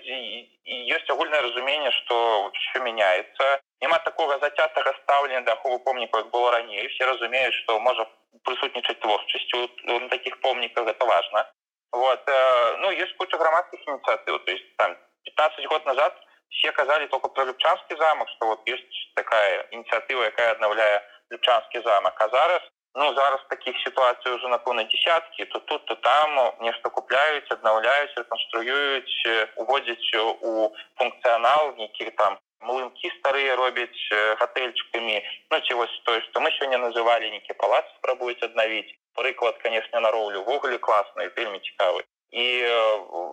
ёсць 0.97 1.11
агульнае 1.11 1.41
разуменне 1.43 1.91
что 1.91 2.51
все 2.55 2.81
меняется. 2.81 3.61
Няма 3.81 3.99
такого 3.99 4.39
зацятага 4.39 4.93
стаўлення 5.03 5.41
да 5.41 5.53
ахову 5.53 5.79
помніку 5.79 6.19
як 6.19 6.31
было 6.31 6.51
раней 6.51 6.89
все 6.89 7.07
разумеюць 7.07 7.55
что 7.63 7.79
можа 7.81 8.07
прысутнічаць 8.45 9.01
творчасцю 9.01 9.69
на 9.85 10.09
таких 10.09 10.41
помніках 10.41 10.87
это 10.89 11.05
важно. 11.05 11.47
Вот 11.93 12.29
э, 12.29 12.77
ну 12.79 12.91
есть 12.91 13.17
куча 13.17 13.39
грамадских 13.39 13.81
инициатив. 13.87 14.45
То 14.45 14.53
есть 14.53 14.77
там 14.77 14.97
15 15.25 15.67
год 15.67 15.87
назад 15.87 16.15
все 16.49 16.73
казали 16.73 17.07
только 17.07 17.29
про 17.29 17.45
любчанский 17.45 17.97
замок 17.97 18.29
что 18.37 18.47
вот 18.47 18.61
есть 18.67 19.15
такая 19.15 19.67
инициатива 19.71 20.25
якая 20.25 20.53
аднаўляе 20.53 21.03
любчанский 21.31 21.83
замок. 21.83 22.15
А 22.19 22.29
зараз 22.29 22.63
ну 22.95 23.15
зараз 23.15 23.41
таких 23.49 23.77
ситуаций 23.85 24.33
уже 24.33 24.49
напэўна 24.49 24.85
десятки. 24.85 25.45
То 25.45 25.59
тут 25.61 25.85
то 25.87 25.95
там 25.97 26.31
нешта 26.61 26.91
купляюць 26.91 27.51
аднаўляюць 27.51 28.17
рэканструююць 28.17 29.49
уводзяць 29.57 30.13
у 30.41 30.73
функцыянал 30.99 31.75
нейкіх 31.77 32.17
там 32.17 32.39
млынкі 32.61 33.11
старыя 33.19 33.57
робяць 33.57 34.03
гатэльчыкамі. 34.41 35.23
Ну 35.51 35.61
ці 35.61 35.75
вось 35.75 36.01
тое 36.05 36.21
што 36.29 36.41
мы 36.41 36.53
сёння 36.59 36.79
называлі 36.79 37.31
нейкі 37.31 37.57
палац 37.57 37.85
спрабуюць 37.97 38.43
аднавіць. 38.43 38.93
Прыклад 39.15 39.59
канешне 39.65 40.01
на 40.01 40.11
роўлю 40.11 40.45
ввогуле 40.45 40.79
класны 40.79 41.29
вельмі 41.37 41.61
цікавы. 41.61 42.05
І 42.33 42.45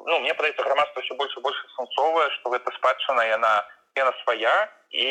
ну 0.08 0.20
мне 0.20 0.34
падаецца 0.34 0.64
грамадства 0.64 1.02
все 1.02 1.16
больш 1.16 1.36
і 1.38 1.44
больш 1.44 1.60
сэнсовае 1.76 2.30
што 2.40 2.56
гэта 2.56 2.72
спадчына 2.80 3.28
яна 3.28 3.54
яна 3.96 4.16
свая. 4.24 4.72
І 4.92 5.08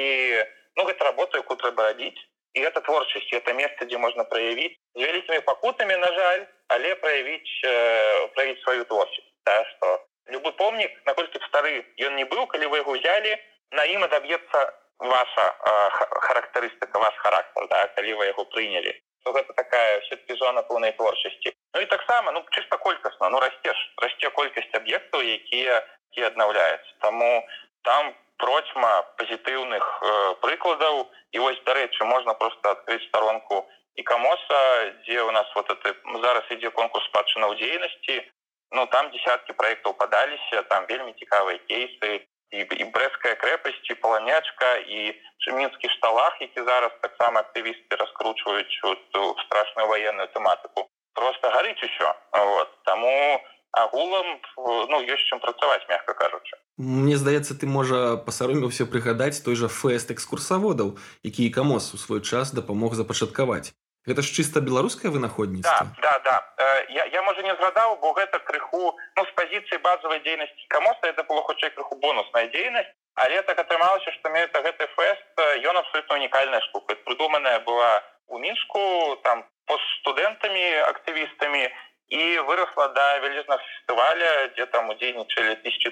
ну 0.77 0.85
гэта 0.89 1.05
работа 1.05 1.39
якую 1.39 1.57
трэба 1.61 1.93
рабіць 1.93 2.17
і 2.55 2.65
гэта 2.65 2.81
творчасць 2.81 3.33
это 3.33 3.53
месца 3.53 3.85
дзе 3.85 3.99
можна 3.99 4.25
праявіць 4.25 4.77
з 4.95 5.03
вялікімі 5.05 5.41
пакутамі 5.49 5.97
на 5.97 6.11
жаль 6.19 6.45
але 6.75 6.95
праявіць 7.03 7.53
э, 7.65 8.29
праявіць 8.35 8.63
сваю 8.63 8.85
творчасць 8.85 9.31
да, 9.45 9.65
что 9.73 10.07
любы 10.35 10.53
помнік 10.53 10.93
наколькі 11.07 11.41
стары 11.49 11.85
ён 12.09 12.17
не 12.17 12.25
быў 12.25 12.47
калі 12.47 12.73
вы 12.73 12.83
яго 12.85 12.97
взяли 12.99 13.37
на 13.71 13.85
ім 13.85 14.05
адаб'ецца 14.09 14.65
ваша 14.99 15.45
э, 15.45 15.91
характарыстыка 16.29 16.99
ваш 16.99 17.15
характар 17.27 17.69
да, 17.69 17.87
калі 17.97 18.19
вы 18.21 18.33
яго 18.33 18.45
прынялі 18.57 18.97
то 19.25 19.33
гэта 19.33 19.53
такая 19.53 20.01
все-таки 20.01 20.35
зона 20.35 20.63
поўнай 20.63 20.93
творчасці 20.93 21.53
Ну 21.75 21.83
і 21.83 21.87
таксама 21.87 22.33
ну 22.33 22.43
чыста 22.51 22.79
колькасна 22.79 23.29
ну 23.31 23.41
расцеш 23.41 23.79
расце 24.03 24.31
колькасць 24.31 24.75
аб'ектаў 24.81 25.21
якія 25.21 25.85
які 26.09 26.23
аднаўляюцца 26.33 26.93
таму 27.05 27.29
там 27.85 28.15
процьма 28.39 29.03
пазітыўных 29.19 29.85
э, 29.85 30.35
прыкладаў 30.43 31.07
і 31.35 31.39
вось 31.45 31.61
дарэчы 31.67 32.05
можна 32.05 32.35
просто 32.35 32.71
адкрыць 32.71 33.05
старонку 33.09 33.67
і 33.99 34.03
камоса 34.03 34.61
дзе 35.05 35.23
у 35.23 35.31
нас 35.31 35.47
вот 35.55 35.71
это 35.71 35.95
зараз 36.23 36.45
ідзе 36.55 36.71
конкурс 36.71 37.05
спадчына 37.11 37.51
ў 37.51 37.55
дзейнасці 37.59 38.17
ну 38.71 38.87
там 38.87 39.11
десяткі 39.11 39.53
проектаў 39.53 39.95
падаліся 39.95 40.63
там 40.71 40.87
вельмі 40.87 41.13
цікавыя 41.19 41.59
кейсы. 41.69 42.27
І, 42.49 42.65
і 42.65 42.85
брэская 42.97 43.35
крэпасць 43.37 43.91
і 43.93 43.95
паланячка 44.01 44.69
і 44.81 45.13
чымінскі 45.45 45.89
шталах 45.99 46.41
які 46.41 46.65
зараз 46.65 46.93
таксама 47.03 47.45
актывісты 47.45 47.97
раскручваюць 48.01 48.73
страшную 49.45 49.87
военную 49.89 50.29
тэматыку 50.33 50.89
просто 51.19 51.51
гарыць 51.51 51.83
усё. 51.83 52.09
Вот. 52.33 52.71
Таму 52.85 53.43
агулам 53.73 54.41
ну 54.57 55.01
ёсць 55.05 55.27
чым 55.29 55.41
працаваць 55.41 55.85
мягка 55.89 56.15
кажучы 56.15 56.57
Мне 56.79 57.17
здаецца 57.19 57.59
ты 57.59 57.67
можа 57.67 58.17
пасароміўся 58.23 58.87
прыгадаць 58.87 59.43
той 59.43 59.59
жа 59.59 59.69
фэст 59.69 60.15
экскурсаводаў 60.15 60.97
які 61.23 61.51
камос 61.51 61.93
у 61.95 61.99
свой 61.99 62.23
час 62.23 62.55
дапамог 62.55 62.95
запачаткаваць. 62.95 63.75
Гэта 64.09 64.23
ж 64.23 64.33
чыста 64.33 64.61
беларускае 64.65 65.11
вынаходніцтва? 65.13 65.91
Да, 66.01 66.01
да, 66.01 66.15
да. 66.25 66.37
Э, 66.57 66.87
я, 66.89 67.05
я 67.05 67.23
можа 67.23 67.43
не 67.43 67.55
згадаў 67.57 67.99
бо 68.01 68.15
гэта 68.15 68.39
крыху 68.39 68.95
ну, 69.17 69.25
з 69.27 69.33
пазіцыі 69.35 69.83
базавай 69.85 70.23
дзейнасці 70.25 70.65
камоса 70.69 71.13
это 71.13 71.25
было 71.29 71.43
хутчэй 71.43 71.75
крыху 71.77 71.99
бонусная 72.01 72.47
дзейнасць 72.49 72.95
але 73.19 73.43
так 73.43 73.59
атрымалася 73.59 74.15
што 74.15 74.31
менавіта 74.31 74.63
гэты 74.63 74.87
фэст 74.95 75.43
ён 75.67 75.77
абсолютно 75.77 76.15
унікальная 76.23 76.63
штука. 76.71 76.95
Прыдуманая 77.05 77.59
была 77.67 78.03
у 78.29 78.39
мінску 78.39 79.19
там 79.27 79.45
пост 79.67 79.85
студэнтамі 80.01 80.65
актывістамі 80.89 81.69
і 82.09 82.39
выросла 82.49 82.89
да 82.97 83.07
вялізнага 83.21 83.63
фестываля 83.63 84.31
дзе 84.57 84.67
там 84.73 84.89
удзейнічалі 84.91 85.57
тысячи 85.65 85.91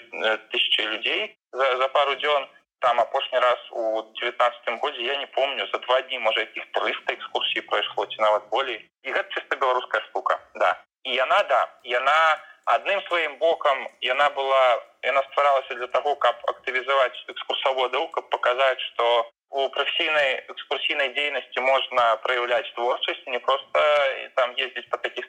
тысячи 0.53 0.81
людзей 0.81 1.37
за, 1.53 1.77
за 1.77 1.89
пару 1.89 2.17
дзён 2.17 2.49
там 2.81 3.01
апошні 3.01 3.39
раз 3.39 3.59
у 3.71 4.03
девятнадцатым 4.21 4.79
годзе 4.79 5.03
я 5.03 5.17
не 5.17 5.27
помню 5.27 5.67
за 5.73 5.79
два 5.79 6.01
дні 6.01 6.19
можа 6.19 6.41
якіх 6.41 6.65
300 6.73 7.13
экскурсій 7.13 7.61
прайшло 7.61 8.07
ці 8.07 8.21
нават 8.21 8.49
болей 8.51 8.81
і 9.03 9.13
гэта 9.13 9.29
чыста 9.31 9.57
беларуская 9.57 10.03
штука 10.09 10.41
да. 10.55 10.83
І 11.05 11.15
яна 11.15 11.43
да 11.49 11.69
яна 11.85 12.41
адным 12.65 13.01
сваім 13.09 13.37
бокам 13.39 13.89
яна 14.01 14.29
была 14.31 14.83
яна 15.03 15.23
стваралася 15.31 15.75
для 15.75 15.87
того 15.87 16.17
каб 16.17 16.37
актывізаваць 16.53 17.25
экскурсаводаў 17.29 18.11
каб 18.11 18.31
паказаць 18.31 18.81
что 18.93 19.31
у 19.57 19.69
прафесійнай 19.73 20.45
экскурсійнай 20.53 21.09
дзейнасці 21.17 21.61
можна 21.65 22.17
праяўляць 22.25 22.69
творчасць 22.77 23.25
не 23.27 23.39
просто 23.39 23.85
там 24.37 24.53
ездзіць 24.53 24.89
по 24.91 24.99
таких 24.99 25.25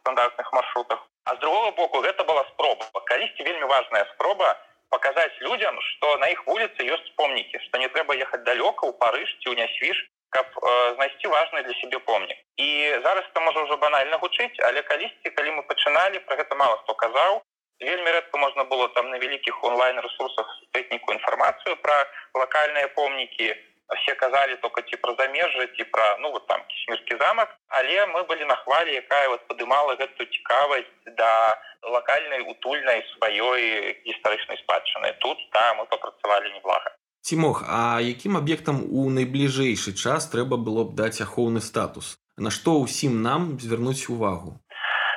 стандартных 0.00 0.52
маршрутах. 0.52 1.06
А 1.24 1.34
з 1.36 1.38
другого 1.38 1.70
боку 1.70 2.02
гэта 2.04 2.24
была 2.24 2.44
спроба. 2.52 2.84
Калісьці 3.08 3.42
вельмі 3.42 3.64
важная 3.64 4.04
спроба 4.12 4.56
показать 4.90 5.40
людям 5.40 5.80
что 5.80 6.16
на 6.18 6.28
их 6.28 6.46
улице 6.46 6.84
есть 6.84 7.16
помники 7.16 7.58
что 7.68 7.78
не 7.78 7.88
трэба 7.88 8.14
ехать 8.14 8.44
далёка 8.44 8.84
у 8.84 8.92
парыж 8.92 9.28
ці 9.40 9.48
унясвіш 9.48 10.08
каб 10.28 10.46
э, 10.62 10.94
знайсці 10.94 11.26
важный 11.28 11.62
для 11.62 11.74
себе 11.80 11.98
помнік. 11.98 12.36
І 12.56 13.00
зараз 13.04 13.24
это 13.32 13.40
можа 13.40 13.64
ўжо 13.64 13.76
банальна 13.76 14.16
гучыць 14.20 14.60
але 14.60 14.82
калісьці 14.82 15.30
калі 15.30 15.56
мы 15.56 15.62
пачыналі 15.62 16.18
про 16.28 16.36
гэта 16.36 16.54
мало 16.54 16.76
хто 16.84 16.94
казаў 16.94 17.42
вельмі 17.80 18.10
рэдка 18.12 18.36
можна 18.36 18.64
было 18.64 18.88
там 18.88 19.08
на 19.10 19.18
вялікіх 19.18 19.64
онлайн 19.64 20.00
ресурсах 20.00 20.46
тэхніку 20.72 21.12
інфармацыю 21.12 21.76
про 21.76 21.96
локальныя 22.34 22.88
помнікі 22.88 23.54
все 23.98 24.14
казалі 24.14 24.56
только 24.62 24.82
ці 24.82 24.96
про 24.96 25.14
замежжа 25.18 25.66
ці 25.76 25.84
про 25.84 26.16
ну 26.20 26.30
вот 26.32 26.46
там 26.46 26.60
кісьмірскі 26.68 27.16
замак 27.20 27.56
але 27.68 28.06
мы 28.06 28.22
былі 28.30 28.44
на 28.44 28.56
хвалі 28.62 28.94
якая 28.94 29.28
вот 29.28 29.46
падымала 29.48 29.96
гэту 30.00 30.24
цікавасць 30.24 30.94
да 31.18 31.58
локальнай 31.82 32.40
утульнай 32.40 33.04
сваёй 33.14 33.96
гістарычнай 34.06 34.58
спадчыны 34.62 35.12
тут 35.20 35.38
там 35.50 35.76
мы 35.78 35.84
папрацавалі 35.86 36.52
неблага. 36.54 36.90
Тимох, 37.22 37.64
а 37.68 38.00
якім 38.00 38.36
аб'ектам 38.36 38.80
у 38.88 39.10
найбліжэйшы 39.12 39.92
час 39.92 40.30
трэба 40.32 40.56
было 40.56 40.84
б 40.88 40.96
даць 40.96 41.20
ахоўны 41.20 41.60
статус? 41.60 42.16
На 42.36 42.50
што 42.50 42.80
ўсім 42.80 43.20
нам 43.22 43.60
звярнуць 43.60 44.08
увагу 44.08 44.56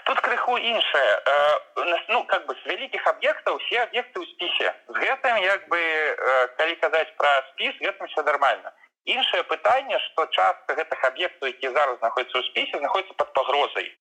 тут 0.06 0.20
крыху 0.20 0.58
іншае 0.58 1.12
ну 2.10 2.24
как 2.26 2.46
бы 2.46 2.56
з 2.56 2.66
вялікіх 2.72 3.08
аб'ектаў 3.08 3.58
все 3.66 3.84
аб'екты 3.84 4.20
ў 4.20 4.26
спісе 4.34 4.70
з 4.88 4.96
гэтым 5.04 5.42
як 5.44 5.68
бы 5.72 5.82
калі 6.58 6.76
казаць 6.86 7.12
пра 7.18 7.34
спіс 7.52 7.76
гэтым 7.82 8.08
все 8.08 8.24
нормально. 8.24 8.72
Іншае 9.06 9.44
пытанне 9.44 10.00
что 10.08 10.26
частка 10.28 10.76
гэтых 10.80 11.04
аб'ектаў 11.12 11.52
які 11.52 11.76
зараз 11.76 12.00
знаходзяцца 12.00 12.40
ў 12.40 12.48
спісе 12.52 12.78
знаходіцца 12.80 13.20
под 13.20 13.34
пагрозай 13.34 13.92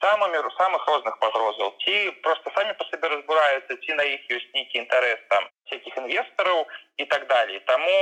самымі 0.00 0.38
самых 0.56 0.86
розных 0.88 1.18
пагрозаў 1.20 1.76
ці 1.84 2.10
просто 2.24 2.50
самі 2.56 2.72
по 2.72 2.84
сабе 2.90 3.08
разбураюцца 3.08 3.76
ці 3.84 3.94
на 4.00 4.04
іх 4.04 4.20
ёсць 4.36 4.52
нейкі 4.56 4.80
інтарэс 4.82 5.20
там 5.28 5.44
всякихх 5.68 5.96
інвестараў 6.02 6.66
і 6.96 7.04
так 7.04 7.26
далее. 7.26 7.60
Таму 7.60 7.96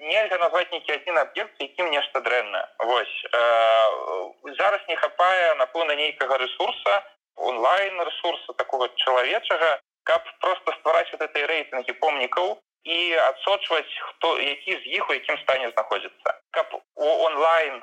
нельга 0.00 0.38
назваць 0.42 0.70
нейкі 0.72 0.92
адзін 0.96 1.18
аб'ект 1.22 1.60
якім 1.60 1.90
нешта 1.90 2.20
дрэнна 2.20 2.62
Вось 2.78 3.16
э, 3.32 3.42
зараз 4.58 4.80
не 4.88 4.96
хапае 4.96 5.54
напэўна 5.60 5.94
нейкага 5.94 6.38
ресурса 6.38 7.02
онлайн 7.36 8.00
ресурса 8.00 8.52
такого 8.52 8.88
чалавечага 9.04 9.78
каб 10.04 10.24
просто 10.40 10.72
ствараць 10.80 11.12
вот 11.12 11.22
этой 11.22 11.46
рэйтынгі 11.46 11.92
помнікаў 12.00 12.58
і 12.84 12.98
адсочваць 13.28 13.92
хто 14.08 14.38
які 14.40 14.72
з 14.72 14.84
іх 14.98 15.10
у 15.10 15.12
якім 15.12 15.36
стане 15.44 15.70
знаходзіцца. 15.70 16.40
Каб 16.50 16.66
у 16.94 17.08
онлайн 17.28 17.82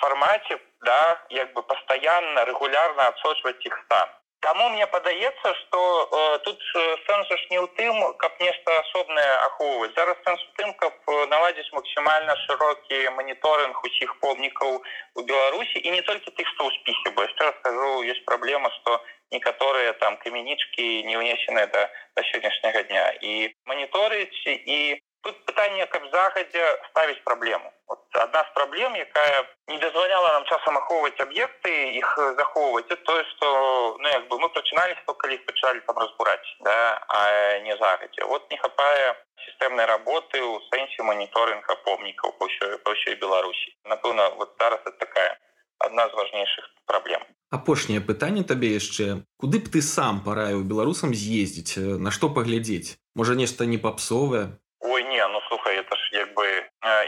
формате 0.00 0.58
да 0.80 1.20
як 1.30 1.52
бы 1.52 1.62
постоянно 1.62 2.44
регулярно 2.44 3.08
отсочвать 3.08 3.66
их 3.66 3.78
стан 3.84 4.08
Таму 4.40 4.68
мне 4.70 4.86
падаецца 4.86 5.54
что 5.60 5.80
э, 6.12 6.38
тут 6.44 6.62
сэнс 7.06 7.28
ж 7.28 7.42
не 7.50 7.58
ў 7.58 7.66
тым 7.74 7.96
каб 8.22 8.38
нешта 8.38 8.76
асобнае 8.80 9.30
ахоўваць. 9.46 9.90
Зараз 9.96 10.20
сэнс 10.26 10.44
у 10.46 10.52
тым 10.60 10.70
каб 10.78 10.94
наладзіць 11.32 11.74
максімальна 11.74 12.36
шырокі 12.44 13.00
моніторинг 13.18 13.82
усіх 13.90 14.14
помнікаў 14.22 14.78
у 14.78 15.22
беларусі 15.32 15.82
і 15.82 15.90
не 15.96 16.02
толькі 16.06 16.30
тых 16.30 16.46
што 16.54 16.68
ў 16.68 16.74
спісе 16.78 17.14
бо 17.18 17.26
яшчэ 17.26 17.50
раскажу 17.50 17.90
есть 18.14 18.24
праблема 18.30 18.70
что 18.78 19.02
некаторыя 19.34 19.92
там 20.04 20.16
камянічкі 20.22 20.86
не 21.10 21.18
ўнесены 21.18 21.66
да 21.74 21.90
да 22.14 22.22
сённяшняга 22.30 22.86
дня. 22.86 23.10
І 23.20 23.50
моніторыць 23.66 24.42
і 24.46 25.02
тут 25.22 25.44
пытанне 25.44 25.86
каб 25.86 26.02
загадзя 26.12 26.66
ставіць 26.90 27.22
праблему 27.24 27.72
вот 27.88 28.00
одна 28.24 28.42
з 28.48 28.54
праблем 28.54 28.94
якая 28.94 29.46
не 29.66 29.78
дазваляла 29.78 30.32
нам 30.32 30.44
часам 30.44 30.78
ахоўваць 30.78 31.20
аб'екты 31.24 31.72
іх 32.00 32.12
захоўваць 32.40 32.88
тое 32.88 33.24
что 33.30 33.96
ну 33.98 34.08
як 34.08 34.28
бы 34.28 34.38
мы 34.38 34.48
прачынались 34.48 35.02
то 35.06 35.14
калі 35.14 35.38
пачалі 35.48 35.80
там 35.86 35.98
разбураць 35.98 36.50
да 36.60 36.76
а 37.08 37.58
не 37.66 37.76
загадзя 37.76 38.26
вот 38.26 38.50
не 38.50 38.58
хапае 38.58 39.16
сістэмнай 39.46 39.86
работы 39.86 40.38
ў 40.38 40.60
сэнсе 40.70 41.02
моніторинга 41.02 41.74
помнікаў 41.88 42.38
по 42.38 42.46
ўсёй 42.46 42.78
па 42.84 42.94
ўсёй 42.94 43.18
беларусі 43.24 43.74
напэўна 43.84 44.30
вот 44.38 44.54
зараз 44.58 44.80
это 44.86 44.98
такая 45.06 45.38
одна 45.78 46.08
з 46.08 46.12
важнейшых 46.14 46.70
праблем 46.86 47.26
апошняе 47.50 48.00
пытанне 48.04 48.44
табе 48.44 48.76
яшчэ. 48.76 49.24
Куды 49.40 49.58
б 49.64 49.72
ты 49.72 49.80
сам 49.80 50.20
параіў 50.20 50.64
беларусам 50.68 51.14
з'ездзіць 51.16 51.80
на 51.80 52.12
што 52.12 52.28
паглядзець? 52.28 53.00
Можа 53.16 53.34
нешта 53.34 53.64
не 53.64 53.78
папсовае 53.80 54.60
ой 54.80 55.02
не 55.04 55.26
ну 55.28 55.40
слухай 55.48 55.76
это 55.76 55.96
ж 55.96 56.10
як 56.12 56.34
бы 56.34 56.46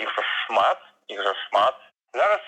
іх 0.02 0.14
жа 0.16 0.22
шмат 0.46 0.78
іх 1.08 1.22
жа 1.22 1.34
шмат 1.46 1.76
зараз 2.12 2.40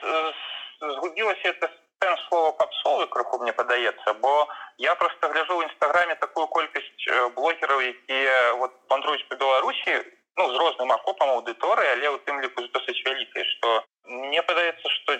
згубілася 0.80 1.48
это 1.48 1.70
сэнс 2.02 2.20
слова 2.28 2.50
папсовы 2.58 3.06
крыху 3.06 3.38
мне 3.42 3.52
падаецца 3.52 4.14
бо 4.24 4.48
я 4.78 4.94
просто 4.94 5.28
гляжу 5.28 5.60
ў 5.60 5.70
нстаграме 5.70 6.14
такую 6.24 6.46
колькасць 6.46 7.06
блогераў 7.36 7.80
якія 7.80 8.54
вот 8.62 8.74
вандруюць 8.90 9.28
по 9.28 9.36
беларусі 9.36 10.02
ну 10.36 10.48
з 10.50 10.56
розным 10.58 10.92
акопам 10.92 11.30
аўдыторыі 11.36 11.92
але 11.94 12.10
у 12.16 12.18
тым 12.26 12.40
ліку 12.42 12.66
досыць 12.74 13.04
вялікай 13.06 13.44
что 13.52 13.84
мне 14.04 14.42
падаецца 14.42 14.88
что 14.96 15.18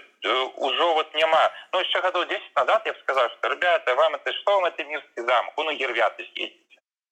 ўжо 0.66 0.94
вот 0.98 1.14
няма 1.14 1.44
ну 1.72 1.84
яшчэ 1.84 2.02
гадоў 2.08 2.26
10 2.26 2.56
назад 2.56 2.90
я 2.90 2.92
б 2.92 2.98
сказал 3.04 3.30
что 3.36 3.54
ребята 3.54 3.94
вам 3.94 4.18
это 4.18 4.32
что 4.40 4.58
вам 4.58 4.66
это 4.72 4.84
мірскі 4.84 5.22
замок 5.30 5.54
ну 5.56 5.70
гервяты 5.70 6.26
съездить 6.34 6.61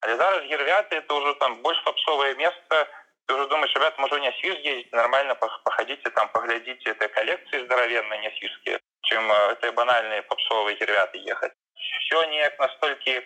але 0.01 0.17
зараз 0.17 0.45
гервяты 0.49 0.97
это 0.97 1.15
ўжо 1.15 1.35
там 1.35 1.63
больш 1.63 1.83
папсовае 1.85 2.35
место 2.35 2.89
ты 3.31 3.35
уже 3.35 3.47
думаешь, 3.47 3.73
ребят, 3.77 3.97
может, 3.99 4.21
не 4.21 4.33
свиж 4.41 4.57
ездить, 4.59 4.93
нормально 4.93 5.37
походите 5.37 6.11
там, 6.11 6.29
поглядите 6.31 6.91
этой 6.91 7.09
коллекции 7.09 7.65
здоровенные, 7.65 8.19
не 8.19 8.31
свижские, 8.37 8.81
чем 9.03 9.31
э, 9.31 9.53
это 9.53 9.71
банальные 9.71 10.23
попсовые 10.23 10.77
ребята 10.77 11.17
ехать. 11.17 11.53
Все 12.01 12.25
не 12.25 12.51
настолько 12.59 13.11
э, 13.11 13.23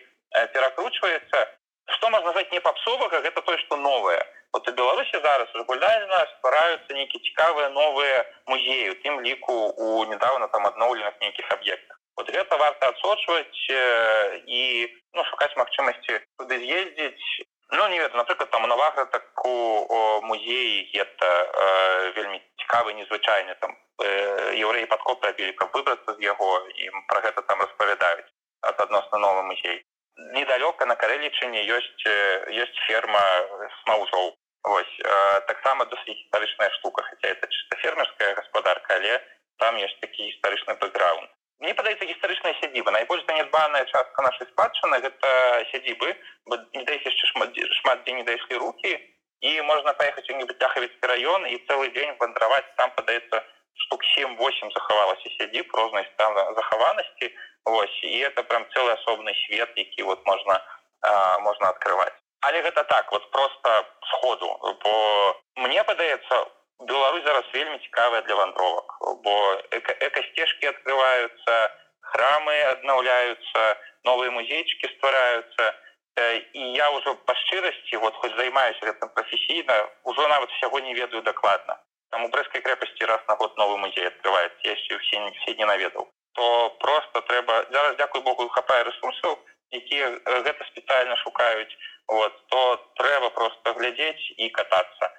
перекручивается. 0.53 1.49
Что 1.87 2.11
можно 2.11 2.27
назвать 2.27 2.53
не 2.53 2.61
попсово, 2.61 3.09
как 3.09 3.25
это 3.25 3.41
то, 3.41 3.57
что 3.57 3.77
новое. 3.77 4.27
Вот 4.53 4.69
у 4.69 4.73
Беларуси 4.73 5.19
зараз 5.23 5.49
регулярно 5.55 6.17
ствараюцца 6.37 6.93
нейкія 6.93 7.25
цікавыя 7.25 7.69
новыя 7.73 8.29
музеі 8.47 8.93
у 8.93 8.95
тым 9.01 9.25
ліку 9.25 9.73
у 9.73 10.05
недавно 10.05 10.49
там 10.49 10.67
адноўленых 10.69 11.17
нейкіх 11.21 11.51
аб'ектах 11.51 11.99
вот 12.17 12.31
гэта 12.31 12.57
варта 12.57 12.89
адсочваць 12.89 13.61
э, 13.71 14.41
і 14.47 14.63
ну 15.15 15.25
шукаць 15.31 15.57
магчымасці 15.57 16.21
туды 16.39 16.59
з'ездзіць 16.59 17.47
ну 17.73 17.89
не 17.89 17.99
ведаю 17.99 18.19
напрыклад 18.23 18.51
там 18.51 18.69
навага 18.69 19.05
таку 19.07 19.55
музеі 20.23 20.91
это 20.95 21.31
э, 21.31 22.13
вельмі 22.17 22.39
цікавы 22.63 22.95
незвычайны 22.95 23.57
там 23.61 23.75
э, 24.03 24.55
еўрэі 24.61 24.87
падкоп 24.87 25.25
рабілі 25.25 25.53
каб 25.59 25.75
выбрацца 25.75 26.15
з 26.15 26.21
яго 26.23 26.53
ім 26.87 27.03
пра 27.09 27.21
гэта 27.27 27.43
там 27.43 27.61
распавядаюць 27.61 28.31
ад 28.63 28.81
адносна 28.87 29.19
новы 29.19 29.43
музей 29.51 29.83
недалёка 30.39 30.87
на 30.87 30.95
карэлічыне 30.95 31.67
ёсць 31.67 32.07
ёсць 32.07 32.81
ферма 32.87 33.27
смаузоў 33.83 34.35
Вось 34.65 34.97
э, 35.05 35.41
таксама 35.47 35.85
досыць 35.85 36.17
гістарычная 36.17 36.71
штука 36.71 37.03
хотя 37.03 37.29
это 37.29 37.47
чыста 37.47 37.77
фермерская 37.77 38.35
гаспадарка 38.35 38.95
але 38.95 39.21
там 39.59 39.77
ёсць 39.77 39.99
такі 40.01 40.25
гістарычны 40.25 40.75
бэкграунд 40.81 41.29
мне 41.61 41.75
падаецца 41.75 42.09
гістарычная 42.11 42.55
сядзіба 42.61 42.95
найбольш 42.97 43.25
занядбаная 43.27 43.85
частка 43.87 44.23
нашай 44.27 44.49
спадчыны 44.53 45.01
гэта 45.07 45.31
сядзібы 45.73 46.15
не 46.75 46.85
да 46.85 46.93
яшчэ 46.99 47.33
шмат 47.33 47.59
шмат 47.81 48.05
дзе 48.05 48.19
не 48.21 48.25
дайшлі 48.29 48.61
руки 48.67 48.93
і 49.41 49.61
можна 49.71 49.93
паехаць 50.01 50.29
у-нибудь 50.31 50.59
дахавіцкі 50.59 51.11
раён 51.15 51.47
і 51.47 51.59
цэлы 51.69 51.91
дзень 51.97 52.17
вандраваць 52.21 52.69
там 52.77 52.91
падаецца 53.01 53.43
штук 53.87 54.05
7-8 54.17 54.73
захавалася 54.77 55.35
сядзіб 55.39 55.75
рознай 55.75 56.07
стан 56.15 56.39
захаванасці 56.61 57.35
Вось 57.65 58.01
і 58.03 58.19
это 58.21 58.43
прям 58.43 58.67
цэлы 58.73 58.93
асобны 58.93 59.33
свет 59.47 59.71
які 59.77 60.03
вот 60.03 60.27
можна 60.27 60.61
можна 61.41 61.69
открывать. 61.69 62.13
Але 62.41 62.63
гэта 62.63 62.85
так 62.85 63.13
вот 63.13 63.31
просто 63.31 63.87
сходу. 64.09 64.47
Бо 64.85 65.41
мне 65.57 65.85
падаецца 65.85 66.47
Беларусь 66.81 67.25
зараз 67.25 67.45
вельмі 67.55 67.79
цікавая 67.79 68.23
для 68.23 68.35
вандровак 68.35 68.94
бо 69.25 69.63
экасцежкі 69.71 70.67
открываются 70.67 71.55
храмы 72.01 72.55
аднаўляются 72.73 73.79
новые 74.05 74.31
музейчики 74.31 74.87
ствараются 74.97 75.75
і 76.55 76.63
я 76.79 76.91
ўжо 76.95 77.15
па 77.27 77.35
шчырасці 77.35 77.97
вот 78.03 78.15
хоть 78.23 78.37
займаюсь 78.37 78.83
гэтым 78.83 79.09
прафесійна 79.15 79.79
ужо 80.05 80.29
нават 80.29 80.51
всяго 80.59 80.81
не 80.81 80.95
ведаю 80.95 81.23
дакладна 81.23 81.81
там 82.11 82.25
у 82.25 82.29
брэскай 82.29 82.63
крэпасці 82.63 83.05
раз 83.11 83.21
на 83.29 83.35
год 83.35 83.57
новы 83.59 83.79
музей 83.79 84.07
открывает 84.07 84.53
яшчэ 84.63 84.99
все 84.99 85.31
все 85.41 85.55
не 85.55 85.65
наведаў 85.65 86.07
то 86.35 86.71
просто 86.81 87.21
трэба 87.23 87.67
зараз 87.71 87.97
дзякуй 87.97 88.23
богу 88.23 88.49
хапае 88.49 88.85
ресурсаў 88.85 89.39
якія 89.73 90.07
гэта 90.47 90.65
спецыяльна 90.71 91.17
шукаюць 91.25 91.75
вот, 92.07 92.33
то 92.49 92.77
трэба 93.01 93.31
просто 93.31 93.73
глядзець 93.75 94.35
і 94.37 94.49
катацца 94.51 95.11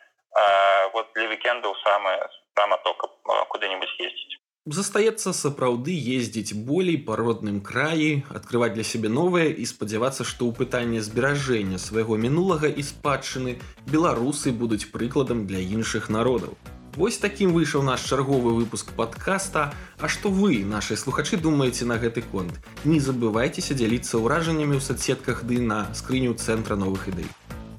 вот 0.94 1.12
для 1.16 1.28
вікендаў 1.28 1.76
самое 1.84 2.20
сама 2.56 2.78
тока 2.84 3.08
куды-нибудь 3.52 3.94
ездзіць 4.00 4.40
застаецца 4.76 5.32
сапраўды 5.38 5.96
ездзіць 6.18 6.58
болей 6.68 6.96
па 7.08 7.18
родным 7.20 7.58
краі 7.70 8.08
открываць 8.40 8.72
для 8.78 8.86
сябе 8.92 9.12
новае 9.18 9.50
і 9.64 9.68
спадзявацца 9.72 10.26
што 10.30 10.48
ў 10.50 10.58
пытанне 10.62 11.02
зберажэння 11.08 11.82
свайго 11.88 12.18
мінулага 12.28 12.72
і 12.84 12.86
спадчыны 12.92 13.58
беларусы 13.92 14.56
будуць 14.64 14.88
прыкладам 14.96 15.46
для 15.52 15.62
іншых 15.80 16.10
народаў 16.20 16.58
Вось 16.96 17.18
такім 17.20 17.52
выйшаў 17.52 17.82
наш 17.84 18.04
чарговы 18.08 18.54
выпуск 18.56 18.94
подкаста. 18.96 19.64
А 20.00 20.08
што 20.08 20.30
вы 20.32 20.64
наши 20.64 20.96
слухачы 20.96 21.36
думаеце 21.36 21.84
на 21.84 21.98
гэты 22.00 22.24
конт? 22.32 22.56
Не 22.86 23.02
забывайцеся 23.04 23.76
дзяліцца 23.76 24.24
ўражаннямі 24.24 24.80
ў 24.80 24.86
соцсетках 24.86 25.44
ды 25.44 25.60
на 25.60 25.82
скрыню 25.92 26.40
цэнтра 26.40 26.80
новых 26.80 27.12
ідэй 27.12 27.28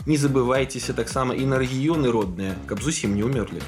не 0.06 0.16
забывайцеся 0.16 0.94
таксама 0.94 1.34
і 1.34 1.46
на 1.50 1.58
рэгіёны 1.58 2.10
родныя 2.14 2.54
каб 2.70 2.82
зусім 2.82 3.16
не 3.18 3.26
ўмёрлі 3.26 3.62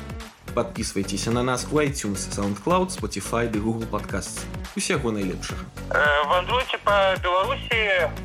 подписывайтесь 0.58 1.26
на 1.26 1.44
нас 1.44 1.68
у 1.70 1.78
iTunes 1.78 2.26
soundcloud 2.34 2.88
spotify 2.88 3.46
ды 3.46 3.60
google 3.60 3.86
подкаст 3.86 4.44
усяго 4.74 5.12
найлепшага 5.12 5.60
э, 5.94 6.26
вандруйте 6.26 6.78
по 6.78 7.14
беларусі 7.22 7.78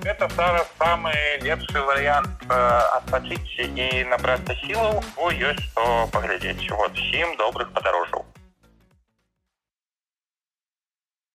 это 0.03 0.27
зараз 0.36 0.65
самый 0.79 1.13
лепшы 1.43 1.79
варыянт 1.79 2.34
э, 2.49 2.53
адпачыць 2.97 3.53
і 3.59 4.09
набрацца 4.09 4.57
сілаў 4.65 5.03
о 5.17 5.29
ёсць 5.29 5.61
што 5.61 6.09
паглядзець 6.11 6.71
вот 6.71 6.97
всім 6.97 7.38
добрых 7.38 7.69
падарожжаў 7.69 8.25